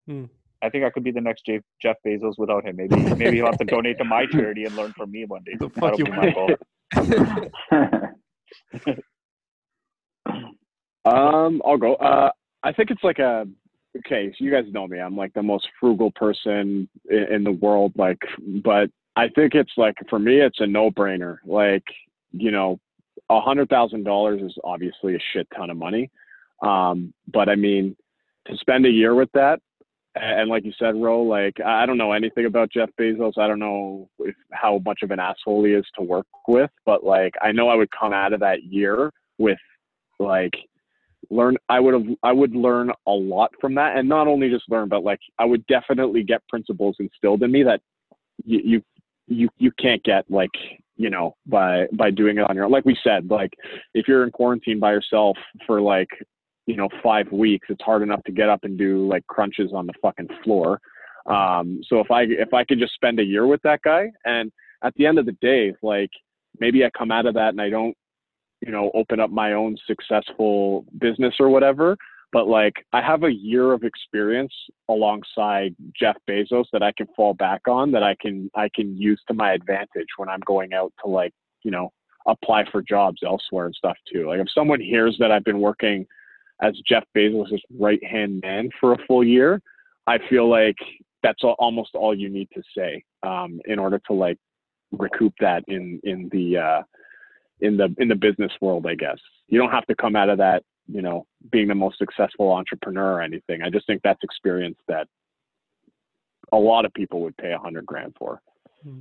[0.08, 0.26] Hmm.
[0.62, 2.76] I think I could be the next Jeff Jeff Bezos without him.
[2.76, 5.54] Maybe maybe he'll have to donate to my charity and learn from me one day.
[5.58, 6.56] The fuck That'll you be my goal.
[11.06, 11.96] Um, I'll go.
[11.96, 12.30] Uh,
[12.64, 13.46] I think it's like a
[13.98, 14.32] okay.
[14.38, 15.00] So you guys know me.
[15.00, 17.94] I'm like the most frugal person in, in the world.
[17.96, 18.20] Like,
[18.64, 21.38] but I think it's like for me, it's a no-brainer.
[21.46, 21.84] Like,
[22.32, 22.80] you know,
[23.30, 26.10] a hundred thousand dollars is obviously a shit ton of money.
[26.62, 27.96] Um, but I mean,
[28.48, 29.60] to spend a year with that,
[30.16, 33.38] and, like you said, Ro, like I don't know anything about Jeff Bezos.
[33.38, 37.04] I don't know if, how much of an asshole he is to work with, but
[37.04, 39.60] like I know I would come out of that year with
[40.20, 40.54] like
[41.30, 43.98] learn i would have i would learn a lot from that.
[43.98, 47.64] And not only just learn but like i would definitely get principles instilled in me
[47.64, 47.82] that
[48.46, 48.82] you you
[49.28, 50.50] you, you can't get like
[50.96, 52.72] you know by by doing it on your own.
[52.72, 53.54] Like we said like
[53.94, 56.10] if you're in quarantine by yourself for like
[56.66, 59.88] you know five weeks it's hard enough to get up and do like crunches on
[59.88, 60.80] the fucking floor.
[61.26, 64.52] Um so if i if i could just spend a year with that guy and
[64.84, 66.10] at the end of the day like
[66.60, 67.96] maybe i come out of that and i don't
[68.62, 71.98] you know, open up my own successful business or whatever.
[72.32, 74.54] But like, I have a year of experience
[74.88, 79.22] alongside Jeff Bezos that I can fall back on, that I can I can use
[79.28, 81.34] to my advantage when I'm going out to like,
[81.64, 81.92] you know,
[82.28, 84.28] apply for jobs elsewhere and stuff too.
[84.28, 86.06] Like, if someone hears that I've been working
[86.62, 89.62] as Jeff Bezos' right hand man for a full year,
[90.06, 90.78] I feel like
[91.24, 94.38] that's all, almost all you need to say um, in order to like
[94.92, 96.82] recoup that in in the uh,
[97.62, 99.18] in the in the business world i guess.
[99.48, 103.14] You don't have to come out of that you know being the most successful entrepreneur
[103.14, 103.62] or anything.
[103.62, 105.08] I just think that's experience that
[106.52, 108.42] a lot of people would pay a hundred grand for.
[108.84, 109.00] Hmm.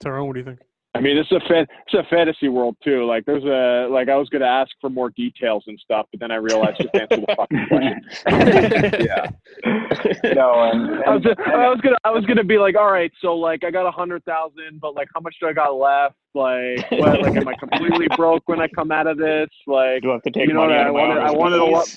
[0.00, 0.60] Tyrone, what do you think?
[0.94, 4.16] I mean it's a fan, it's a fantasy world too like there's a like i
[4.16, 7.16] was going to ask for more details and stuff but then i realized just answer
[7.26, 8.00] the fucking question
[9.06, 9.30] yeah.
[10.34, 13.12] No, and, I was, and, I was gonna I was gonna be like, all right,
[13.20, 16.14] so like I got a hundred thousand, but like how much do I got left?
[16.34, 19.48] Like what like am I completely broke when I come out of this?
[19.66, 21.60] Like Do I have to take You know money what, out I wanted- I wanted
[21.60, 21.96] a lot-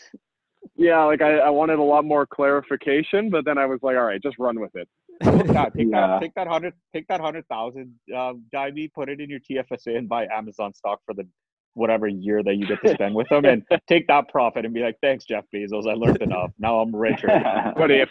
[0.76, 4.04] yeah, like I, I wanted a lot more clarification, but then I was like, all
[4.04, 4.88] right, just run with it.
[5.22, 6.08] Yeah, take Yeah.
[6.08, 9.98] that, take that hundred, take that hundred thousand, um, Divey, put it in your TFSA
[9.98, 11.28] and buy Amazon stock for the
[11.74, 14.82] whatever year that you get to spend with them, and take that profit and be
[14.82, 16.52] like, thanks, Jeff Bezos, I learned enough.
[16.60, 17.28] Now I'm richer.
[17.78, 18.10] But if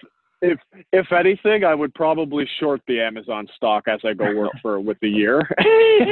[0.53, 0.59] if
[0.93, 4.99] if anything, I would probably short the Amazon stock as I go work for with
[5.01, 5.41] the year.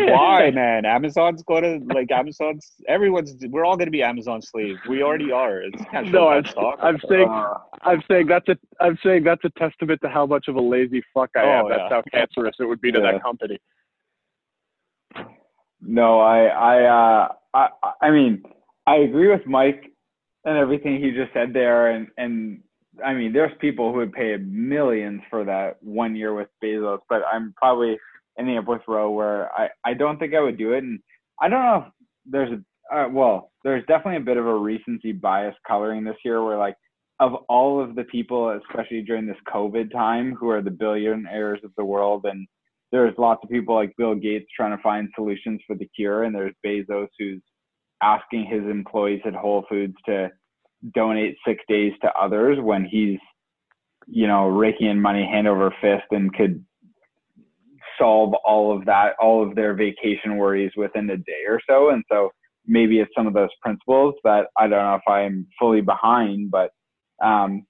[0.09, 0.85] Why, man?
[0.85, 2.72] Amazon's going to like Amazon's.
[2.89, 3.35] Everyone's.
[3.49, 4.78] We're all going to be Amazon slaves.
[4.89, 5.61] We already are.
[5.62, 6.45] It's can't No, I'm.
[6.82, 10.49] I'm saying Uh, I'm saying that's a I'm saying that's a testament to how much
[10.49, 11.66] of a lazy fuck I am.
[11.66, 11.89] Oh, That's yeah.
[11.91, 13.12] how cancerous it would be to Yeah.
[13.12, 13.59] that company.
[15.87, 17.68] No, I, I, uh, I,
[18.01, 18.43] I mean,
[18.87, 19.85] I agree with Mike
[20.45, 22.61] and everything he just said there, and and
[23.05, 27.23] I mean, there's people who would pay millions for that one year with Bezos, but
[27.33, 27.97] I'm probably
[28.39, 31.01] ending up with Ro where I, I don't think I would do it, and
[31.41, 31.93] I don't know if
[32.27, 36.45] there's a, uh, well, there's definitely a bit of a recency bias coloring this year,
[36.45, 36.77] where like
[37.21, 41.71] of all of the people, especially during this COVID time, who are the billionaires of
[41.77, 42.47] the world and
[42.95, 46.33] there's lots of people like Bill Gates trying to find solutions for the cure, and
[46.33, 47.43] there's Bezos who's
[48.05, 50.31] asking his employees at Whole Foods to
[50.93, 53.18] donate sick days to others when he's,
[54.07, 56.64] you know, raking in money hand over fist and could
[57.99, 61.91] solve all of that, all of their vacation worries within a day or so.
[61.91, 62.30] And so
[62.66, 66.70] maybe it's some of those principles that I don't know if I'm fully behind, but
[67.22, 67.66] um,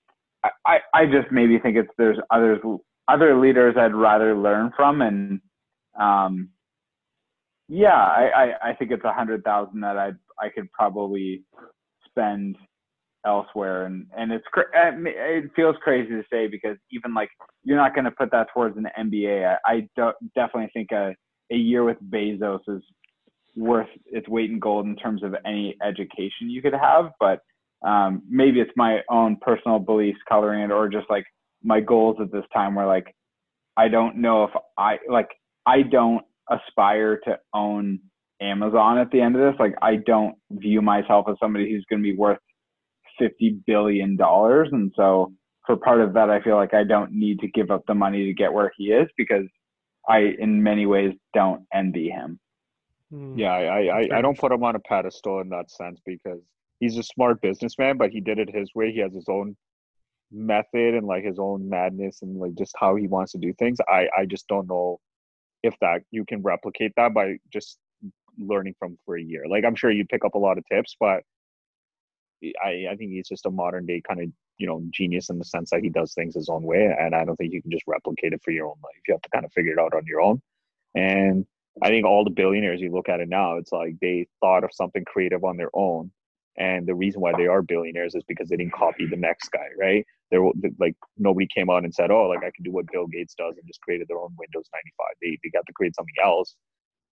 [0.66, 2.60] I, I, just maybe think it's there's others
[3.08, 5.40] other leaders I'd rather learn from, and
[5.98, 6.50] um,
[7.68, 11.42] yeah, I, I, I think it's a hundred thousand that I I could probably
[12.08, 12.56] spend
[13.26, 17.30] elsewhere, and and it's it feels crazy to say because even like
[17.62, 19.56] you're not going to put that towards an MBA.
[19.66, 19.88] I, I
[20.34, 21.14] definitely think a
[21.52, 22.82] a year with Bezos is
[23.56, 27.40] worth its weight in gold in terms of any education you could have, but
[27.86, 31.24] um, maybe it's my own personal beliefs coloring it, or just like
[31.62, 33.06] my goals at this time were like
[33.76, 35.28] I don't know if I like
[35.66, 38.00] I don't aspire to own
[38.40, 39.58] Amazon at the end of this.
[39.58, 42.38] Like I don't view myself as somebody who's going to be worth
[43.18, 45.32] 50 billion dollars and so
[45.66, 48.24] for part of that I feel like I don't need to give up the money
[48.26, 49.46] to get where he is because
[50.08, 52.38] I in many ways don't envy him.
[53.10, 53.38] Hmm.
[53.38, 56.40] Yeah, I, I, I- I don't put him on a pedestal in that sense because
[56.80, 58.92] he's a smart businessman, but he did it his way.
[58.92, 59.56] He has his own
[60.30, 63.78] method and like his own madness and like just how he wants to do things.
[63.88, 65.00] I, I just don't know
[65.62, 67.78] if that you can replicate that by just
[68.38, 69.44] learning from for a year.
[69.48, 71.22] Like I'm sure you pick up a lot of tips, but
[72.42, 74.28] I, I think he's just a modern day kind of
[74.58, 77.24] you know genius in the sense that he does things his own way, and I
[77.24, 79.00] don't think you can just replicate it for your own life.
[79.06, 80.40] You have to kind of figure it out on your own.
[80.94, 81.46] And
[81.82, 84.70] I think all the billionaires you look at it now, it's like they thought of
[84.72, 86.10] something creative on their own,
[86.56, 89.66] and the reason why they are billionaires is because they didn't copy the next guy,
[89.78, 90.06] right?
[90.30, 90.40] There,
[90.78, 93.56] like nobody came out and said, "Oh, like I can do what Bill Gates does,"
[93.56, 95.06] and just created their own Windows 95.
[95.20, 96.54] They they got to create something else,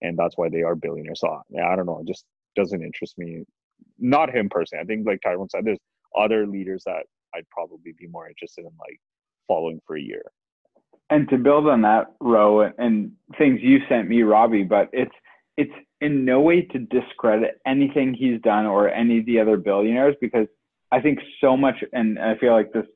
[0.03, 1.21] and that's why they are billionaires.
[1.21, 2.25] So yeah, I don't know, it just
[2.57, 3.45] doesn't interest me.
[3.99, 4.83] Not him personally.
[4.83, 5.79] I think like Tyrone said, there's
[6.19, 7.05] other leaders that
[7.35, 9.01] I'd probably be more interested in like
[9.49, 10.23] following for a year.
[11.11, 15.15] and to build on that row and, and things you sent me robbie but it's
[15.57, 20.17] it's in no way to discredit anything he's done or any of the other billionaires
[20.21, 20.47] because
[20.91, 22.87] i think so much and i feel like this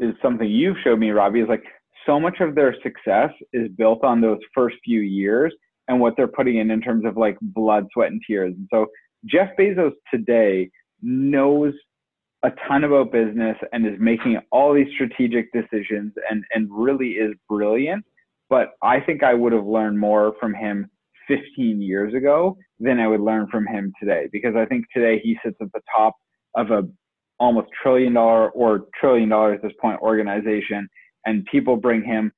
[0.00, 1.64] is something you've showed me robbie is like
[2.06, 5.52] so much of their success is built on those first few years
[5.88, 8.86] and what they're putting in in terms of like blood sweat and tears and so
[9.26, 10.70] jeff bezos today
[11.02, 11.72] knows
[12.44, 17.34] a ton about business and is making all these strategic decisions and, and really is
[17.48, 18.04] brilliant.
[18.48, 20.88] But I think I would have learned more from him
[21.26, 25.36] 15 years ago than I would learn from him today because I think today he
[25.44, 26.14] sits at the top
[26.54, 26.88] of a
[27.40, 30.88] almost trillion dollar or trillion dollar at this point organization
[31.26, 32.32] and people bring him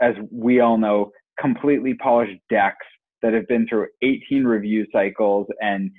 [0.00, 1.10] as we all know
[1.40, 2.86] completely polished decks
[3.22, 5.90] that have been through 18 review cycles and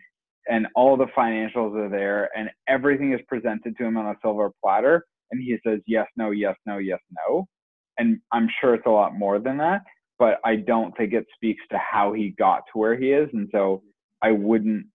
[0.49, 4.51] and all the financials are there and everything is presented to him on a silver
[4.63, 7.45] platter and he says yes no yes no yes no
[7.97, 9.81] and i'm sure it's a lot more than that
[10.19, 13.47] but i don't think it speaks to how he got to where he is and
[13.51, 13.81] so
[14.21, 14.85] i wouldn't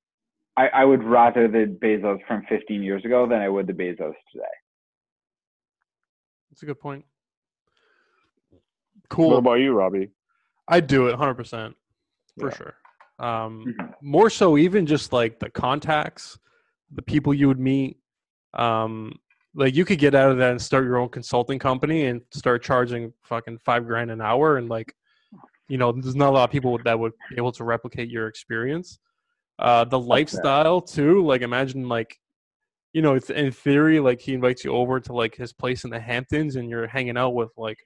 [0.56, 4.14] i, I would rather the bezos from 15 years ago than i would the bezos
[4.32, 4.54] today
[6.50, 7.04] That's a good point.
[9.08, 10.10] Cool what about you, Robbie?
[10.68, 11.74] I'd do it 100%
[12.38, 12.54] for Yeah.
[12.54, 12.74] sure.
[13.18, 13.94] Um, Mhm.
[14.02, 16.38] more so even just like the contacts,
[16.90, 17.98] the people you would meet.
[18.54, 19.18] Um,
[19.54, 22.62] like you could get out of that and start your own consulting company and start
[22.62, 24.94] charging fucking five grand an hour and like,
[25.68, 28.28] you know, there's not a lot of people that would be able to replicate your
[28.28, 28.98] experience.
[29.58, 31.24] Uh, the lifestyle too.
[31.24, 32.18] Like imagine like,
[32.92, 35.90] you know, it's in theory, like he invites you over to like his place in
[35.90, 37.78] the Hamptons and you're hanging out with like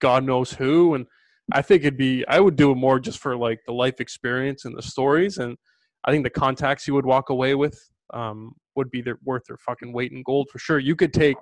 [0.00, 0.94] God knows who.
[0.94, 1.06] And
[1.52, 4.64] I think it'd be I would do it more just for like the life experience
[4.64, 5.38] and the stories.
[5.38, 5.56] And
[6.04, 7.78] I think the contacts you would walk away with
[8.12, 10.78] um, would be their, worth their fucking weight in gold for sure.
[10.78, 11.36] You could take,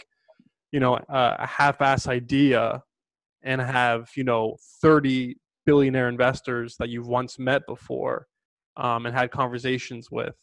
[0.73, 2.83] you know, a, a half-ass idea
[3.45, 5.37] and have you know 30
[5.67, 8.27] billionaire investors that you've once met before
[8.77, 10.35] um, and had conversations with.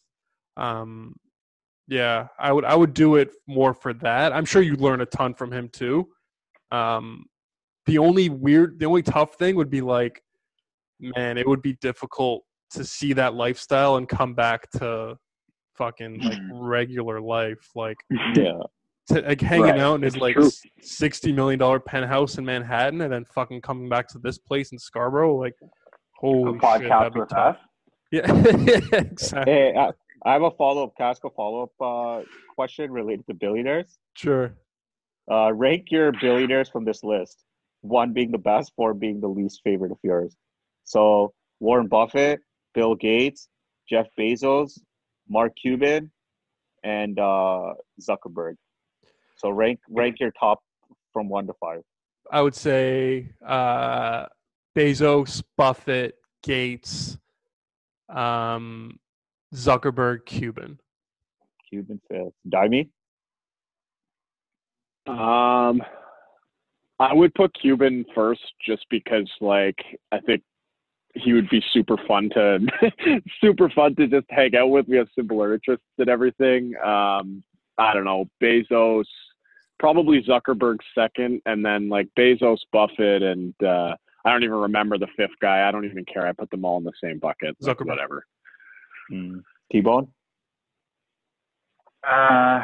[0.56, 1.14] Um,
[1.88, 4.32] yeah, I would I would do it more for that.
[4.32, 6.08] I'm sure you'd learn a ton from him too.
[6.70, 7.24] Um,
[7.90, 10.22] the only weird, the only tough thing would be like,
[11.00, 15.16] man, it would be difficult to see that lifestyle and come back to
[15.76, 17.96] fucking like regular life, like
[18.36, 18.60] Yeah.
[19.08, 19.80] to, like hanging Right.
[19.80, 20.50] out in his like true.
[20.80, 24.78] sixty million dollar penthouse in Manhattan, and then fucking coming back to this place in
[24.78, 25.54] Scarborough, like
[26.14, 27.58] holy a shit, that'd be with tough.
[28.12, 28.30] Yeah,
[28.92, 29.52] exactly.
[29.52, 29.90] Hey, I,
[30.24, 32.24] I have a follow up, Casco follow up uh,
[32.54, 33.98] question related to billionaires.
[34.16, 34.54] Sure.
[35.30, 37.44] Uh, rank your billionaires from this list.
[37.82, 40.36] One being the best, four being the least favorite of yours.
[40.84, 42.40] So Warren Buffett,
[42.74, 43.48] Bill Gates,
[43.88, 44.78] Jeff Bezos,
[45.28, 46.10] Mark Cuban,
[46.82, 48.54] and uh, Zuckerberg.
[49.36, 50.60] So rank rank your top
[51.12, 51.82] from one to five.
[52.30, 54.26] I would say uh,
[54.76, 57.18] Bezos, Buffett, Gates,
[58.08, 58.98] um,
[59.54, 60.78] Zuckerberg, Cuban.
[61.68, 62.32] Cuban fifth.
[62.48, 62.88] Dimey?
[65.06, 65.82] Um,
[67.00, 69.78] I would put Cuban first, just because like
[70.12, 70.42] I think
[71.14, 72.60] he would be super fun to
[73.40, 74.86] super fun to just hang out with.
[74.86, 76.74] We have similar interests and everything.
[76.84, 77.42] Um,
[77.78, 79.06] I don't know Bezos,
[79.78, 83.94] probably Zuckerberg second, and then like Bezos, Buffett, and uh,
[84.24, 85.66] I don't even remember the fifth guy.
[85.66, 86.26] I don't even care.
[86.26, 87.56] I put them all in the same bucket.
[87.62, 87.86] Zuckerberg.
[87.86, 88.26] whatever.
[89.10, 89.42] Mm.
[89.72, 90.08] T-Bone?
[92.06, 92.60] Uh,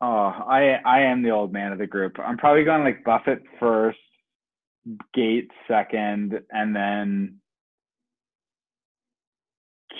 [0.00, 2.18] oh, I I am the old man of the group.
[2.18, 3.98] I'm probably going like Buffett first,
[5.14, 7.40] Gates second, and then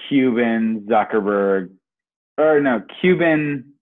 [0.09, 1.70] Cuban, Zuckerberg,
[2.36, 3.72] or no, Cuban.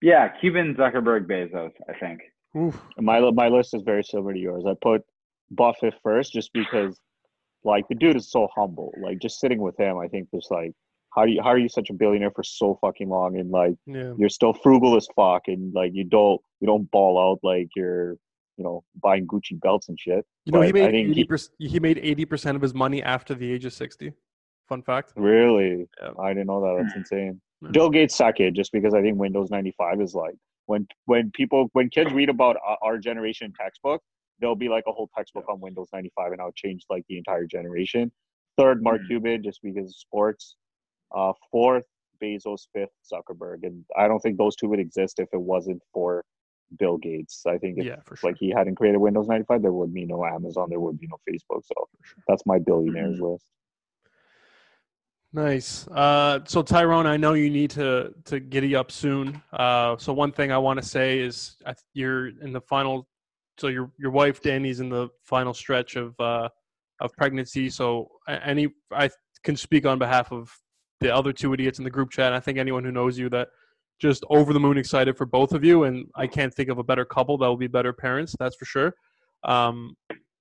[0.00, 1.72] Yeah, Cuban, Zuckerberg, Bezos.
[1.88, 2.20] I think.
[2.56, 2.80] Oof.
[2.98, 4.64] My my list is very similar to yours.
[4.66, 5.02] I put
[5.50, 6.98] Buffett first just because
[7.64, 8.92] like the dude is so humble.
[9.00, 10.72] Like just sitting with him, I think there's like
[11.18, 13.74] how do you how are you such a billionaire for so fucking long and like
[13.86, 14.12] Yeah.
[14.18, 18.12] you're still frugal as fuck and like you don't you don't ball out like you're
[18.56, 20.24] you know buying Gucci belts and shit.
[20.44, 21.54] You know, he But I made eighty percent.
[21.58, 24.12] He made eighty percent of his money after the age of sixty.
[24.68, 25.12] Fun fact.
[25.16, 25.86] Really?
[26.00, 26.10] Yeah.
[26.20, 26.82] I didn't know that.
[26.82, 27.40] That's insane.
[27.62, 27.70] Yeah.
[27.72, 30.34] Bill Gates second, just because I think Windows 95 is like
[30.66, 34.00] when when people when kids read about our- our generation textbook,
[34.40, 37.46] there'll be like a whole textbook on Windows 95, and I'll change like the entire
[37.46, 38.12] generation.
[38.58, 39.06] Third, Mark Mm.
[39.08, 40.56] Cuban, just because sports.
[41.14, 41.84] Uh, fourth,
[42.22, 42.66] Bezos.
[42.72, 46.24] Fifth, Zuckerberg, and I don't think those two would exist if it wasn't for
[46.78, 47.44] Bill Gates.
[47.46, 48.30] I think if Yeah, for sure.
[48.30, 51.18] like he hadn't created Windows 95, there would be no Amazon, there would be no
[51.28, 51.62] Facebook.
[51.64, 52.22] So sure.
[52.26, 53.44] that's my billionaires list.
[55.32, 55.86] Nice.
[55.88, 59.42] Uh, so Tyrone, I know you need to to giddy up soon.
[59.52, 63.06] Uh, so one thing I want to say is th- you're in the final.
[63.58, 66.48] So your your wife Danny's in the final stretch of uh,
[67.00, 67.68] of pregnancy.
[67.68, 69.10] So any I
[69.42, 70.50] can speak on behalf of
[71.00, 72.32] the other two idiots in the group chat.
[72.32, 73.48] I think anyone who knows you that
[74.00, 76.84] just over the moon excited for both of you, and I can't think of a
[76.84, 78.34] better couple that will be better parents.
[78.38, 78.94] That's for sure.
[79.44, 79.96] Um,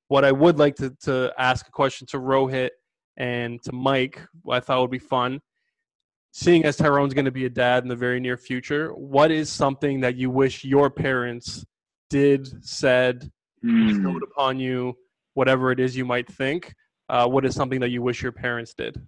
[0.08, 2.70] what I would like to to ask a question to Rohit
[3.18, 5.42] and to Mike, I thought would be fun.
[6.32, 9.52] Seeing as Tyrone's going to be a dad in the very near future, what is
[9.52, 11.66] something that you wish your parents
[12.10, 13.32] did, said,
[13.64, 13.88] Hmm.
[13.88, 14.96] bestowed upon you,
[15.34, 16.76] whatever it is you might think?
[17.10, 19.02] Uh, what is something that you wish your parents did?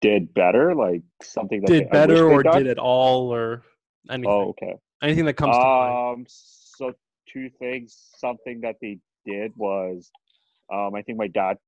[0.00, 3.62] Did better, like something that Did wish better or did it all or
[4.10, 4.30] anything?
[4.30, 4.74] Oh, okay.
[5.02, 6.20] anything that comes to mind.
[6.20, 6.92] Um, so
[7.32, 7.96] two things.
[8.16, 10.10] Something that they did was,
[10.72, 11.58] um, I think my dad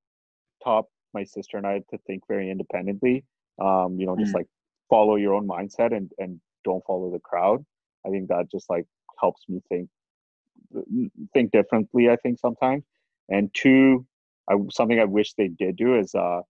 [0.64, 3.24] taught my sister and I to think very independently.
[3.60, 4.38] Um, you know, just Mm.
[4.38, 4.46] like
[4.88, 7.64] follow your own mindset and and don't follow the crowd.
[8.04, 8.86] I think that just like
[9.20, 9.88] helps me think
[11.32, 12.10] think differently.
[12.10, 12.84] I think sometimes.
[13.28, 14.06] And two,
[14.48, 16.42] I, something I wish they did do is uh,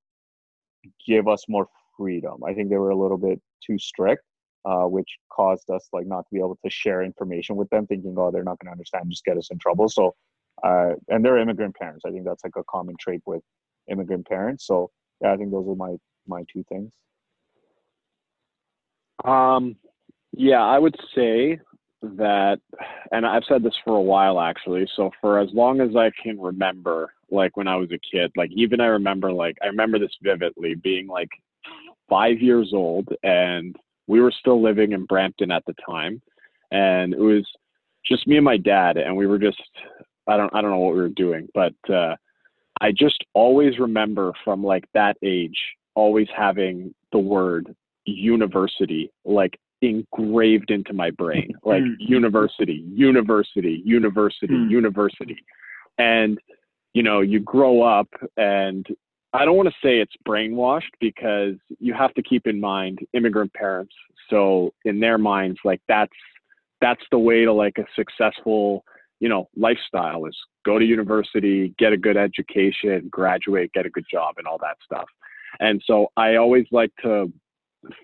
[1.07, 2.43] give us more freedom.
[2.47, 4.25] I think they were a little bit too strict
[4.65, 8.15] uh, which caused us like not to be able to share information with them, thinking,
[8.19, 9.89] oh, they're not going to understand, just get us in trouble.
[9.89, 10.15] So,
[10.63, 12.05] uh, and they're immigrant parents.
[12.07, 13.43] I think that's like a common trait with
[13.91, 14.67] immigrant parents.
[14.67, 14.91] So,
[15.23, 16.93] yeah, I think those are my my two things.
[19.25, 19.77] Um,
[20.33, 21.59] yeah, I would say
[22.03, 22.61] that,
[23.13, 24.87] and I've said this for a while actually.
[24.95, 28.51] So for as long as I can remember, like when I was a kid, like
[28.55, 31.31] even I remember, like I remember this vividly, being like
[32.09, 33.77] five years old, and
[34.07, 36.21] we were still living in Brampton at the time,
[36.71, 37.47] and it was
[38.05, 39.63] just me and my dad, and we were just
[40.27, 42.17] I don't I don't know what we were doing, but uh,
[42.81, 45.59] I just always remember from like that age
[45.95, 47.75] always having the word
[48.07, 54.69] university like engraved into my brain like university university university Hmm.
[54.71, 55.37] university
[55.99, 56.39] and
[56.95, 58.87] you know you grow up and
[59.33, 63.53] i don't want to say it's brainwashed because you have to keep in mind immigrant
[63.55, 63.95] parents.
[64.29, 66.13] So in their minds like that's
[66.81, 68.85] that's the way to like a successful
[69.19, 74.07] you know lifestyle is go to university get a good education graduate get a good
[74.11, 75.09] job and all that stuff.
[75.59, 77.33] And so i always like to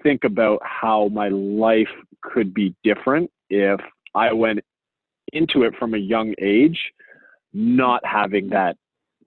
[0.03, 1.89] think about how my life
[2.23, 3.81] could be different if
[4.15, 4.61] i went
[5.33, 6.79] into it from a young age
[7.57, 8.77] not having that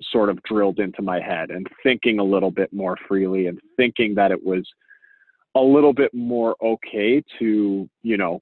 [0.01, 4.13] sort of drilled into my head and thinking a little bit more freely and thinking
[4.15, 4.63] that it was
[5.55, 8.39] a little bit more okay to you know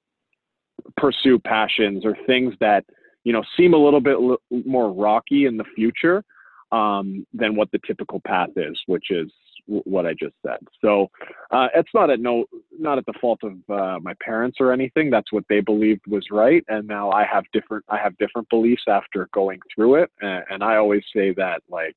[0.96, 2.84] pursue passions or things that
[3.24, 6.22] you know seem a little bit l- more rocky in the future
[6.70, 9.32] um, than what the typical path is, which is
[9.68, 10.58] what I just said.
[10.80, 11.10] So
[11.50, 12.46] uh, it's not at no
[12.78, 15.10] not at the fault of uh, my parents or anything.
[15.10, 18.84] That's what they believed was right, and now I have different I have different beliefs
[18.88, 20.10] after going through it.
[20.20, 21.94] And, and I always say that like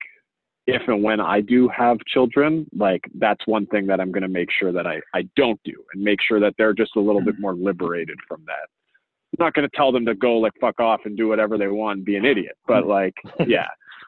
[0.68, 4.30] if and when I do have children, like that's one thing that I'm going to
[4.30, 7.22] make sure that I, I don't do and make sure that they're just a little
[7.22, 8.70] bit more liberated from that.
[9.40, 11.68] I'm not going to tell them to go like fuck off and do whatever they
[11.68, 13.16] want and be an idiot, but like,
[13.48, 13.68] yeah,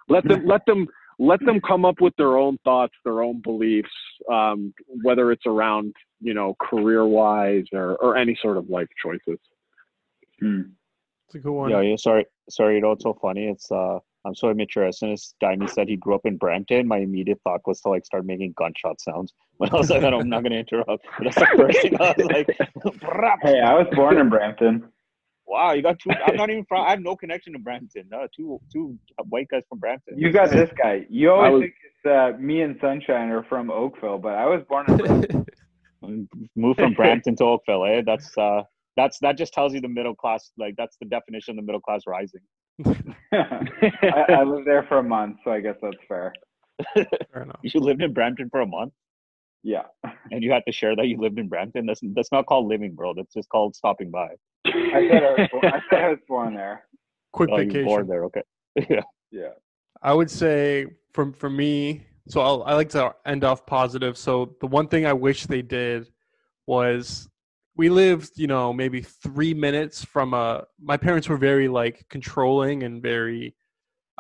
[0.10, 0.88] let them, let them,
[1.20, 3.92] let them come up with their own thoughts, their own beliefs,
[4.32, 9.40] um, whether it's around, you know, career wise or, or any sort of life choices.
[10.40, 10.62] Hmm.
[11.28, 11.70] It's a good one.
[11.70, 11.96] Yeah, yeah.
[11.96, 12.76] Sorry, sorry.
[12.76, 13.48] You know, it's so funny.
[13.48, 14.86] It's uh, I'm so immature.
[14.86, 17.90] As soon as Dimey said he grew up in Brampton, my immediate thought was to
[17.90, 19.34] like start making gunshot sounds.
[19.58, 21.06] When I was like, I'm not gonna interrupt.
[21.18, 22.58] But that's the first thing I was like.
[23.44, 24.84] Hey, I was born in Brampton.
[25.46, 26.10] Wow, you got two.
[26.12, 26.86] I'm not even from.
[26.86, 28.08] I have no connection to Brampton.
[28.10, 28.98] No, two two
[29.30, 30.18] white guys from Brampton.
[30.18, 31.06] You got this guy.
[31.10, 32.06] You always was- think it's
[32.38, 35.46] uh, me and Sunshine are from Oakville, but I was born in Brampton.
[36.56, 38.02] Move from Brampton to Oakville, eh?
[38.06, 38.64] That's uh,
[38.98, 40.52] that's that just tells you the middle class.
[40.58, 42.42] Like that's the definition of the middle class rising.
[43.32, 46.34] I, I lived there for a month, so I guess that's fair.
[46.96, 47.60] Fair enough.
[47.62, 48.94] You lived in Brampton for a month,
[49.64, 49.84] Yeah.
[50.32, 51.86] and you had to share that you lived in Brampton.
[51.86, 53.14] That's that's not called living, bro.
[53.14, 54.30] That's just called stopping by.
[54.66, 56.84] I said I was born, I said I was born there.
[57.32, 58.26] Quick Oh, you were born there.
[58.26, 58.44] Okay.
[58.90, 59.02] yeah.
[59.32, 59.50] Yeah.
[60.02, 64.18] I would say from for me, so I'll, I like to end off positive.
[64.18, 66.10] So the one thing I wish they did
[66.68, 67.28] was
[67.76, 70.66] we lived, you know, maybe three minutes from a.
[70.82, 73.56] My parents were very like controlling and very.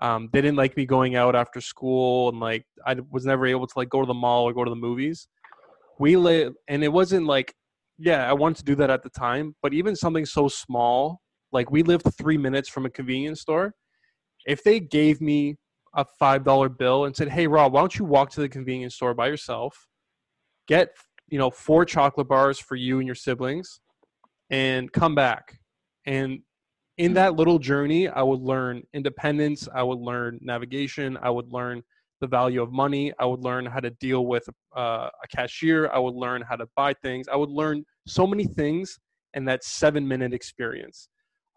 [0.03, 3.65] Um, they didn't like me going out after school and like I was never able
[3.65, 5.29] to like go to the mall or go to the movies.
[5.97, 7.55] We live, and it wasn't like,
[7.97, 11.21] yeah, I wanted to do that at the time, but even something so small,
[11.53, 13.75] like we lived three minutes from a convenience store.
[14.45, 15.55] If they gave me
[15.95, 18.95] a five dollar bill and said, "Hey Rob, why don't you walk to the convenience
[18.95, 19.87] store by yourself,
[20.67, 20.89] get
[21.29, 23.79] you know four chocolate bars for you and your siblings,
[24.49, 25.59] and come back."
[26.05, 26.39] And
[26.97, 29.67] in that little journey, I would learn independence.
[29.73, 31.17] I would learn navigation.
[31.21, 31.81] I would learn
[32.21, 33.11] the value of money.
[33.19, 35.89] I would learn how to deal with uh, a cashier.
[35.91, 37.27] I would learn how to buy things.
[37.27, 38.99] I would learn so many things
[39.33, 41.09] in that seven minute experience.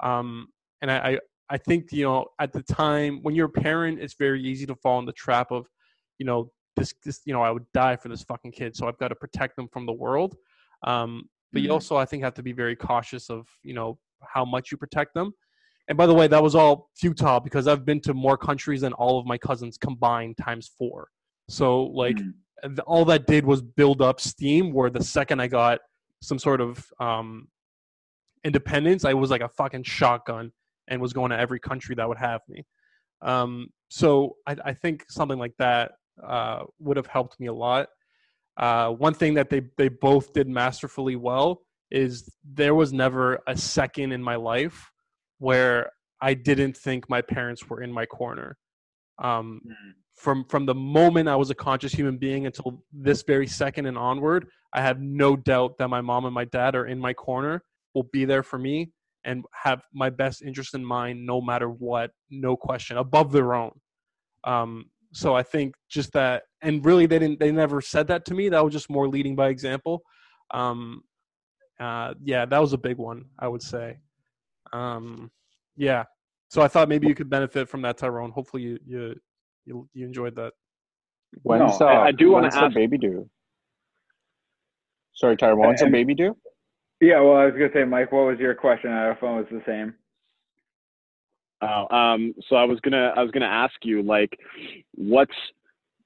[0.02, 0.48] Um,
[0.82, 1.18] and I, I
[1.48, 4.74] I think you know at the time when you're a parent, it's very easy to
[4.74, 5.66] fall in the trap of,
[6.18, 8.98] you know, this this you know I would die for this fucking kid, so I've
[8.98, 10.36] got to protect them from the world.
[10.82, 11.72] Um, but you Mhm.
[11.72, 15.14] also I think have to be very cautious of you know how much you protect
[15.14, 15.32] them.
[15.88, 18.92] And by the way, that was all futile because I've been to more countries than
[18.94, 21.08] all of my cousins combined times four.
[21.48, 22.30] So like Hmm.
[22.86, 25.80] all that did was build up steam where the second i got
[26.22, 27.48] some sort of um
[28.44, 30.52] independence i was like a fucking shotgun
[30.88, 32.64] and was going to every country that would have me
[33.22, 35.92] um so i, I think something like that
[36.22, 37.88] uh would have helped me a lot
[38.56, 43.56] uh one thing that they they both did masterfully well is there was never a
[43.56, 44.90] second in my life
[45.38, 48.56] where i didn't think my parents were in my corner
[49.22, 49.90] um Hmm.
[50.16, 53.98] from from the moment I was a conscious human being until this very second and
[53.98, 57.62] onward, I have no doubt that my mom and my dad are in my corner,
[57.94, 58.92] will be there for me,
[59.24, 63.72] and have my best interest in mind no matter what, no question, above their own.
[64.44, 68.34] Um, so I think just that, and really they didn't, they never said that to
[68.34, 68.48] me.
[68.48, 70.02] That was just more leading by example.
[70.52, 71.02] Um,
[71.80, 73.98] uh, yeah, that was a big one, I would say.
[74.72, 75.30] Um,
[75.76, 76.04] yeah.
[76.48, 78.30] So I thought maybe you could benefit from that, Tyrone.
[78.30, 79.14] Hopefully you you
[79.64, 80.52] you, you enjoyed that.
[81.42, 83.28] When's No, uh, I- I do wanna when's the ask- baby do.
[85.14, 85.58] Sorry, Tyrone.
[85.66, 86.36] When's the baby do?
[87.00, 88.90] Yeah, well, I was gonna say, Mike, what was your question?
[88.92, 89.94] I don't know if it was the same.
[91.62, 94.38] Oh, um, so I was gonna I was gonna ask you like,
[94.94, 95.34] what's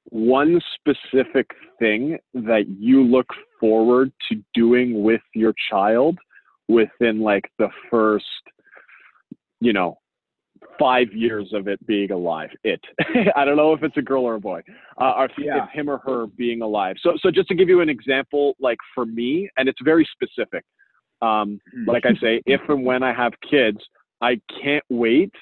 [0.05, 3.27] one specific thing that you look
[3.61, 6.19] forward to doing with your child
[6.69, 8.25] within like the first,
[9.61, 9.99] you know,
[10.79, 12.51] five years of it being alive.
[12.65, 12.81] It.
[13.37, 14.63] I don't know if it's a girl or a boy.
[15.01, 15.65] Uh, or if Yeah.
[15.65, 16.97] it's him or her being alive.
[17.01, 20.65] So, so just to give you an example, like for me, and it's very specific.
[21.23, 23.79] Um, like I say, if and when I have kids,
[24.23, 25.33] I can't wait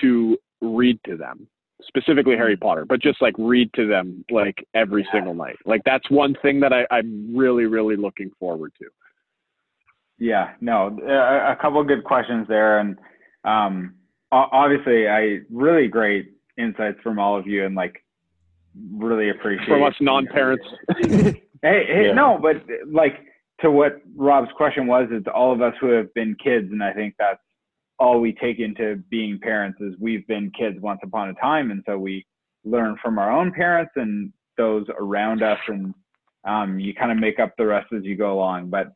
[0.00, 1.48] to read to them,
[1.86, 5.12] specifically Harry Potter, but just like read to them like every Yeah.
[5.12, 5.56] single night.
[5.64, 8.86] Like that's one thing that I, I'm really, really looking forward to.
[10.18, 12.96] Yeah, no, a, a couple of good questions there, and
[13.44, 13.94] um,
[14.30, 18.04] obviously, I really great insights from all of you, and like
[18.92, 20.64] really appreciate From us non-parents.
[21.64, 22.14] Hey, hey, Yeah.
[22.14, 22.56] no, but
[22.90, 23.14] like
[23.60, 26.92] to what Rob's question was, it's all of us who have been kids, and I
[26.92, 27.38] think that's
[28.02, 31.84] all we take into being parents is we've been kids once upon a time, and
[31.86, 32.26] so we
[32.64, 35.94] learn from our own parents and those around us, and
[36.44, 38.70] um, you kind of make up the rest as you go along.
[38.70, 38.88] But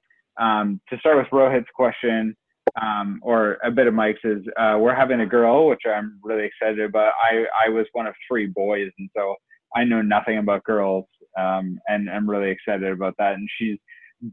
[0.43, 2.37] um, to start with Rohit's question,
[2.83, 6.45] um, or a bit of Mike's is uh, we're having a girl, which I'm really
[6.45, 7.13] excited about.
[7.23, 9.37] I I was one of three boys, and so
[9.77, 11.07] I know nothing about girls,
[11.39, 13.35] um, and I'm really excited about that.
[13.35, 13.79] And she's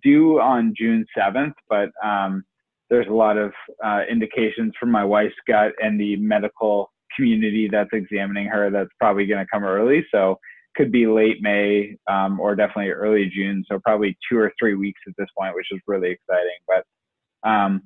[0.02, 2.44] due on June 7th, but um,
[2.94, 3.52] there's a lot of
[3.84, 9.26] uh, indications from my wife's gut and the medical community that's examining her that's probably
[9.26, 10.06] going to come early.
[10.12, 10.38] So
[10.76, 13.64] could be late May um, or definitely early June.
[13.68, 16.60] So probably two or three weeks at this point, which is really exciting.
[16.68, 17.82] But um,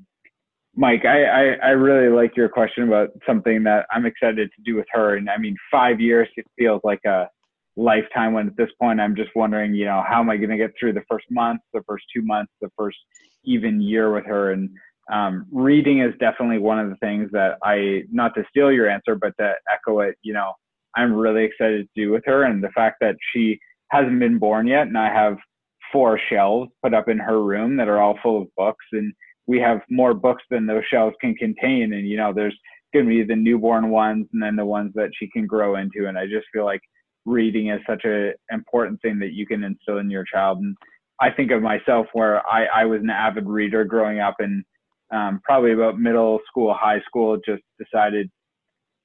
[0.76, 4.76] Mike, I, I, I really like your question about something that I'm excited to do
[4.76, 5.16] with her.
[5.16, 7.30] And I mean, five years, it feels like a
[7.78, 10.58] lifetime when at this point I'm just wondering, you know, how am I going to
[10.58, 12.98] get through the first month, the first two months, the first
[13.44, 14.52] even year with her?
[14.52, 14.70] And
[15.12, 19.16] um, reading is definitely one of the things that I, not to steal your answer,
[19.16, 20.54] but to echo it, you know,
[20.96, 22.44] I'm really excited to do with her.
[22.44, 23.60] And the fact that she
[23.92, 25.38] hasn't been born yet and I have
[25.92, 29.14] four shelves put up in her room that are all full of books and
[29.48, 31.94] we have more books than those shelves can contain.
[31.94, 32.58] And, you know, there's
[32.94, 36.08] going to be the newborn ones and then the ones that she can grow into.
[36.08, 36.82] And I just feel like
[37.26, 40.60] reading is such an important thing that you can instill in your child.
[40.60, 40.76] And
[41.22, 44.64] I think of myself where I, I was an avid reader growing up and
[45.12, 48.30] um, probably about middle school, high school, just decided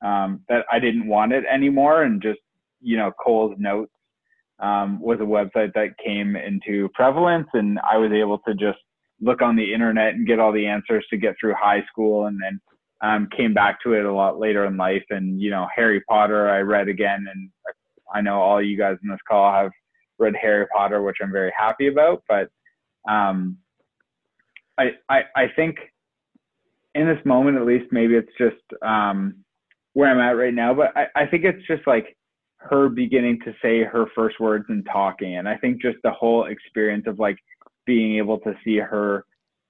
[0.05, 2.03] um, that I didn't want it anymore.
[2.03, 2.41] And just,
[2.81, 3.93] you know, Coles Notes
[4.59, 7.49] um, was a website that came into prevalence.
[7.53, 8.79] And I was able to just
[9.21, 12.27] look on the internet and get all the answers to get through high school.
[12.27, 12.61] And then
[13.03, 15.05] um, came back to it a lot later in life.
[15.11, 17.25] And, you know, Harry Potter, I read again.
[17.33, 17.51] And
[18.13, 19.71] I know all you guys in this call have
[20.19, 22.23] read Harry Potter, which I'm very happy about.
[22.29, 22.49] But
[23.09, 23.59] um,
[24.79, 25.77] I, I, I think
[26.95, 29.45] in this moment, at least, maybe it's just um,
[29.95, 30.75] where I'm at right now.
[30.75, 32.17] But I, I think it's just like
[32.59, 35.37] her beginning to say her first words and talking.
[35.37, 37.37] And I think just the whole experience of like
[37.87, 39.25] being able to see her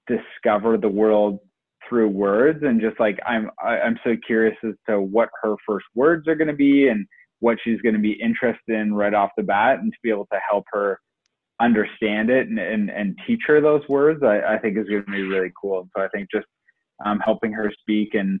[0.07, 1.39] discover the world
[1.87, 5.85] through words and just like I'm I, I'm so curious as to what her first
[5.95, 7.05] words are going to be and
[7.39, 10.27] what she's going to be interested in right off the bat and to be able
[10.31, 10.99] to help her
[11.59, 15.11] understand it and, and, and teach her those words, I, I think is going to
[15.11, 15.87] be really cool.
[15.95, 16.45] So I think just
[17.05, 18.39] um, helping her speak and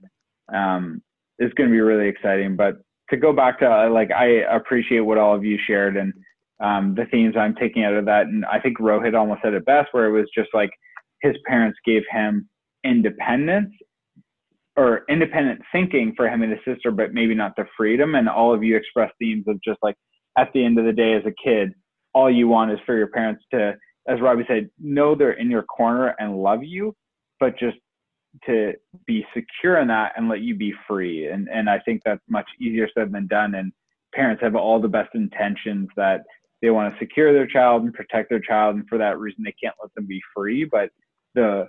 [0.53, 1.01] um,
[1.39, 2.55] is going to be really exciting.
[2.55, 2.75] But
[3.09, 6.13] to go back to uh, like, I appreciate what all of you shared and
[6.59, 8.27] um, the themes I'm taking out of that.
[8.27, 10.69] And I think Rohit almost said it best, where it was just like
[11.21, 12.47] his parents gave him
[12.83, 13.73] independence
[14.75, 18.15] or independent thinking for him and his sister, but maybe not the freedom.
[18.15, 19.95] And all of you expressed themes of just like
[20.37, 21.73] at the end of the day as a kid,
[22.13, 23.73] all you want is for your parents to,
[24.07, 26.95] as Robbie said, know they're in your corner and love you,
[27.39, 27.77] but just
[28.45, 28.73] to
[29.05, 31.27] be secure in that and let you be free.
[31.27, 33.55] And and I think that's much easier said than done.
[33.55, 33.71] And
[34.13, 36.21] parents have all the best intentions that
[36.61, 39.55] they want to secure their child and protect their child, and for that reason they
[39.61, 40.65] can't let them be free.
[40.65, 40.89] But
[41.35, 41.67] the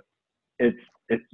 [0.59, 0.79] it's
[1.09, 1.25] it's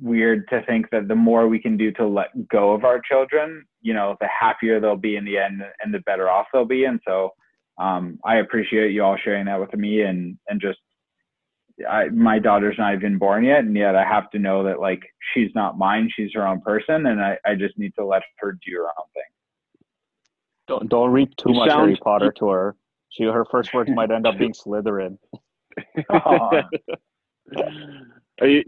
[0.00, 3.64] weird to think that the more we can do to let go of our children,
[3.82, 6.84] you know, the happier they'll be in the end and the better off they'll be.
[6.84, 7.30] And so
[7.78, 10.78] um, I appreciate you all sharing that with me and, and just,
[11.88, 13.60] I, my daughter's not even born yet.
[13.60, 15.02] And yet I have to know that like,
[15.34, 16.10] she's not mine.
[16.14, 17.06] She's her own person.
[17.06, 19.22] And I, I just need to let her do her own thing.
[20.68, 22.76] Don't don't read too You much sound- Harry Potter to her.
[23.10, 25.18] She her first words might end up being Slytherin.
[26.10, 26.62] Aw.
[28.40, 28.62] Are you,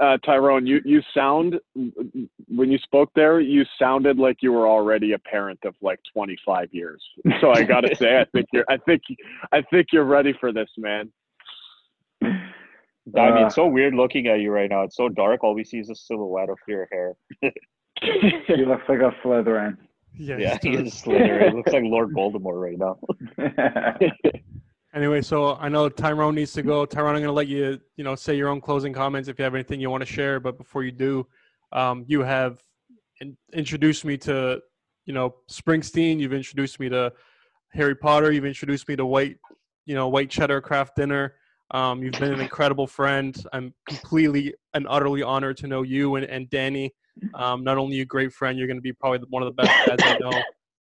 [0.00, 5.12] uh, Tyrone, you, you sound when you spoke there, you sounded like you were already
[5.12, 7.02] a parent of like 25 years.
[7.40, 9.02] So I gotta say, I think you're, I think,
[9.52, 11.12] I think you're ready for this, man.
[12.24, 14.82] I mean, Uh, it's so weird looking at you right now.
[14.82, 15.42] It's so dark.
[15.44, 17.14] All we see is a silhouette of your hair.
[18.00, 19.76] He looks like a Slytherin.
[20.16, 20.36] Yeah.
[20.38, 21.50] Yeah, he's he doing- is Slither.
[21.50, 22.98] He looks like Lord Voldemort right now.
[24.94, 26.84] Anyway, so I know Tyrone needs to go.
[26.84, 29.42] Tyrone, I'm going to let you, you know, say your own closing comments if you
[29.44, 30.38] have anything you want to share.
[30.38, 31.26] But before you do,
[31.72, 32.62] um, you have
[33.22, 34.60] in- introduced me to,
[35.06, 36.20] you know, Springsteen.
[36.20, 37.10] You've introduced me to
[37.70, 38.32] Harry Potter.
[38.32, 39.38] You've introduced me to White,
[39.86, 41.36] you know, White Cheddar Kraft Dinner.
[41.72, 43.34] Um, you've been an incredible friend.
[43.52, 46.92] I'm completely and utterly honored to know you and, and Danny.
[47.34, 49.86] Um, not only a great friend, you're going to be probably one of the best
[49.86, 50.42] dads I know.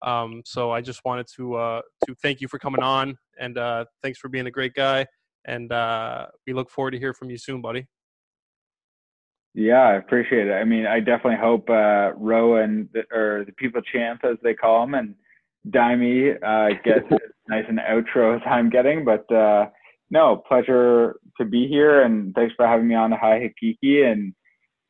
[0.03, 3.85] Um, so I just wanted to uh, to thank you for coming on, and uh,
[4.01, 5.05] thanks for being a great guy.
[5.45, 7.87] And uh, we look forward to hear from you soon, buddy.
[9.53, 10.53] Yeah, I appreciate it.
[10.53, 14.53] I mean, I definitely hope uh, Ro and the, or the people champ, as they
[14.53, 15.15] call him, and
[15.69, 19.03] Dimey uh, get as nice an outro as I'm getting.
[19.03, 19.67] But uh,
[20.11, 24.05] no, pleasure to be here, and thanks for having me on the High Hakiki.
[24.05, 24.33] And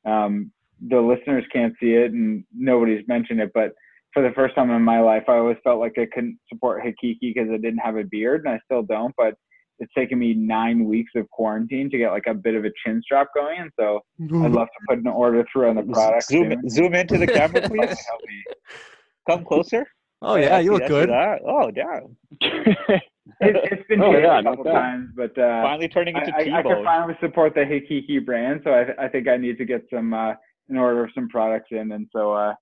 [0.06, 0.52] um,
[0.89, 3.72] the listeners can't see it, and nobody's mentioned it, but
[4.14, 7.34] for the first time in my life, I always felt like I couldn't support Hakiki
[7.34, 9.14] because I didn't have a beard, and I still don't.
[9.15, 9.35] But
[9.80, 13.02] it's taken me nine weeks of quarantine to get like a bit of a chin
[13.03, 16.26] strap going, and so I'd love to put an order through on the product.
[16.26, 16.69] Zoom, soon.
[16.69, 17.80] zoom into the camera, please.
[18.07, 18.43] Help me.
[19.30, 19.85] Come closer.
[20.22, 21.10] Oh yeah, you look good.
[21.10, 21.41] that.
[21.45, 22.18] Oh, damn.
[23.40, 26.34] It, it's been Oh, yeah, a couple not times, but uh, Finally turning I, into
[26.36, 26.84] I, I can T-bone.
[26.84, 28.62] finally support the Hikiki brand.
[28.64, 30.34] So I, I think I need to get some uh,
[30.70, 32.53] an order of some products in, and so uh,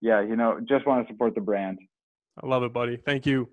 [0.00, 1.78] yeah, you know, just want to support the brand.
[2.42, 2.96] I love it, buddy.
[2.96, 3.48] Thank you.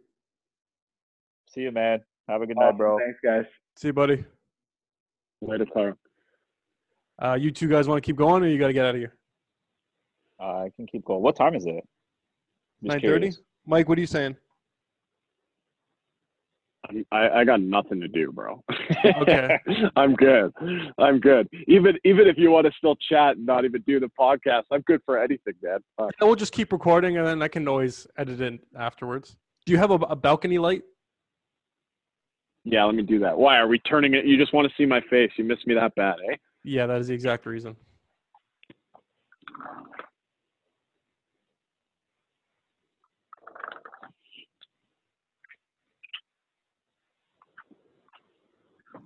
[1.49, 1.99] See you, man.
[2.27, 2.77] Have a good night, Awesome.
[2.77, 2.97] bro.
[2.99, 3.45] Thanks, guys.
[3.77, 4.23] See you, buddy.
[5.41, 5.95] Later, Tyrone.
[7.21, 8.99] Uh, you two guys want to keep going, or you got to get out of
[9.01, 9.15] here?
[10.39, 11.21] Uh, I can keep going.
[11.21, 11.75] What time is it?
[11.75, 11.83] Just
[12.81, 13.31] Nine thirty.
[13.65, 14.35] Mike, what are you saying?
[17.11, 18.63] I, I got nothing to do, bro.
[19.21, 19.57] Okay.
[19.95, 20.53] I'm good.
[20.97, 21.47] I'm good.
[21.67, 24.81] Even even if you want to still chat and not even do the podcast, I'm
[24.81, 25.79] good for anything, man.
[25.97, 26.11] Fuck.
[26.21, 29.35] We'll just keep recording, and then I can always edit it afterwards.
[29.65, 30.83] Do you have a, a balcony light?
[32.63, 33.37] Yeah, let me do that.
[33.37, 34.25] Why are we turning it?
[34.25, 35.31] You just want to see my face?
[35.37, 36.35] You miss me that bad, eh?
[36.63, 37.75] Yeah, that is the exact reason.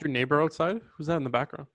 [0.01, 0.79] Your neighbor outside?
[0.97, 1.67] Who's that in the background?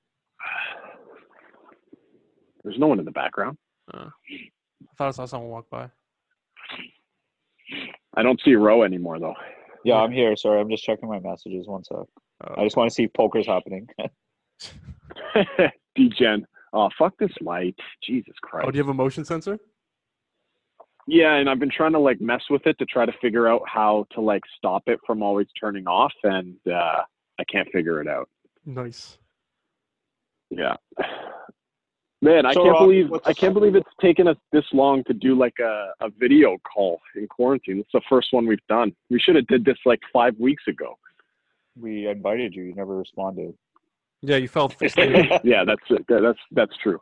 [2.63, 3.59] There's no one in the background.
[3.93, 5.91] Uh, I thought I saw someone walk by.
[8.17, 9.35] I don't see Ro anymore though.
[9.85, 10.35] Yeah, I'm here.
[10.37, 11.67] Sorry, I'm just checking my messages.
[11.67, 11.99] One sec.
[12.43, 13.87] Uh, I just want to see if poker's happening.
[15.95, 16.47] Degen.
[16.73, 17.77] Oh fuck this light.
[18.03, 18.67] Jesus Christ.
[18.67, 19.59] oh, do you have a motion sensor?
[21.07, 23.61] Yeah, and I've been trying to like mess with it to try to figure out
[23.67, 27.03] how to like stop it from always turning off, and uh,
[27.39, 28.29] I can't figure it out.
[28.67, 29.19] Nice.
[30.51, 30.77] Yeah.
[32.23, 35.05] Man, I So, can't uh, believe what's I can't believe it's taken us this long
[35.05, 37.79] to do like a, a video call in quarantine.
[37.81, 38.95] It's the first one we've done.
[39.11, 40.97] We should have did this like five weeks ago.
[41.79, 42.63] we invited you.
[42.65, 43.55] You never responded.
[44.23, 45.29] Yeah, you felt fisted.
[45.45, 46.07] Yeah, that's it.
[46.09, 46.99] That's that's true.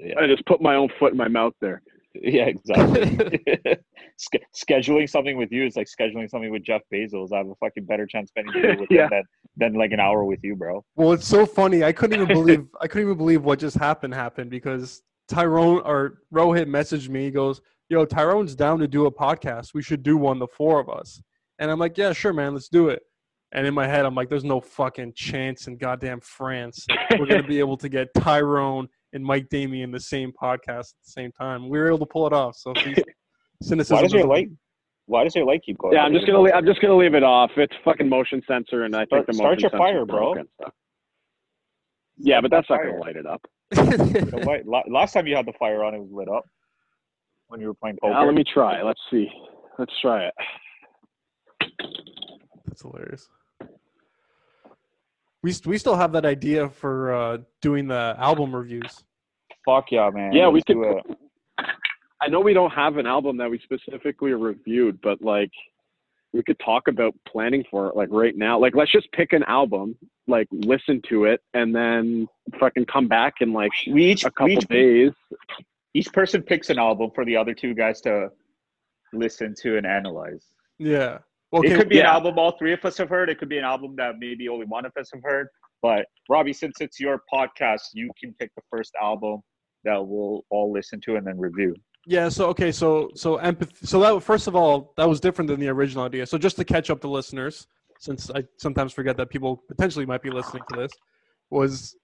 [0.00, 1.82] yeah, I just put my own foot in my mouth there.
[2.22, 3.40] Yeah, exactly.
[4.18, 7.32] Sch- scheduling something with you is like scheduling something with Jeff Bezos.
[7.32, 9.04] I have a fucking better chance spending time with Yeah.
[9.04, 9.22] him than,
[9.56, 10.84] than like an hour with you, bro.
[10.96, 11.84] Well, it's so funny.
[11.84, 16.18] I couldn't even believe I couldn't even believe what just happened happened because Tyrone or
[16.34, 17.24] Rohit messaged me.
[17.24, 19.74] He goes, "Yo, Tyrone's down to do a podcast.
[19.74, 21.20] We should do one, the four of us."
[21.58, 22.54] And I'm like, "Yeah, sure, man.
[22.54, 23.02] Let's do it."
[23.52, 26.86] And in my head, I'm like, "There's no fucking chance in goddamn France
[27.18, 31.04] we're gonna be able to get Tyrone and Mike Damey in the same podcast at
[31.04, 32.54] the same time." We were able to pull it off.
[32.56, 32.98] So please,
[33.62, 33.96] cynicism.
[33.96, 34.48] Why does your light?
[35.06, 35.94] Why does your light keep going?
[35.94, 36.02] Yeah.
[36.02, 37.50] I'm just gonna le- I'm just gonna leave it off.
[37.56, 40.34] It's fucking motion sensor, and I think Start- the start motion your fire, bro.
[42.18, 43.42] Yeah, but that's not gonna light it up.
[43.70, 46.44] The light- la- Last time you had the fire on, it was lit up
[47.48, 48.14] when you were playing poker.
[48.14, 48.82] Now, let me try.
[48.82, 49.28] Let's see.
[49.78, 50.34] Let's try it.
[52.66, 53.28] That's hilarious.
[55.42, 59.04] We st- we still have that idea for uh, doing the album reviews.
[59.66, 60.32] Fuck yeah, man.
[60.32, 60.74] Yeah, we Let's could.
[60.74, 61.18] do it.
[62.22, 65.50] I know we don't have an album that we specifically reviewed, but like
[66.32, 68.58] we could talk about planning for it like right now.
[68.58, 72.26] Like let's just pick an album, like listen to it, and then
[72.58, 75.12] fucking come back in like We each a couple we each, days.
[75.94, 78.28] each person picks an album for the other two guys to
[79.12, 80.46] listen to and analyze.
[80.78, 81.18] Yeah.
[81.52, 81.72] Okay.
[81.72, 83.30] it could be an album all three of us have heard.
[83.30, 85.48] It could be an album that maybe only one of us have heard.
[85.82, 89.42] But Robbie, since it's your podcast, you can pick the first album
[89.86, 91.74] that we'll all listen to and then review.
[92.06, 92.28] Yeah.
[92.28, 92.70] So okay.
[92.70, 93.74] So so empathy.
[93.84, 96.26] So that first of all, that was different than the original idea.
[96.26, 97.66] So just to catch up the listeners,
[97.98, 100.92] since I sometimes forget that people potentially might be listening to this,
[101.50, 101.96] was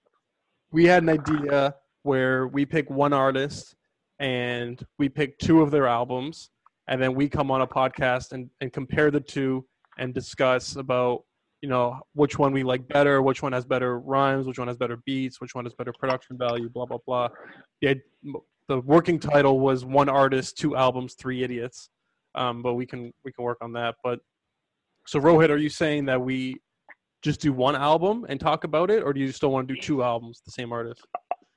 [0.71, 3.75] we had an idea where we pick one artist
[4.19, 6.49] and we pick two of their albums,
[6.87, 9.65] and then we come on a podcast and, and compare the two
[9.97, 11.23] and discuss about
[11.63, 14.75] you know which one we like better, which one has better rhymes, which one has
[14.75, 17.29] better beats, which one has better production value, blah blah blah.
[17.81, 18.01] The
[18.67, 21.89] the working title was one artist, two albums, three idiots.
[22.35, 23.95] Um, but we can we can work on that.
[24.03, 24.19] But
[25.07, 26.57] so Rohit, are you saying that we
[27.21, 29.79] just do one album and talk about it, or do you still want to do
[29.79, 31.01] two albums, the same artist?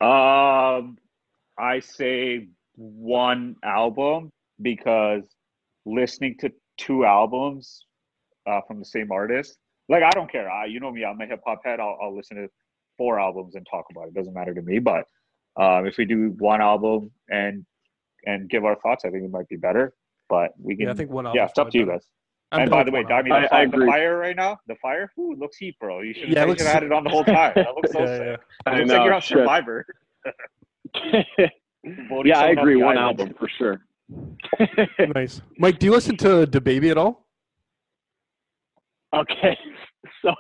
[0.01, 0.99] Um,
[1.59, 2.47] I say
[2.77, 4.31] one album
[4.62, 5.24] because
[5.85, 7.87] listening to two albums
[8.47, 10.50] uh, from the same artist, like I don't care.
[10.50, 11.80] I, you know me, I'm a hip hop head.
[11.80, 12.48] I'll, I'll listen to
[12.98, 14.08] four albums and talk about it.
[14.08, 14.78] it doesn't matter to me.
[14.78, 15.04] But
[15.56, 17.64] um, if we do one album and
[18.24, 19.92] and give our thoughts, I think it might be better.
[20.28, 20.86] But we can.
[20.86, 21.38] Yeah, I think one album.
[21.38, 22.06] Yeah, it's up to you guys.
[22.52, 23.32] I'm and by the way, one album.
[23.32, 26.00] Dami, I- I fi- the fire right now, the fire, ooh, it looks heat, bro.
[26.02, 27.52] You should Yeah, it have looks- had it on the whole time.
[27.56, 28.26] That looks so Yeah, sick.
[28.26, 28.32] yeah.
[28.34, 29.38] It I looks like you're on shit.
[29.38, 29.86] Survivor.
[32.24, 32.74] Yeah, I agree.
[32.74, 33.20] the One island.
[33.20, 33.80] album for sure.
[35.14, 35.78] Nice, Mike.
[35.78, 37.26] Do you listen to DaBaby at all?
[39.16, 39.56] Okay,
[40.22, 40.34] so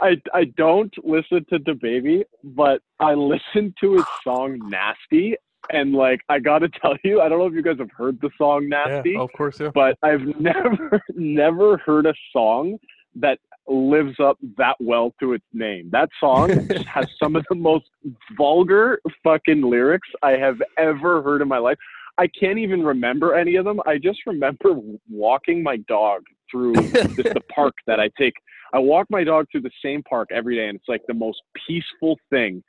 [0.00, 5.36] I I don't listen to DaBaby, but I listen to his song "Nasty,"
[5.70, 8.30] and like I gotta tell you, I don't know if you guys have heard the
[8.38, 9.70] song "Nasty," Yeah, of course, yeah.
[9.74, 12.78] but I've never never heard a song
[13.16, 15.90] that lives up that well to its name.
[15.90, 16.50] That song
[16.86, 17.90] has some of the most
[18.36, 21.78] vulgar fucking lyrics I have ever heard in my life.
[22.18, 23.80] I can't even remember any of them.
[23.86, 24.74] I just remember
[25.08, 28.34] walking my dog through this, the park that I take.
[28.74, 31.40] I walk my dog through the same park every day, and it's like the most
[31.66, 32.62] peaceful thing.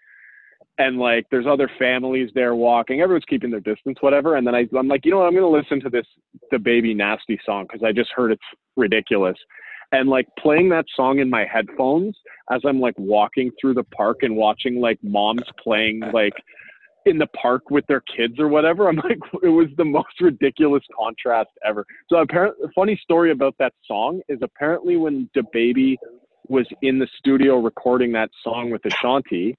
[0.78, 3.02] And like, there's other families there walking.
[3.02, 4.38] Everyone's keeping their distance, whatever.
[4.38, 5.26] And then I, I'm like, you know what?
[5.26, 6.06] I'm gonna listen to this
[6.54, 8.42] DaBaby nasty song because I just heard it's
[8.78, 9.36] ridiculous.
[9.92, 12.16] And like playing that song in my headphones
[12.52, 16.34] as I'm like walking through the park and watching like moms playing like
[17.06, 18.88] in the park with their kids or whatever.
[18.88, 21.86] I'm like, it was the most ridiculous contrast ever.
[22.10, 25.98] So apparently, a funny story about that song is apparently when DaBaby
[26.48, 29.56] was in the studio recording that song with Ashanti,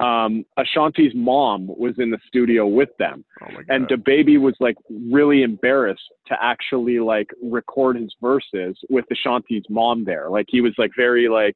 [0.00, 5.42] um, Ashanti's mom was in the studio with them, Oh and DaBaby was like really
[5.42, 10.30] embarrassed to actually like record his verses with Ashanti's mom there.
[10.30, 11.54] Like he was like very like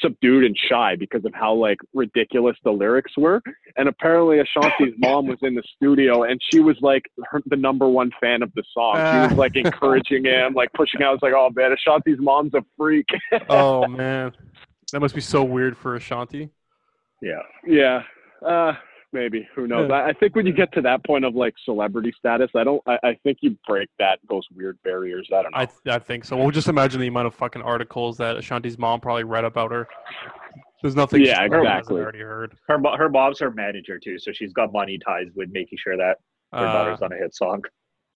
[0.00, 3.42] subdued and shy because of how like ridiculous the lyrics were.
[3.76, 7.88] And apparently Ashanti's mom was in the studio and she was like her, the number
[7.88, 8.94] one fan of the song.
[8.96, 11.08] She was like encouraging him, like pushing out.
[11.08, 13.08] I was like, oh man, Ashanti's mom's a freak.
[13.48, 14.32] oh man,
[14.92, 16.50] that must be so weird for Ashanti.
[17.20, 17.42] Yeah.
[17.66, 18.02] yeah.
[18.44, 18.72] Uh,
[19.12, 19.88] maybe who knows?
[19.88, 19.96] Yeah.
[19.96, 22.82] I, I think when you get to that point of like celebrity status, I don't.
[22.86, 25.28] I, I think you break that those weird barriers.
[25.32, 25.58] I don't know.
[25.58, 26.36] I I think so.
[26.36, 29.88] Well, just imagine the amount of fucking articles that Ashanti's mom probably read about her.
[30.82, 31.22] There's nothing.
[31.22, 32.00] Yeah, she exactly.
[32.00, 32.56] Already heard.
[32.68, 36.18] Her her mom's her manager too, so she's got money ties with making sure that
[36.52, 37.62] her Uh, daughter's on a hit song.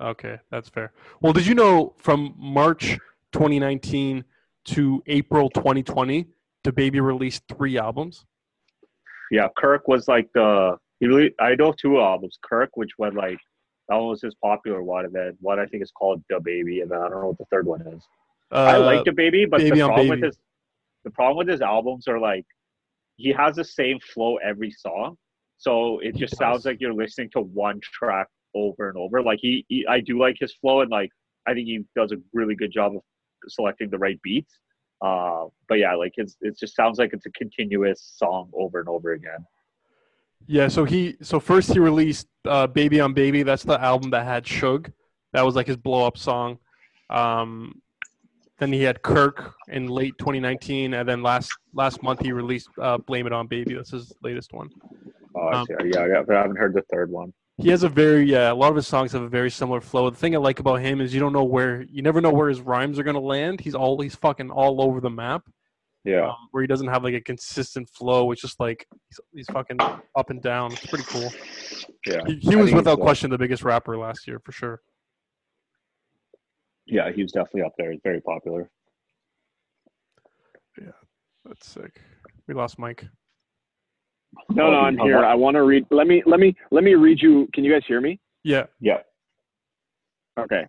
[0.01, 0.93] Okay, that's fair.
[1.21, 2.99] Well, did you know from March
[3.33, 4.25] 2019
[4.67, 6.27] to April 2020,
[6.65, 8.27] DaBaby released three albums?
[9.31, 12.39] Yeah, Kirk was like the he really, I know two albums.
[12.43, 13.39] Kirk, which went like
[13.89, 16.81] that one was his popular one, and then one I think is called The Baby,
[16.81, 18.03] and then I don't know what the third one is.
[18.53, 20.39] Uh, I like The Baby, but Baby the problem with his
[21.05, 22.45] the problem with his albums are like
[23.17, 25.17] he has the same flow every song,
[25.59, 29.23] so it just sounds like you're listening to one track over and over.
[29.23, 31.11] Like he, he I do like his flow, and like
[31.47, 33.03] I think he does a really good job of
[33.49, 34.59] selecting the right beats.
[35.05, 38.89] Uh, but yeah, like it's it just sounds like it's a continuous song over and
[38.89, 39.45] over again.
[40.47, 44.25] Yeah, so he so first he released uh, "Baby on Baby." That's the album that
[44.25, 44.93] had Suge.
[45.33, 46.59] That was like his blow up song.
[47.11, 47.81] Um,
[48.59, 52.99] then he had Kirk in late 2019, and then last last month he released uh,
[52.99, 54.71] "Blame It on Baby." That's his latest one.
[55.35, 57.33] Oh, Um, yeah, I, got- I haven't heard the third one.
[57.59, 58.53] He has a very yeah.
[58.53, 60.11] A lot of his songs have a very similar flow.
[60.11, 62.49] The thing I like about him is you don't know where you never know where
[62.49, 63.61] his rhymes are gonna land.
[63.61, 65.43] He's all he's fucking all over the map.
[66.07, 66.29] Yeah.
[66.29, 68.31] Um, where he doesn't have like a consistent flow.
[68.31, 70.73] It's just like he's, he's fucking up and down.
[70.73, 71.29] It's pretty cool.
[72.07, 72.21] Yeah.
[72.27, 74.81] He, he was without uh, question the biggest rapper last year for sure.
[76.87, 77.91] Yeah, he was definitely up there.
[77.91, 78.71] He's very popular.
[80.81, 80.93] Yeah,
[81.45, 82.01] that's sick.
[82.47, 83.05] We lost Mike.
[84.51, 85.25] No, no, I'm here.
[85.25, 85.87] I want to read.
[85.91, 87.49] Let me, let me, let me read you.
[87.53, 88.21] Can you guys hear me?
[88.45, 88.67] Yeah.
[88.79, 88.99] Yeah.
[90.39, 90.65] Okay.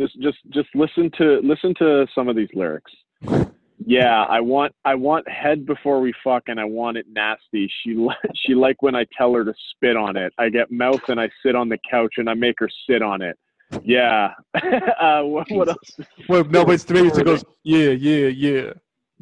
[0.00, 2.92] Just, just, just listen to, listen to some of these lyrics.
[3.84, 7.70] Yeah, I want, I want head before we fuck, and I want it nasty.
[7.82, 10.32] She, she like when I tell her to spit on it.
[10.38, 13.22] I get mouth and I sit on the couch and I make her sit on
[13.22, 13.38] it.
[13.84, 14.30] Yeah.
[14.54, 16.00] uh, what, what else?
[16.28, 17.18] Well, no, but it's DaBaby.
[17.18, 18.72] It goes, yeah, yeah, yeah.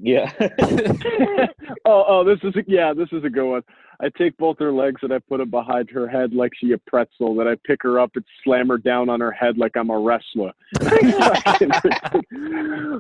[0.01, 0.33] Yeah.
[1.85, 3.63] oh, oh, this is a, yeah, this is a good one.
[4.01, 6.79] I take both her legs and I put them behind her head like she a
[6.79, 7.35] pretzel.
[7.35, 9.99] Then I pick her up and slam her down on her head like I'm a
[9.99, 10.53] wrestler.
[10.81, 11.03] like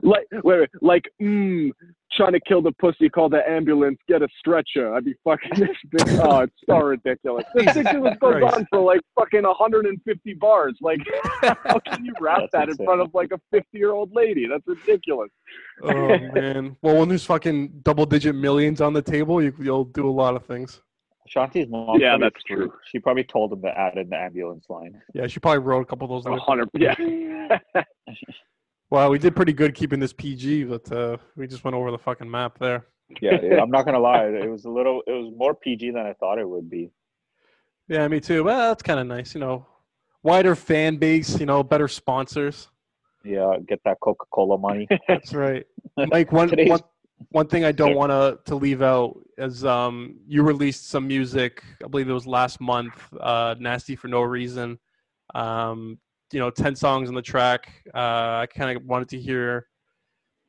[0.02, 1.70] wait, wait, like mm,
[2.12, 4.92] trying to kill the pussy, call the ambulance, get a stretcher.
[4.92, 6.20] I'd be fucking this bitch.
[6.24, 7.44] Oh, it's so ridiculous.
[7.54, 8.56] This ridiculous goes Christ.
[8.56, 10.76] on for like fucking 150 bars.
[10.80, 11.00] Like,
[11.42, 14.48] how can you rap That's that in front of like a 50 year old lady?
[14.48, 15.30] That's ridiculous.
[15.82, 16.76] Oh man.
[16.82, 20.34] Well, when there's fucking double digit millions on the table, you, you'll do a lot
[20.34, 20.80] of things.
[21.34, 22.00] Shanti's mom.
[22.00, 22.72] Yeah, that's threw- true.
[22.90, 25.00] She probably told him to add in the ambulance line.
[25.14, 26.32] Yeah, she probably wrote a couple of those.
[26.32, 26.68] A hundred.
[26.74, 26.94] Yeah.
[28.90, 31.98] Well, we did pretty good keeping this PG, but uh, we just went over the
[31.98, 32.86] fucking map there.
[33.20, 34.24] Yeah, yeah, I'm not gonna lie.
[34.28, 35.02] It was a little.
[35.06, 36.90] It was more PG than I thought it would be.
[37.88, 38.44] Yeah, me too.
[38.44, 39.66] Well, that's kind of nice, you know.
[40.22, 42.68] Wider fan base, you know, better sponsors.
[43.24, 44.88] Yeah, get that Coca Cola money.
[45.08, 45.66] That's right.
[45.96, 46.80] Mike, one one
[47.30, 51.62] one thing I don't want to to leave out is um you released some music.
[51.84, 52.94] I believe it was last month.
[53.20, 54.78] Uh, nasty for no reason.
[55.34, 55.98] Um,
[56.32, 57.72] you know, ten songs on the track.
[57.94, 59.66] Uh, I kind of wanted to hear,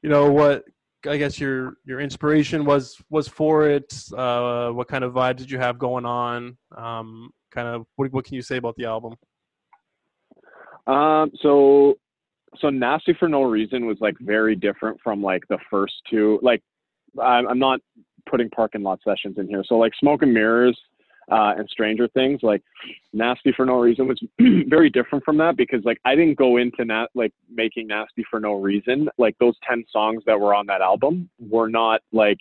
[0.02, 0.64] you know, what
[1.08, 3.94] I guess your your inspiration was was for it.
[4.16, 6.58] Uh, what kind of vibe did you have going on?
[6.78, 9.16] Um, kind of what what can you say about the album?
[10.88, 11.98] Um, so,
[12.60, 16.40] so nasty for no reason was like very different from like the first two.
[16.42, 16.62] Like,
[17.22, 17.80] I'm, not
[18.30, 19.64] putting parking lot sessions in here.
[19.66, 20.80] So like smoke and mirrors,
[21.32, 22.64] uh, and stranger things like
[23.14, 24.20] nasty for no reason was
[24.68, 28.40] very different from that because like I didn't go into nat like making nasty for
[28.40, 29.10] no reason.
[29.18, 32.38] Like those 10 songs that were on that album were not like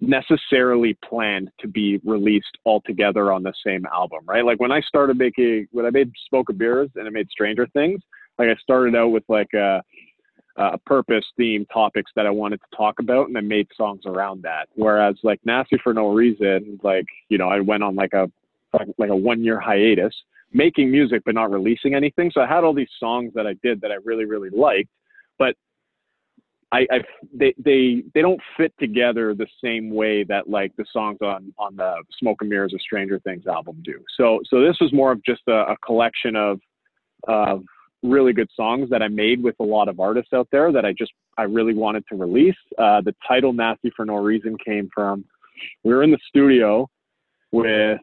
[0.00, 4.44] necessarily planned to be released all together on the same album, right?
[4.44, 7.66] Like when I started making, when I made Smoke and Mirrors and I made Stranger
[7.72, 8.00] Things,
[8.38, 9.82] like I started out with like a,
[10.56, 14.42] a purpose theme topics that I wanted to talk about and I made songs around
[14.42, 14.68] that.
[14.74, 18.30] Whereas like Nasty for No Reason, like, you know, I went on like a,
[18.98, 20.14] like a one year hiatus
[20.52, 22.30] making music, but not releasing anything.
[22.32, 24.90] So I had all these songs that I did that I really, really liked,
[25.38, 25.54] but
[26.70, 26.98] I, I
[27.32, 31.76] they they they don't fit together the same way that like the songs on on
[31.76, 34.04] the Smoke and Mirrors or Stranger Things album do.
[34.18, 36.60] So so this was more of just a, a collection of
[37.26, 37.64] of
[38.02, 40.92] really good songs that I made with a lot of artists out there that I
[40.92, 42.56] just I really wanted to release.
[42.78, 45.24] Uh, the title "Nasty for No Reason" came from
[45.84, 46.88] we were in the studio
[47.50, 47.98] with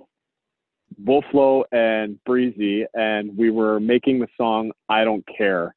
[1.04, 5.76] Bullflow and Breezy, and we were making the song "I Don't Care."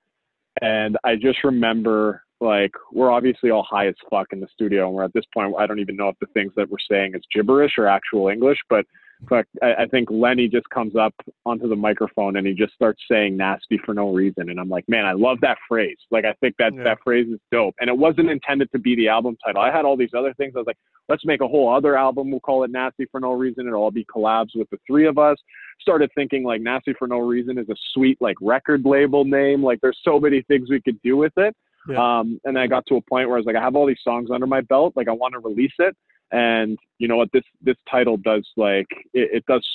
[0.61, 4.95] And I just remember like we're obviously all high as fuck in the studio and
[4.95, 7.23] we're at this point i don't even know if the things that we're saying is
[7.35, 8.85] gibberish or actual english but
[9.28, 11.15] but I, I think lenny just comes up
[11.45, 14.51] onto the microphone and he just starts saying nasty for no reason.
[14.51, 15.97] And i'm like man i love that phrase.
[16.11, 16.85] Like i think that Yeah.
[16.85, 17.74] that phrase is dope.
[17.81, 19.61] And it wasn't intended to be the album title.
[19.61, 20.53] I had all these other things.
[20.55, 20.78] I was like
[21.09, 22.31] let's make a whole other album.
[22.31, 23.66] We'll call it nasty for no reason.
[23.66, 25.36] It'll all be collabs with the three of us.
[25.81, 29.62] Started thinking like nasty for no reason is a sweet like record label name.
[29.65, 31.57] Like there's so many things we could do with it.
[31.89, 32.19] Yeah.
[32.19, 34.01] um, and I got to a point where I was like, I have all these
[34.05, 35.97] songs under my belt, like I want to release it.
[36.31, 39.67] And you know what, this this title does like it, it does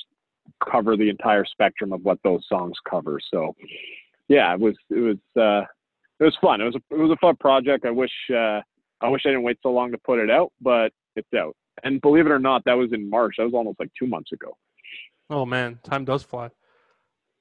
[0.70, 3.20] cover the entire spectrum of what those songs cover.
[3.34, 3.56] So
[4.28, 5.66] yeah, it was it was uh,
[6.20, 6.62] it was fun.
[6.62, 7.86] It was a, it was a fun project.
[7.86, 8.62] I wish uh,
[9.02, 11.56] I wish I didn't wait so long to put it out, but it's out.
[11.84, 13.36] And believe it or not, that was in March.
[13.38, 14.56] That was almost like two months ago.
[15.30, 16.50] Oh man, time does fly.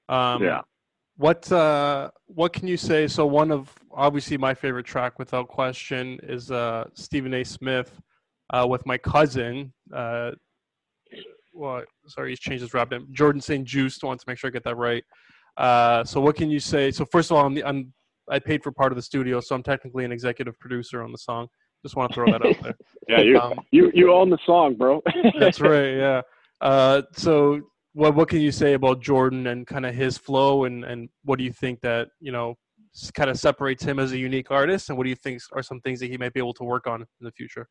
[0.08, 0.62] Um, yeah.
[1.16, 3.06] What uh, what can you say?
[3.06, 7.44] So one of obviously my favorite track, without question, is uh, Stephen A.
[7.44, 8.00] Smith
[8.50, 9.72] uh, with my cousin.
[9.94, 10.32] Uh,
[11.54, 13.06] well, sorry, he's changed his rap name.
[13.12, 13.64] Jordan St.
[13.64, 14.02] Juice.
[14.02, 15.04] Want to make sure I get that right.
[15.56, 16.90] Uh, so what can you say?
[16.90, 17.92] So first of all, I'm, the, I'm
[18.30, 21.18] I paid for part of the studio, so I'm technically an executive producer on the
[21.18, 21.48] song.
[21.82, 22.74] Just want to throw that out there.
[23.08, 25.02] Yeah, you Um, you you own the song, bro.
[25.38, 25.96] That's right.
[25.96, 26.22] Yeah.
[26.60, 27.60] Uh, so
[27.94, 31.38] what what can you say about Jordan and kind of his flow and and what
[31.38, 32.54] do you think that you know
[33.14, 35.80] kind of separates him as a unique artist and what do you think are some
[35.80, 37.68] things that he might be able to work on in the future?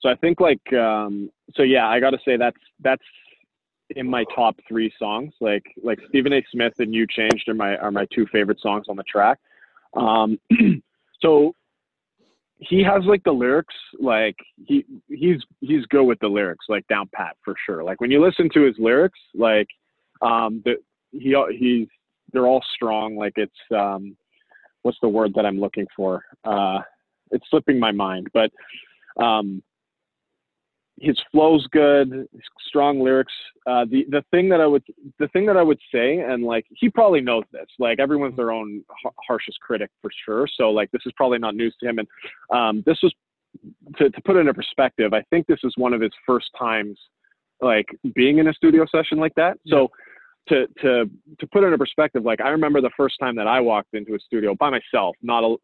[0.00, 3.02] So I think like um so yeah, I got to say that's that's
[3.96, 5.32] in my top 3 songs.
[5.40, 8.86] Like like Stephen A Smith and You Changed are my are my two favorite songs
[8.88, 9.38] on the track.
[9.94, 10.38] Um
[11.22, 11.54] so
[12.58, 17.08] he has like the lyrics like he he's he's good with the lyrics like down
[17.14, 17.82] pat for sure.
[17.84, 19.68] Like when you listen to his lyrics like
[20.22, 20.76] um the
[21.12, 21.88] he he's
[22.32, 24.16] they're all strong like it's um
[24.82, 26.24] what's the word that I'm looking for?
[26.44, 26.80] Uh
[27.30, 28.50] it's slipping my mind, but
[29.22, 29.62] um
[31.00, 32.26] his flow's good,
[32.66, 33.32] strong lyrics.
[33.66, 34.82] Uh, the the thing that I would
[35.18, 37.66] the thing that I would say, and like he probably knows this.
[37.78, 40.48] Like everyone's their own har- harshest critic for sure.
[40.56, 41.98] So like this is probably not news to him.
[41.98, 42.08] And
[42.52, 43.12] um, this was
[43.96, 46.98] to, to put it into perspective, I think this is one of his first times
[47.60, 49.58] like being in a studio session like that.
[49.66, 49.90] So
[50.48, 53.60] to to to put it into perspective, like I remember the first time that I
[53.60, 55.56] walked into a studio by myself, not a,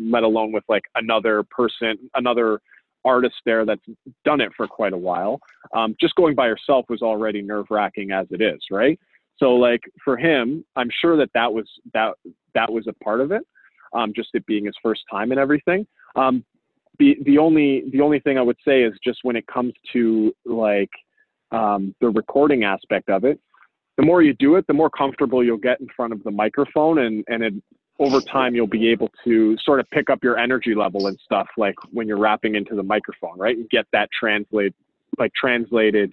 [0.00, 2.60] let alone with like another person, another
[3.04, 3.84] artist there that's
[4.24, 5.40] done it for quite a while.
[5.74, 8.98] Um, just going by yourself was already nerve wracking as it is, right?
[9.38, 12.14] So like for him, I'm sure that that was that
[12.54, 13.42] that was a part of it,
[13.92, 15.86] um, just it being his first time and everything.
[16.16, 16.44] Um,
[16.98, 20.34] the the only the only thing I would say is just when it comes to
[20.44, 20.90] like
[21.52, 23.40] um, the recording aspect of it,
[23.96, 26.98] the more you do it, the more comfortable you'll get in front of the microphone,
[26.98, 27.54] and and it,
[27.98, 31.48] over time you'll be able to sort of pick up your energy level and stuff
[31.56, 34.74] like when you're rapping into the microphone, right, and get that translate
[35.18, 36.12] like translated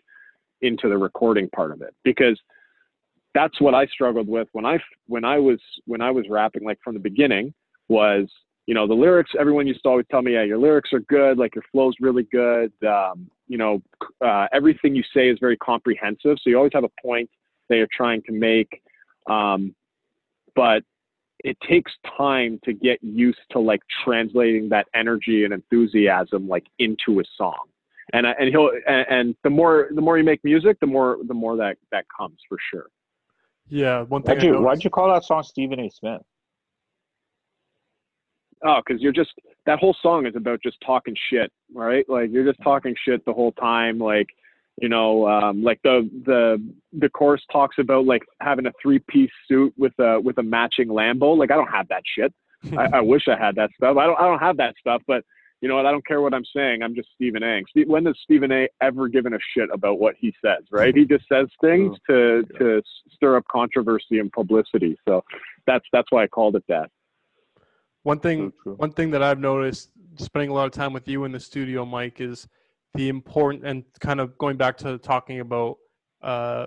[0.62, 1.94] into the recording part of it.
[2.04, 2.40] Because
[3.34, 6.80] that's what I struggled with when I when I was when I was rapping like
[6.84, 7.54] from the beginning
[7.88, 8.28] was
[8.66, 11.38] you know the lyrics everyone used to always tell me yeah your lyrics are good
[11.38, 13.82] like your flow's really good um, you know
[14.26, 16.38] uh, everything you say is very comprehensive.
[16.42, 17.30] So you always have a point
[17.70, 18.82] that you're trying to make
[19.30, 19.76] um,
[20.56, 20.84] but
[21.46, 27.20] it takes time to get used to like translating that energy and enthusiasm like into
[27.20, 27.66] a song
[28.14, 31.34] and and he'll and, and the more the more you make music the more the
[31.34, 32.88] more that that comes for sure
[33.68, 34.38] Yeah, one thing.
[34.38, 35.90] Why'd I you, why'd you call that song Stephen A.
[35.90, 36.22] Smith?
[38.64, 39.32] Oh, because you're just
[39.66, 42.06] that whole song is about just talking shit, right?
[42.08, 43.98] Like you're just talking shit the whole time.
[43.98, 44.28] Like,
[44.82, 46.62] you know, um, like the the
[46.94, 50.88] the chorus talks about like having a three piece suit with a with a matching
[50.90, 51.38] Lambo.
[51.38, 52.34] Like I don't have that shit.
[52.78, 53.98] I, I wish I had that stuff.
[53.98, 55.24] I don't I don't have that stuff, but
[55.62, 55.86] you know what?
[55.86, 56.84] I don't care what I'm saying.
[56.84, 57.62] I'm just Stephen A.
[57.70, 58.68] Ste- When has Stephen A.
[58.82, 60.64] ever given a shit about what he says?
[60.70, 60.94] Right?
[60.96, 62.82] He just says things to to
[63.14, 64.98] stir up controversy and publicity.
[65.08, 65.24] So
[65.66, 66.90] that's that's why I called it that.
[68.04, 68.76] One thing, True, true.
[68.76, 71.86] one thing that I've noticed spending a lot of time with you in the studio,
[71.86, 72.48] Mike, is
[72.96, 75.78] the important and kind of going back to talking about
[76.24, 76.66] uh,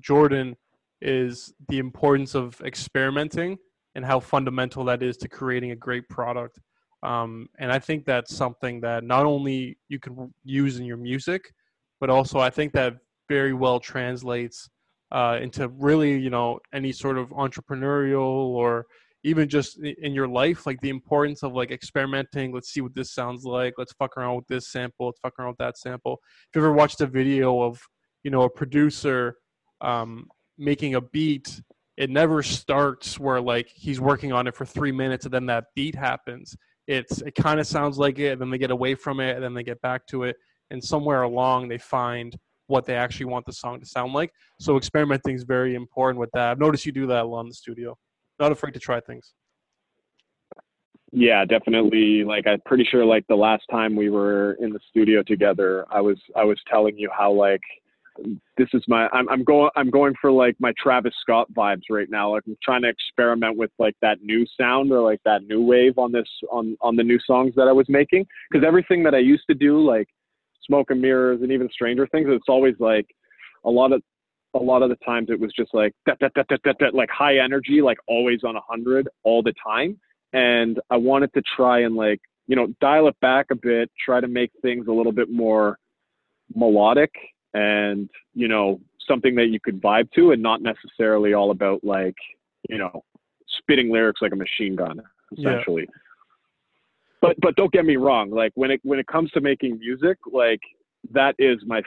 [0.00, 0.56] Jordan
[1.00, 3.58] is the importance of experimenting
[3.94, 6.60] and how fundamental that is to creating a great product.
[7.02, 11.52] Um, and I think that's something that not only you can use in your music,
[12.00, 12.94] but also I think that
[13.28, 14.68] very well translates
[15.10, 18.86] uh, into really, you know, any sort of entrepreneurial or
[19.24, 22.52] even just in your life, like the importance of like experimenting.
[22.52, 23.74] Let's see what this sounds like.
[23.78, 25.06] Let's fuck around with this sample.
[25.06, 26.18] Let's fuck around with that sample.
[26.48, 27.80] If you ever watched a video of,
[28.24, 29.36] you know, a producer
[29.80, 30.26] um,
[30.58, 31.60] making a beat,
[31.96, 35.66] it never starts where like he's working on it for three minutes and then that
[35.76, 36.56] beat happens.
[36.88, 39.44] It's it kind of sounds like it, and then they get away from it, and
[39.44, 40.36] then they get back to it,
[40.70, 42.36] and somewhere along they find
[42.66, 44.32] what they actually want the song to sound like.
[44.58, 46.50] So experimenting is very important with that.
[46.50, 47.96] I've noticed you do that a lot in the studio.
[48.38, 49.32] Not afraid to try things.
[51.12, 52.24] Yeah, definitely.
[52.24, 56.00] Like I'm pretty sure like the last time we were in the studio together, I
[56.00, 57.60] was I was telling you how like
[58.56, 62.08] this is my I'm I'm going I'm going for like my Travis Scott vibes right
[62.10, 62.32] now.
[62.32, 65.98] Like I'm trying to experiment with like that new sound or like that new wave
[65.98, 69.18] on this on on the new songs that I was making because everything that I
[69.18, 70.08] used to do like
[70.66, 73.06] Smoke and Mirrors and even Stranger Things it's always like
[73.64, 74.02] a lot of
[74.54, 76.94] a lot of the times it was just like that, that, that, that, that, that,
[76.94, 79.98] like high energy, like always on a hundred all the time.
[80.32, 84.20] And I wanted to try and like, you know, dial it back a bit, try
[84.20, 85.78] to make things a little bit more
[86.54, 87.12] melodic
[87.54, 92.16] and, you know, something that you could vibe to and not necessarily all about like,
[92.68, 93.04] you know,
[93.58, 95.00] spitting lyrics like a machine gun,
[95.32, 95.50] Yeah.
[95.50, 95.88] essentially.
[97.20, 100.18] But but don't get me wrong, like when it when it comes to making music,
[100.32, 100.60] like
[101.12, 101.80] that is my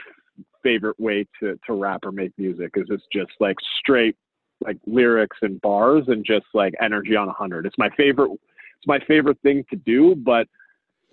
[0.63, 4.15] favorite way to to rap or make music is it's just like straight
[4.61, 7.65] like lyrics and bars and just like energy on a hundred.
[7.65, 8.31] It's my favorite.
[8.31, 10.15] It's my favorite thing to do.
[10.15, 10.47] But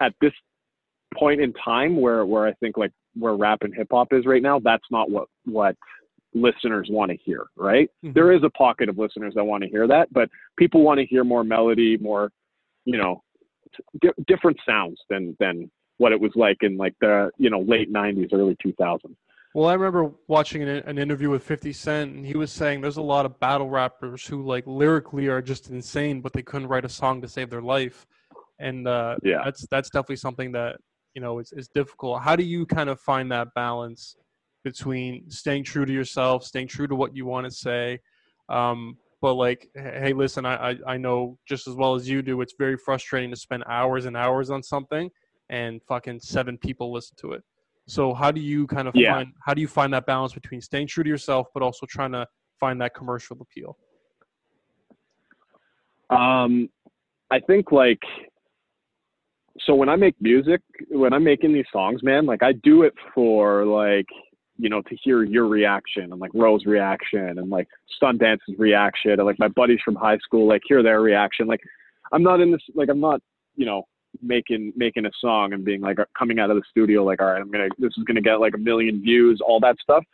[0.01, 0.32] at this
[1.15, 4.43] point in time, where where I think like where rap and hip hop is right
[4.43, 5.77] now, that's not what what
[6.35, 7.47] listeners want to hear.
[7.57, 7.90] Right?
[8.05, 8.15] Mhm.
[8.15, 11.07] There is a pocket of listeners that want to hear that, but people want to
[11.07, 12.31] hear more melody, more
[12.85, 13.23] you know,
[14.01, 15.70] di- different sounds than than
[16.02, 19.14] what it was like in like the you know late '90s, early 2000s.
[19.54, 22.96] Well, I remember watching an, an interview with 50 Cent, and he was saying there's
[22.96, 26.86] a lot of battle rappers who, like, lyrically are just insane, but they couldn't write
[26.86, 28.06] a song to save their life.
[28.58, 29.44] And uh, Yeah.
[29.44, 30.76] that's that's definitely something that
[31.14, 32.22] you know is, is difficult.
[32.22, 34.16] How do you kind of find that balance
[34.64, 37.98] between staying true to yourself, staying true to what you want to say,
[38.48, 42.40] um, but like, hey, listen, I, I I know just as well as you do,
[42.40, 45.10] it's very frustrating to spend hours and hours on something,
[45.52, 47.42] and fucking seven people listen to it.
[47.86, 49.12] So how do you kind of Yeah.
[49.12, 52.12] find how do you find that balance between staying true to yourself but also trying
[52.12, 52.26] to
[52.58, 53.76] find that commercial appeal?
[56.10, 56.70] Um,
[57.30, 58.02] I think like
[59.60, 62.94] so when I make music, when I'm making these songs, man, like I do it
[63.14, 64.06] for like,
[64.56, 67.68] you know, to hear your reaction and like Rose's reaction and like
[68.00, 71.46] Dance's reaction and like my buddies from high school, like hear their reaction.
[71.46, 71.60] Like
[72.12, 73.20] I'm not in this, like I'm not,
[73.54, 73.84] you know,
[74.20, 77.40] making making a song and being like coming out of the studio like all right
[77.40, 80.05] i'm gonna this is gonna get like a million views all that stuff.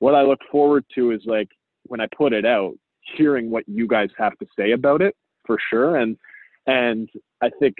[0.00, 1.48] What i look forward to is like
[1.84, 2.74] when i put it out
[3.16, 5.14] hearing what you guys have to say about it
[5.46, 5.96] for sure.
[5.96, 6.16] And
[6.66, 7.08] and
[7.42, 7.74] i think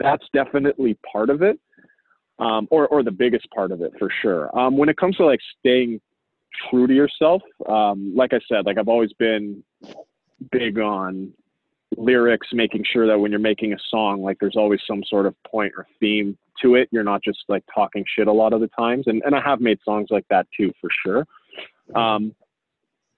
[0.00, 1.58] that's definitely part of it
[2.38, 4.56] um, or or the biggest part of it for sure.
[4.56, 6.00] Um, when it comes to like staying
[6.70, 9.62] true to yourself um, like i said like i've always been
[10.50, 11.32] big on
[11.96, 15.34] lyrics, making sure that when you're making a song, like there's always some sort of
[15.44, 16.88] point or theme to it.
[16.92, 19.04] You're not just like talking shit a lot of the times.
[19.06, 21.26] And and I have made songs like that too, for sure.
[21.94, 22.34] Um,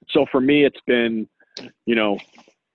[0.08, 1.28] so for me, it's been,
[1.86, 2.18] you know,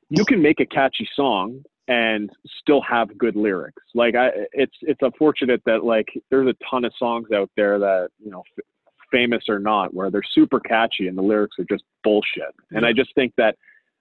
[0.10, 3.82] you can make a catchy song and still have good lyrics.
[3.94, 8.10] Like I, it's it's unfortunate that like there's a ton of songs out there that
[8.24, 8.66] you know, f-
[9.12, 12.54] famous or not, where they're super catchy and the lyrics are just bullshit.
[12.72, 13.56] And I just think that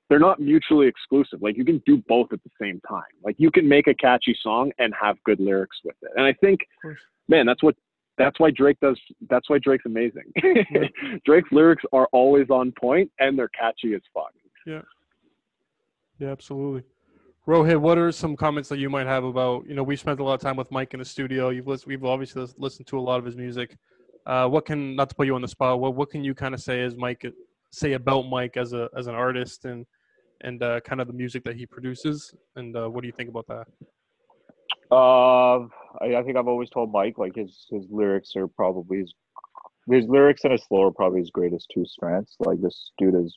[0.09, 1.41] they're not mutually exclusive.
[1.43, 3.03] Like you can do both at the same time.
[3.23, 6.11] Like you can make a catchy song and have good lyrics with it.
[6.17, 6.61] And I think,
[7.29, 7.75] man, that's what
[8.17, 8.99] that's why Drake does.
[9.29, 10.33] That's why Drake's amazing.
[11.27, 14.33] Drake's lyrics are always on point and they're catchy as fuck.
[14.67, 14.83] Yeah.
[16.19, 16.85] Yeah, absolutely.
[17.47, 19.67] Rohit, what are some comments that you might have about?
[19.67, 21.51] You know, we spent a lot of time with Mike in the studio.
[21.51, 23.77] You've listened, we've obviously listened to a lot of his music.
[24.25, 25.79] Uh, what can not to put you on the spot?
[25.81, 27.27] What what can you kind of say as Mike
[27.75, 29.87] say about Mike as a as an artist and
[30.41, 32.35] and uh, kind of the music that he produces.
[32.57, 33.67] And uh, what do you think about that?
[34.91, 35.61] Uh,
[36.05, 39.15] I, I, think I've always told Mike like his his lyrics are probably his
[39.91, 42.37] his lyrics and his flow are probably his greatest two strengths.
[42.39, 43.37] Like this dude is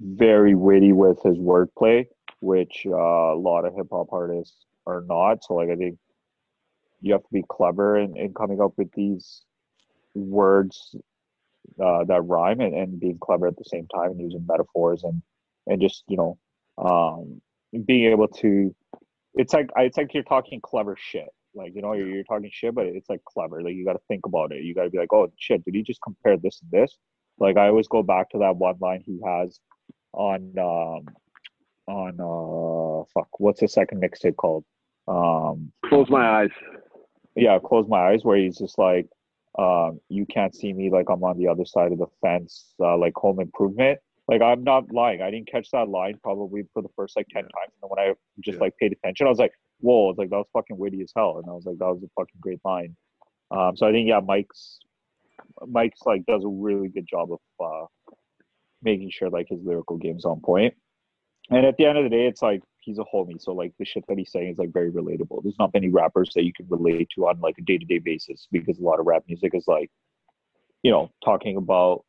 [0.00, 2.06] very witty with his wordplay,
[2.40, 4.56] which uh, a lot of hip hop artists
[4.86, 5.44] are not.
[5.44, 5.98] So like I think
[7.00, 9.42] you have to be clever in, in coming up with these
[10.14, 10.94] words
[11.82, 15.22] uh, that rhyme and, and being clever at the same time and using metaphors and
[15.66, 16.38] and just you know
[16.78, 17.40] um,
[17.86, 18.74] being able to
[19.34, 21.28] it's like it's like you're talking clever shit.
[21.54, 23.62] Like you know you're, you're talking shit but it's like clever.
[23.62, 24.62] Like you got to think about it.
[24.62, 26.96] You got to be like oh shit did he just compare this and this?
[27.38, 29.58] Like i always go back to that one line he has
[30.12, 31.14] on um
[31.86, 34.64] on uh fuck what's the second mixtape called?
[35.08, 36.50] Um close my eyes.
[37.34, 39.06] yeah close my eyes where he's just like
[39.58, 42.96] um you can't see me like i'm on the other side of the fence uh,
[42.96, 43.98] like home improvement
[44.30, 45.22] like I'm not lying.
[45.22, 47.72] I didn't catch that line probably for the first like ten times.
[47.74, 48.62] And then when I just yeah.
[48.62, 51.38] like paid attention, I was like, "Whoa!" was like that was fucking witty as hell.
[51.38, 52.96] And I was like, "That was a fucking great line."
[53.50, 54.78] Um, so I think yeah, Mike's
[55.66, 57.86] Mike's like does a really good job of uh,
[58.84, 60.74] making sure like his lyrical game's on point.
[61.50, 63.84] And at the end of the day, it's like he's a homie, so like the
[63.84, 65.42] shit that he's saying is like very relatable.
[65.42, 67.98] There's not many rappers that you can relate to on like a day to day
[67.98, 69.90] basis because a lot of rap music is like,
[70.82, 72.04] you know, talking about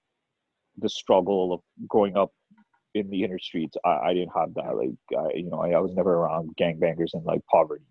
[0.78, 2.32] the struggle of growing up
[2.94, 3.78] in the inner streets.
[3.84, 4.76] I, I didn't have that.
[4.76, 7.86] Like, I, you know, I, I was never around gangbangers and like poverty.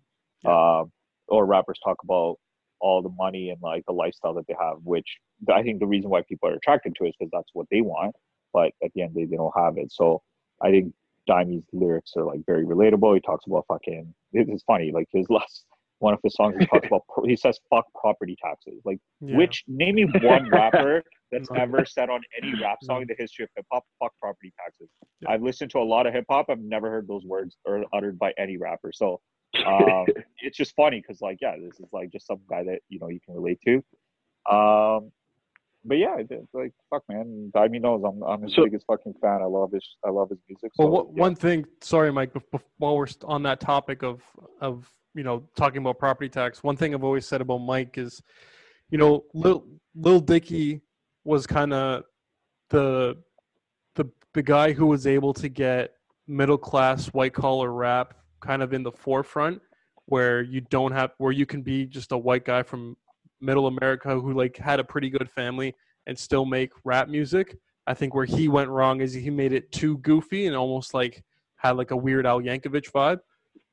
[0.45, 0.91] Um,
[1.27, 2.37] or rappers talk about
[2.79, 5.17] all the money and like the lifestyle that they have, which
[5.53, 7.81] I think the reason why people are attracted to it is because that's what they
[7.81, 8.15] want.
[8.53, 9.91] But at the end, they, they don't have it.
[9.91, 10.21] So
[10.61, 10.93] I think
[11.29, 13.15] Dimey's lyrics are like very relatable.
[13.15, 14.13] He talks about fucking.
[14.33, 14.91] It's funny.
[14.91, 15.65] Like his last
[16.01, 19.37] one of his songs he talks about he says fuck property taxes like yeah.
[19.37, 23.43] which name me one rapper that's ever said on any rap song in the history
[23.43, 24.89] of hip hop fuck property taxes
[25.21, 25.29] yeah.
[25.29, 28.17] i've listened to a lot of hip hop i've never heard those words or uttered
[28.17, 29.21] by any rapper so
[29.65, 30.05] um,
[30.39, 33.07] it's just funny because like yeah this is like just some guy that you know
[33.07, 33.75] you can relate to
[34.51, 35.11] um
[35.83, 37.51] but yeah, it's like fuck, man.
[37.55, 39.41] Dimey knows I'm I'm his so, biggest fucking fan.
[39.41, 40.71] I love his I love his music.
[40.75, 41.21] So, well, yeah.
[41.21, 42.31] one thing, sorry, Mike.
[42.77, 44.21] While we're on that topic of
[44.59, 48.21] of you know, talking about property tax, one thing I've always said about Mike is,
[48.89, 50.81] you know, Lil, Lil Dicky
[51.23, 52.03] was kind of
[52.69, 53.17] the
[53.95, 55.93] the the guy who was able to get
[56.27, 59.61] middle class white collar rap kind of in the forefront
[60.05, 62.95] where you don't have where you can be just a white guy from
[63.41, 65.75] middle America who like had a pretty good family
[66.07, 67.57] and still make rap music.
[67.87, 71.23] I think where he went wrong is he made it too goofy and almost like
[71.55, 73.19] had like a weird Al Yankovic vibe.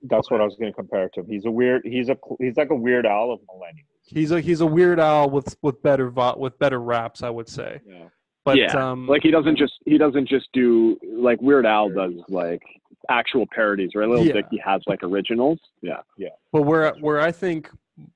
[0.02, 1.26] That's what I was going to compare to him.
[1.26, 1.82] He's a weird.
[1.84, 3.86] He's a he's like a weird Al of millennials.
[4.02, 7.80] He's a he's a weird Al with with better with better raps, I would say.
[7.86, 8.04] Yeah.
[8.44, 8.90] But yeah.
[8.90, 12.62] Um, like he doesn't just he doesn't just do like Weird Al does like
[13.10, 14.08] actual parodies, right?
[14.08, 14.32] Little yeah.
[14.32, 15.58] Dicky has like originals.
[15.82, 16.00] Yeah.
[16.16, 16.30] Yeah.
[16.50, 17.68] But where where I think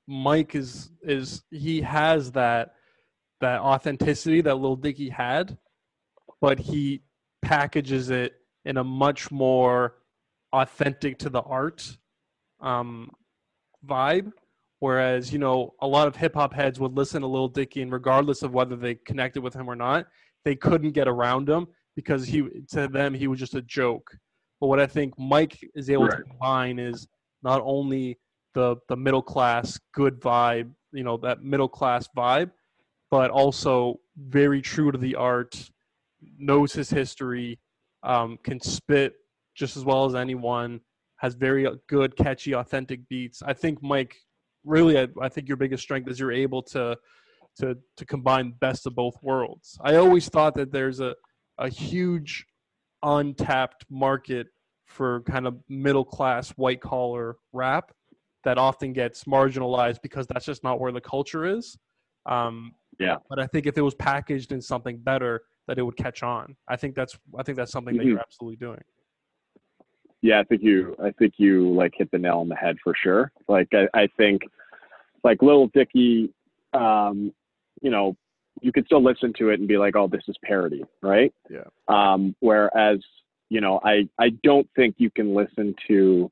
[0.06, 2.74] Mike is is he has that
[3.40, 5.58] that authenticity that Lil Dicky had,
[6.40, 7.02] but he
[7.42, 8.34] packages it
[8.64, 9.96] in a much more
[10.52, 11.96] authentic to the art
[12.60, 13.10] um,
[13.86, 14.32] vibe.
[14.78, 17.92] Whereas, you know, a lot of hip hop heads would listen to Lil Dicky, and
[17.92, 20.06] regardless of whether they connected with him or not,
[20.44, 24.10] they couldn't get around him because he to them he was just a joke.
[24.60, 27.06] But what I think Mike is able to combine is
[27.42, 28.18] not only
[28.54, 32.50] the the middle class good vibe, you know, that middle class vibe,
[33.10, 35.70] but also very true to the art,
[36.38, 37.58] knows his history,
[38.02, 39.14] um, can spit
[39.54, 40.80] just as well as anyone,
[41.16, 43.42] has very good, catchy, authentic beats.
[43.42, 44.16] I think Mike,
[44.64, 46.96] really, I, I think your biggest strength is you're able to
[47.58, 49.78] to to combine best of both worlds.
[49.82, 51.14] I always thought that there's a
[51.58, 52.46] a huge
[53.02, 54.46] untapped market
[54.86, 57.92] for kind of middle class white collar rap
[58.44, 61.76] that often gets marginalized because that's just not where the culture is.
[62.26, 63.16] Um, Yeah.
[63.28, 66.56] But I think if it was packaged in something better, that it would catch on.
[66.68, 68.08] I think that's I think that's something that Mhm.
[68.10, 68.82] you're absolutely doing.
[70.20, 72.94] Yeah, I think you I think you like hit the nail on the head for
[72.94, 73.32] sure.
[73.48, 74.42] Like I, I think
[75.24, 76.32] like Little Dicky,
[76.74, 77.32] um,
[77.80, 78.16] you know,
[78.60, 81.32] you could still listen to it and be like, oh, this is parody, right?
[81.50, 81.64] Yeah.
[81.88, 83.00] Um, whereas,
[83.48, 86.30] you know, I I don't think you can listen to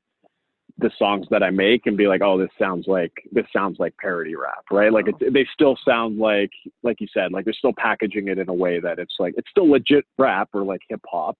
[0.81, 3.95] the songs that I make and be like, oh, this sounds like this sounds like
[3.97, 4.91] parody rap, right?
[4.91, 6.51] Like it's, they still sound like
[6.83, 9.49] like you said, like they're still packaging it in a way that it's like it's
[9.49, 11.37] still legit rap or like hip hop.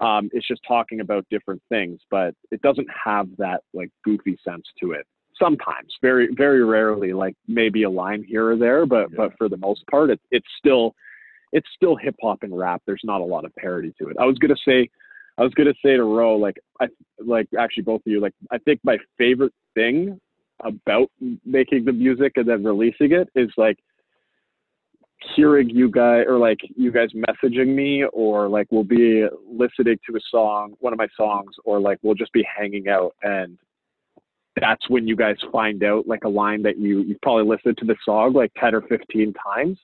[0.00, 4.66] Um, it's just talking about different things, but it doesn't have that like goofy sense
[4.80, 5.06] to it.
[5.38, 9.16] Sometimes, very very rarely, like maybe a line here or there, but Yeah.
[9.16, 10.94] but for the most part, it's it's still
[11.52, 12.82] it's still hip hop and rap.
[12.86, 14.16] There's not a lot of parody to it.
[14.20, 14.90] I was gonna say,
[15.38, 16.86] I was gonna say to Ro, like I
[17.18, 20.20] like actually both of you, like I think my favorite thing
[20.60, 21.10] about
[21.44, 23.78] making the music and then releasing it is like
[25.34, 30.16] hearing you guys or like you guys messaging me or like we'll be listening to
[30.16, 33.56] a song one of my songs or like we'll just be hanging out and
[34.60, 37.86] that's when you guys find out like a line that you you've probably listened to
[37.86, 39.78] the song like 10 or 15 times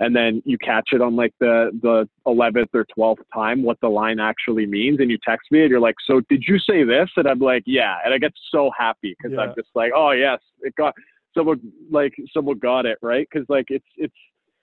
[0.00, 3.88] and then you catch it on like the the 11th or 12th time what the
[3.88, 7.08] line actually means and you text me and you're like so did you say this
[7.16, 9.42] and i'm like yeah and i get so happy because Yeah.
[9.42, 10.94] i'm just like oh yes it got
[11.36, 11.60] someone
[11.90, 14.14] like someone got it right because like it's it's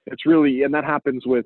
[0.08, 1.46] it's really and that happens with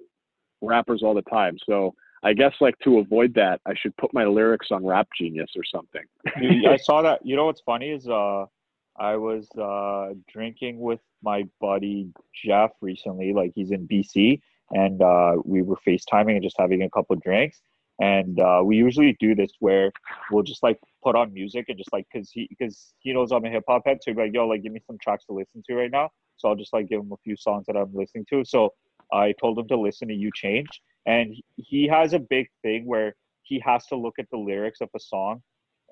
[0.62, 1.94] rappers all the time so
[2.24, 5.64] i guess like to avoid that i should put my lyrics on rap genius or
[5.74, 6.04] something
[6.40, 7.26] Dude, I saw that.
[7.26, 8.46] You know what's funny is uh,
[9.02, 12.10] I was uh drinking with my buddy
[12.46, 13.34] Jeff recently.
[13.34, 17.62] Like he's in BC, and uh, we were FaceTiming and just having a couple drinks.
[18.00, 19.92] And uh, we usually do this where
[20.32, 23.44] we'll just like put on music and just like because he because he knows I'm
[23.44, 25.34] a hip hop head, so he'd be like, "Yo, like give me some tracks to
[25.34, 27.94] listen to right now." So I'll just like give him a few songs that I'm
[27.94, 28.46] listening to.
[28.46, 28.70] So
[29.12, 30.70] I told him to listen to "You Change,"
[31.08, 34.90] and he has a big thing where he has to look at the lyrics of
[34.96, 35.42] a song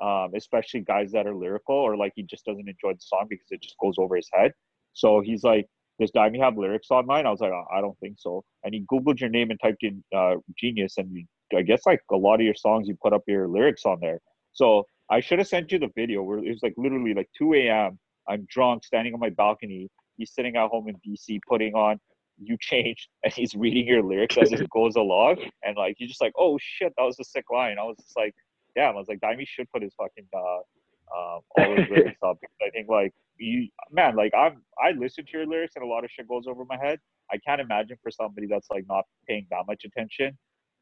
[0.02, 3.48] um, especially guys that are lyrical or like he just doesn't enjoy the song because
[3.52, 4.52] it just goes over his head.
[4.94, 5.66] So he's like,
[6.00, 8.74] "Does Dimey have lyrics on mine?" I was like, "I I don't think so." And
[8.74, 11.26] he googled your name and typed in uh, "genius," and you,
[11.58, 14.20] I guess like a lot of your songs, you put up your lyrics on there.
[14.54, 17.54] So I should have sent you the video where it was like literally like 2
[17.56, 18.00] a.m.
[18.28, 19.90] I'm drunk, standing on my balcony.
[20.18, 22.00] He's sitting at home in BC, putting on
[22.38, 25.38] "You Change," and he's reading your lyrics as it goes along.
[25.64, 28.16] And like you're just like, "Oh shit, that was a sick line." I was just
[28.18, 28.34] like
[28.76, 32.38] damn, I was like, Dimey should put his fucking uh, uh, all his lyrics up
[32.42, 35.88] because I think like you, man, like I'm, I listen to your lyrics and a
[35.88, 37.00] lot of shit goes over my head.
[37.32, 40.38] I can't imagine for somebody that's like not paying that much attention,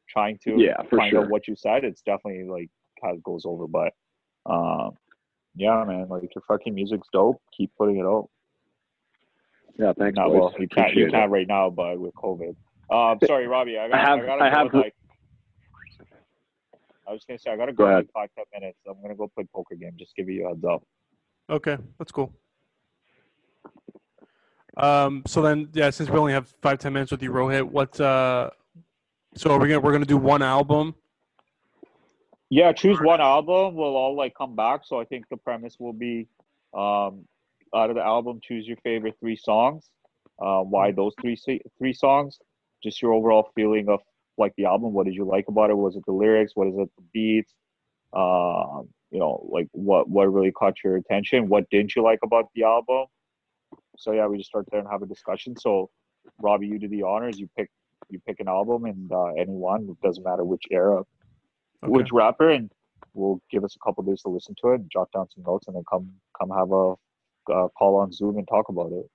[0.08, 1.24] trying to Yeah, find sure.
[1.24, 1.84] out what you said.
[1.84, 2.68] It's definitely like
[3.02, 3.92] how it goes over, but
[4.46, 4.92] um,
[5.54, 7.40] yeah, man, like your fucking music's dope.
[7.56, 8.28] Keep putting it out.
[9.78, 12.54] yeah thanks Not well, you can't, you can't right now, but with COVID.
[12.90, 14.94] Um, sorry, Robbie, I got, have- I, I have- like.
[17.08, 17.96] I was gonna say I gotta Go go, ahead.
[17.96, 18.78] like five ten minutes.
[18.86, 19.92] I'm gonna go play poker game.
[19.98, 20.82] Just give you a heads up.
[21.50, 22.32] Okay, that's cool.
[24.76, 27.98] Um, so then, yeah, since we only have five ten minutes with you, Rohit, what?
[28.00, 28.50] Uh,
[29.34, 30.94] so are we gonna we're gonna do one album?
[32.50, 33.74] Yeah, choose one album.
[33.74, 34.82] We'll all like come back.
[34.84, 36.28] So I think the premise will be,
[36.74, 37.26] um,
[37.74, 39.88] out of the album, choose your favorite three songs.
[40.40, 41.36] Uh, why those three
[41.78, 42.38] three songs?
[42.82, 44.00] Just your overall feeling of
[44.38, 44.92] like the album.
[44.92, 45.76] What did you like about it?
[45.76, 46.52] Was it the lyrics?
[46.54, 46.90] What is it?
[46.96, 47.54] The beats?
[48.12, 51.48] Um, you know, like what what really caught your attention?
[51.48, 53.06] What didn't you like about the album?
[53.98, 55.56] So yeah, we just start there and have a discussion.
[55.58, 55.90] So
[56.40, 57.38] Robbie, you do the honors.
[57.38, 57.70] You pick
[58.08, 59.88] you pick an album and uh, anyone.
[59.90, 61.04] It doesn't matter which era
[61.84, 61.92] Okay.
[61.92, 62.70] which rapper, and
[63.14, 65.76] we'll give us a couple days to listen to it, jot down some notes, and
[65.76, 66.94] then come come have a
[67.52, 69.08] uh, call on Zoom and talk about it.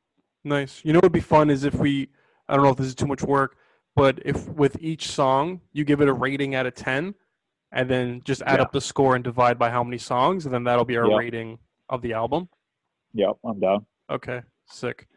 [0.43, 0.81] Nice.
[0.83, 2.09] You know what would be fun is if we,
[2.47, 3.57] I don't know if this is too much work,
[3.95, 7.13] but if with each song you give it a rating out of 10
[7.71, 8.63] and then just add Yeah.
[8.63, 11.17] up the score and divide by how many songs, and then that'll be our Yeah.
[11.17, 11.59] rating
[11.89, 12.49] of the album.
[13.13, 13.85] Yep, I'm down.
[14.09, 15.07] Okay, sick.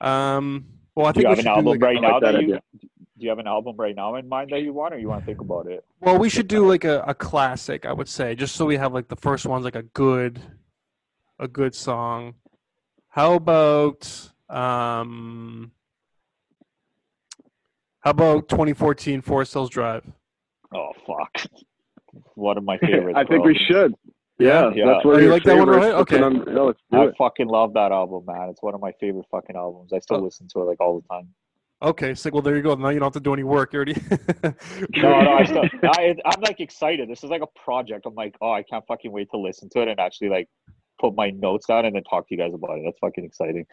[0.00, 2.12] Um, well, I Do think you we have an should do album like, right now
[2.12, 2.58] like that, that you?
[3.16, 5.22] Do you have an album right now in mind that you want, or you want
[5.22, 5.84] to think about it?
[6.00, 7.86] well, we should do like a, a classic.
[7.86, 10.40] I would say, just so we have like the first one's like a good,
[11.38, 12.34] a good song.
[13.08, 15.70] How about um,
[18.04, 20.04] how about 2014 Forest Hills Drive?
[20.74, 21.46] Oh fuck!
[22.34, 23.16] One of my favorites.
[23.16, 23.52] I think bro.
[23.52, 23.94] we should.
[24.38, 24.86] Yeah, Yeah.
[24.86, 25.94] that's one Oh, of you your like that one, right?
[25.94, 26.20] Let's Okay.
[26.22, 27.14] on- no, I it.
[27.16, 28.48] fucking love that album, man.
[28.50, 29.92] It's one of my favorite fucking albums.
[29.92, 30.20] I still Oh.
[30.20, 31.28] listen to it like all the time.
[31.82, 32.32] Okay, sick.
[32.32, 32.74] Well, there you go.
[32.74, 33.72] Now you don't have to do any work.
[33.72, 33.94] You already.
[34.96, 37.08] No, no, I still, I, I'm like excited.
[37.08, 38.06] This is like a project.
[38.06, 40.48] I'm like, oh, I can't fucking wait to listen to it and actually like
[41.00, 42.82] put my notes down and then talk to you guys about it.
[42.84, 43.66] That's fucking exciting.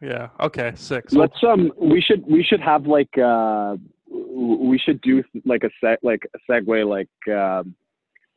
[0.00, 0.28] Yeah.
[0.40, 0.72] Okay.
[0.74, 1.12] Six.
[1.12, 3.76] Let's um, we should we should have like uh,
[4.10, 7.74] we should do like a set like a segue like um,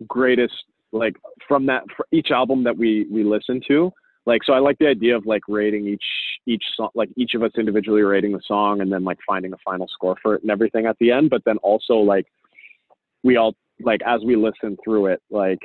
[0.07, 0.53] greatest
[0.91, 1.15] like
[1.47, 3.91] from that for each album that we we listen to.
[4.25, 6.03] Like so, I like the idea of like rating each
[6.45, 9.57] each song, like each of us individually rating the song, and then like finding a
[9.63, 11.29] final score for it and everything at the end.
[11.29, 12.25] But then also like
[13.23, 15.59] we all like as we listen through it, like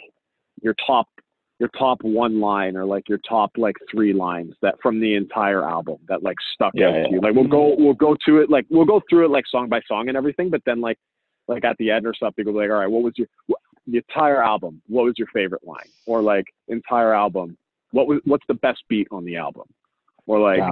[0.63, 1.09] your top
[1.59, 5.63] your top one line or like your top like three lines that from the entire
[5.65, 7.03] album that like stuck Yeah, out yeah.
[7.05, 7.21] to you.
[7.21, 9.81] Like we'll go we'll go to it like we'll go through it like song by
[9.87, 10.99] song and everything, but then like
[11.49, 13.61] like at the end or something, we'll be like, all right, what was your what,
[13.87, 14.81] the entire album?
[14.89, 15.89] What was your favorite line?
[16.07, 17.57] Or like entire album,
[17.93, 19.65] what was what's the best beat on the album?
[20.27, 20.63] Or like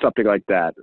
[0.00, 0.74] something like that.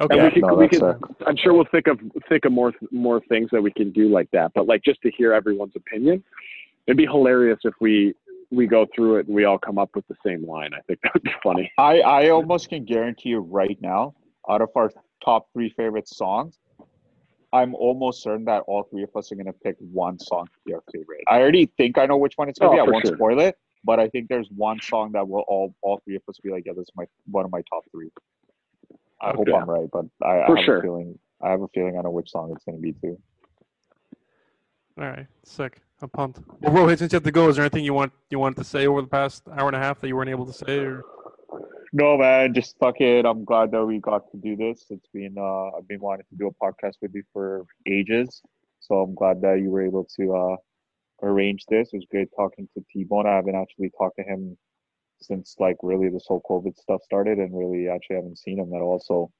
[0.00, 0.18] okay.
[0.18, 0.96] And we can, no, we can sick.
[1.26, 4.30] I'm sure we'll think of think of more more things that we can do like
[4.32, 4.52] that.
[4.54, 6.24] But like just to hear everyone's opinion,
[6.86, 8.14] it'd be hilarious if we
[8.50, 10.70] we go through it and we all come up with the same line.
[10.74, 11.70] I think that would be funny.
[11.78, 14.14] I, I almost can guarantee you right now,
[14.48, 14.90] out of our
[15.24, 16.58] top three favorite songs,
[17.52, 20.74] I'm almost certain that all three of us are gonna pick one song to be
[20.74, 21.20] our favorite.
[21.28, 22.80] I already think I know which one it's gonna Oh, be.
[22.80, 23.16] I for won't sure.
[23.16, 26.38] spoil it, but I think there's one song that will all all three of us
[26.42, 28.10] be like, yeah, this is my one of my top three.
[29.20, 29.52] I hope Okay.
[29.52, 30.78] I'm right, but I, I For have sure.
[30.78, 33.16] a feeling I have a feeling I know which song it's gonna be too.
[34.98, 35.26] All right.
[35.44, 35.80] Sick.
[36.02, 36.40] I'm pumped.
[36.60, 38.64] Well, Rohit, since you have to go, is there anything you want you wanted to
[38.64, 40.78] say over the past hour and a half that you weren't able to say?
[40.78, 41.04] Or
[41.92, 43.26] No man, just fuck it.
[43.26, 44.86] I'm glad that we got to do this.
[44.90, 48.42] It's been uh I've been wanting to do a podcast with you for ages.
[48.80, 50.56] So I'm glad that you were able to uh
[51.22, 51.90] arrange this.
[51.92, 53.26] It was great talking to T Bone.
[53.26, 54.56] I haven't actually talked to him
[55.22, 58.80] since like really this whole COVID stuff started and really actually haven't seen him at
[58.80, 59.00] all.
[59.00, 59.30] So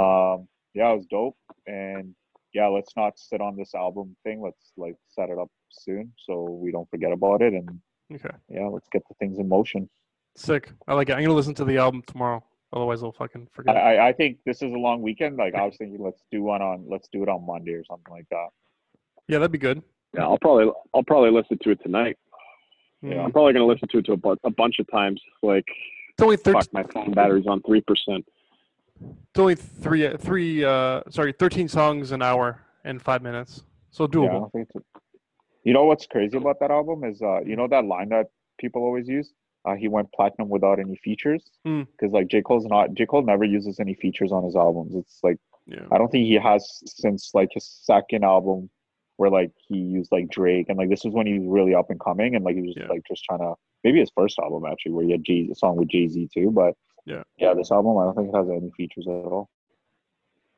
[0.00, 1.36] um yeah, it was dope.
[1.66, 2.14] And
[2.52, 4.40] yeah, let's not sit on this album thing.
[4.42, 7.68] Let's like set it up soon so we don't forget about it and
[8.14, 8.34] okay.
[8.48, 9.88] yeah, let's get the things in motion.
[10.36, 10.72] Sick.
[10.88, 11.14] I like it.
[11.14, 12.42] I'm gonna listen to the album tomorrow.
[12.72, 13.76] Otherwise, I'll fucking forget.
[13.76, 15.36] I, I- I think this is a long weekend.
[15.36, 18.12] Like I was thinking, let's do one on let's do it on Monday or something
[18.12, 18.46] like that.
[19.28, 19.82] yeah, that'd be good.
[20.14, 22.16] Yeah, I'll probably I'll probably listen to it tonight.
[23.02, 23.12] Hmm.
[23.12, 23.22] Yeah.
[23.24, 25.20] I'm probably gonna listen to it to a, bu- a bunch of times.
[25.42, 25.64] Like
[26.10, 26.60] It's only thirteen.
[26.62, 28.24] fuck, my phone battery's on three percent.
[29.00, 30.06] It's only three.
[30.06, 30.64] uh, Three.
[30.64, 33.64] Uh, sorry, thirteen songs an hour and five minutes.
[33.90, 34.52] So Yeah, doable.
[34.52, 34.68] think
[35.64, 38.26] you know what's crazy about that album is uh you know that line that
[38.58, 39.32] people always use.
[39.66, 41.82] Uh, he went platinum without any features Hmm.
[41.92, 44.94] because like J Cole's not J Cole never uses any features on his albums.
[44.94, 45.86] It's like Yeah.
[45.92, 48.70] I don't think he has since like his second album
[49.16, 51.90] where like he used like Drake and like this was when he was really up
[51.90, 52.88] and coming and like he was Yeah.
[52.88, 53.52] like just trying to
[53.84, 56.50] maybe his first album actually where he had Jay a song with Jay Z too,
[56.50, 56.72] but
[57.06, 57.22] Yeah.
[57.38, 59.50] yeah, this album I don't think it has any features at all.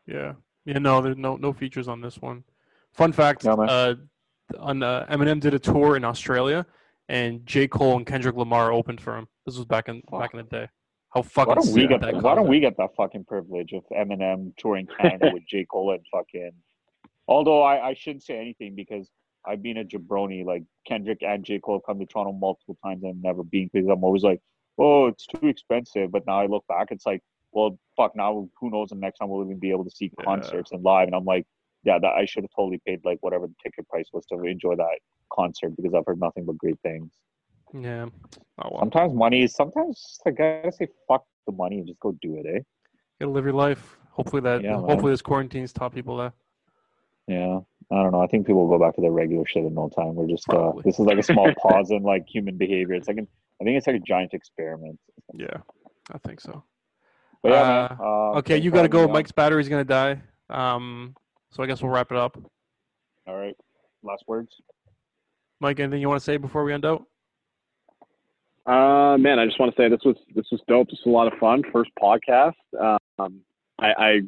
[0.06, 0.34] Yeah.
[0.64, 0.78] Yeah.
[0.78, 2.44] No, there's no no features on this one.
[2.92, 3.94] Fun fact: Yeah, uh,
[4.58, 6.66] on uh, Eminem did a tour in Australia,
[7.08, 9.28] and J Cole and Kendrick Lamar opened for him.
[9.46, 10.20] This was back in Fuck.
[10.20, 10.68] back in the day.
[11.14, 12.14] How fucking Why don't we get that?
[12.14, 12.22] that?
[12.22, 16.04] Why don't we get that fucking privilege of Eminem touring Canada with J Cole and
[16.10, 16.52] fucking?
[17.28, 19.10] Although I, I shouldn't say anything because
[19.46, 20.44] I've been a jabroni.
[20.44, 23.88] Like Kendrick and J Cole have come to Toronto multiple times and never been because
[23.88, 24.40] I'm always like,
[24.78, 26.10] oh, it's too expensive.
[26.12, 27.22] But now I look back, it's like,
[27.52, 28.16] well, fuck.
[28.16, 28.90] Now who knows?
[28.90, 30.24] The next time we'll even be able to see Yeah.
[30.24, 31.06] concerts and live.
[31.06, 31.46] And I'm like,
[31.84, 34.76] yeah, that I should have totally paid like whatever the ticket price was to enjoy
[34.76, 34.98] that
[35.32, 37.10] concert because I've heard nothing but great things.
[37.74, 38.06] Yeah.
[38.62, 38.80] Oh well.
[38.80, 42.46] Sometimes money is sometimes I gotta say fuck the money and just go do it,
[42.46, 42.58] eh?
[42.58, 42.62] You
[43.20, 43.96] gotta live your life.
[44.10, 44.62] Hopefully that.
[44.62, 44.84] Yeah, man.
[44.84, 46.34] hopefully this quarantine's taught people that.
[47.26, 48.20] Yeah, I don't know.
[48.20, 50.14] I think people will go back to their regular shit in no time.
[50.14, 52.94] We're just uh, this is like a small pause in like human behavior.
[52.94, 53.28] It's like an,
[53.62, 54.98] I think it's like a giant experiment.
[55.32, 55.58] Yeah,
[56.12, 56.64] I think so.
[57.44, 59.06] But yeah, man, uh, Okay, you gotta go.
[59.06, 60.20] Mike's battery's gonna die.
[60.50, 61.14] Um,
[61.52, 62.36] so I guess we'll wrap it up.
[63.28, 63.54] All right,
[64.02, 64.50] last words.
[65.60, 67.04] Mike, anything you want to say before we end out?
[68.66, 70.88] Uh, man, I just want to say this was this was dope.
[70.90, 71.62] This was a lot of fun.
[71.72, 72.54] First podcast.
[72.80, 73.40] Um,
[73.78, 74.20] I, I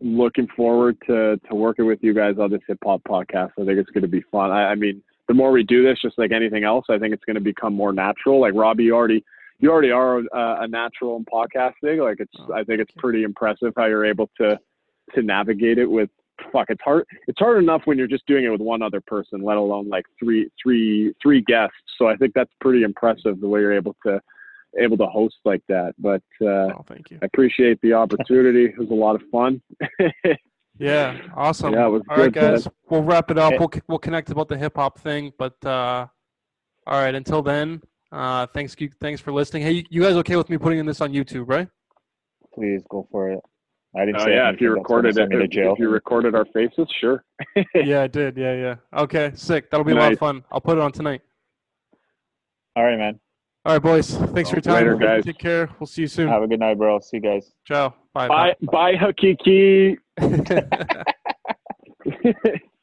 [0.00, 3.52] looking forward to to working with you guys on this hip hop podcast.
[3.60, 4.50] I think it's going to be fun.
[4.50, 5.02] I, I mean,
[5.32, 7.72] the more we do this, just like anything else, I think it's going to become
[7.72, 8.38] more natural.
[8.38, 9.24] Like Robbie, you already
[9.60, 12.04] you already are a, a natural in podcasting.
[12.04, 14.58] Like it's, Oh, I think it's pretty impressive how you're able to
[15.14, 16.10] to navigate it with.
[16.52, 17.06] Fuck, it's hard.
[17.28, 20.04] It's hard enough when you're just doing it with one other person, let alone like
[20.18, 21.76] three, three, three guests.
[21.96, 24.20] So I think that's pretty impressive the way you're able to
[24.78, 25.94] able to host like that.
[25.98, 27.18] But uh, Oh, thank you.
[27.22, 28.66] I appreciate the opportunity.
[28.66, 29.62] It was a lot of fun.
[30.82, 31.72] Yeah, awesome.
[31.74, 32.54] Yeah, it was all right, good, man.
[32.54, 32.68] guys.
[32.90, 33.54] We'll wrap it up.
[33.58, 36.06] We'll we'll connect about the hip hop thing, but uh,
[36.86, 37.14] all right.
[37.14, 37.80] Until then,
[38.10, 39.62] uh, thanks thanks for listening.
[39.62, 41.68] Hey, you, you guys okay with me putting this on YouTube, right?
[42.52, 43.38] Please go for it.
[43.94, 45.44] I didn't Oh say yeah, if you anything that's gonna recorded it, send me to
[45.44, 45.72] if, jail.
[45.74, 47.24] if you recorded our faces, sure.
[47.74, 48.36] yeah, I did.
[48.36, 49.00] Yeah, yeah.
[49.02, 49.70] Okay, sick.
[49.70, 50.42] That'll be a lot of fun.
[50.50, 51.20] I'll put it on tonight.
[52.74, 53.20] All right, man.
[53.64, 54.16] All right, boys.
[54.16, 54.74] Thanks for your time.
[54.74, 55.24] Later, guys.
[55.24, 55.70] Take care.
[55.78, 56.28] We'll see you soon.
[56.28, 56.98] Have a good night, bro.
[56.98, 57.52] See you guys.
[57.64, 57.94] Ciao.
[58.12, 58.26] Bye.
[58.26, 59.98] Bye, bye, Hakiki.
[60.16, 60.66] Bye.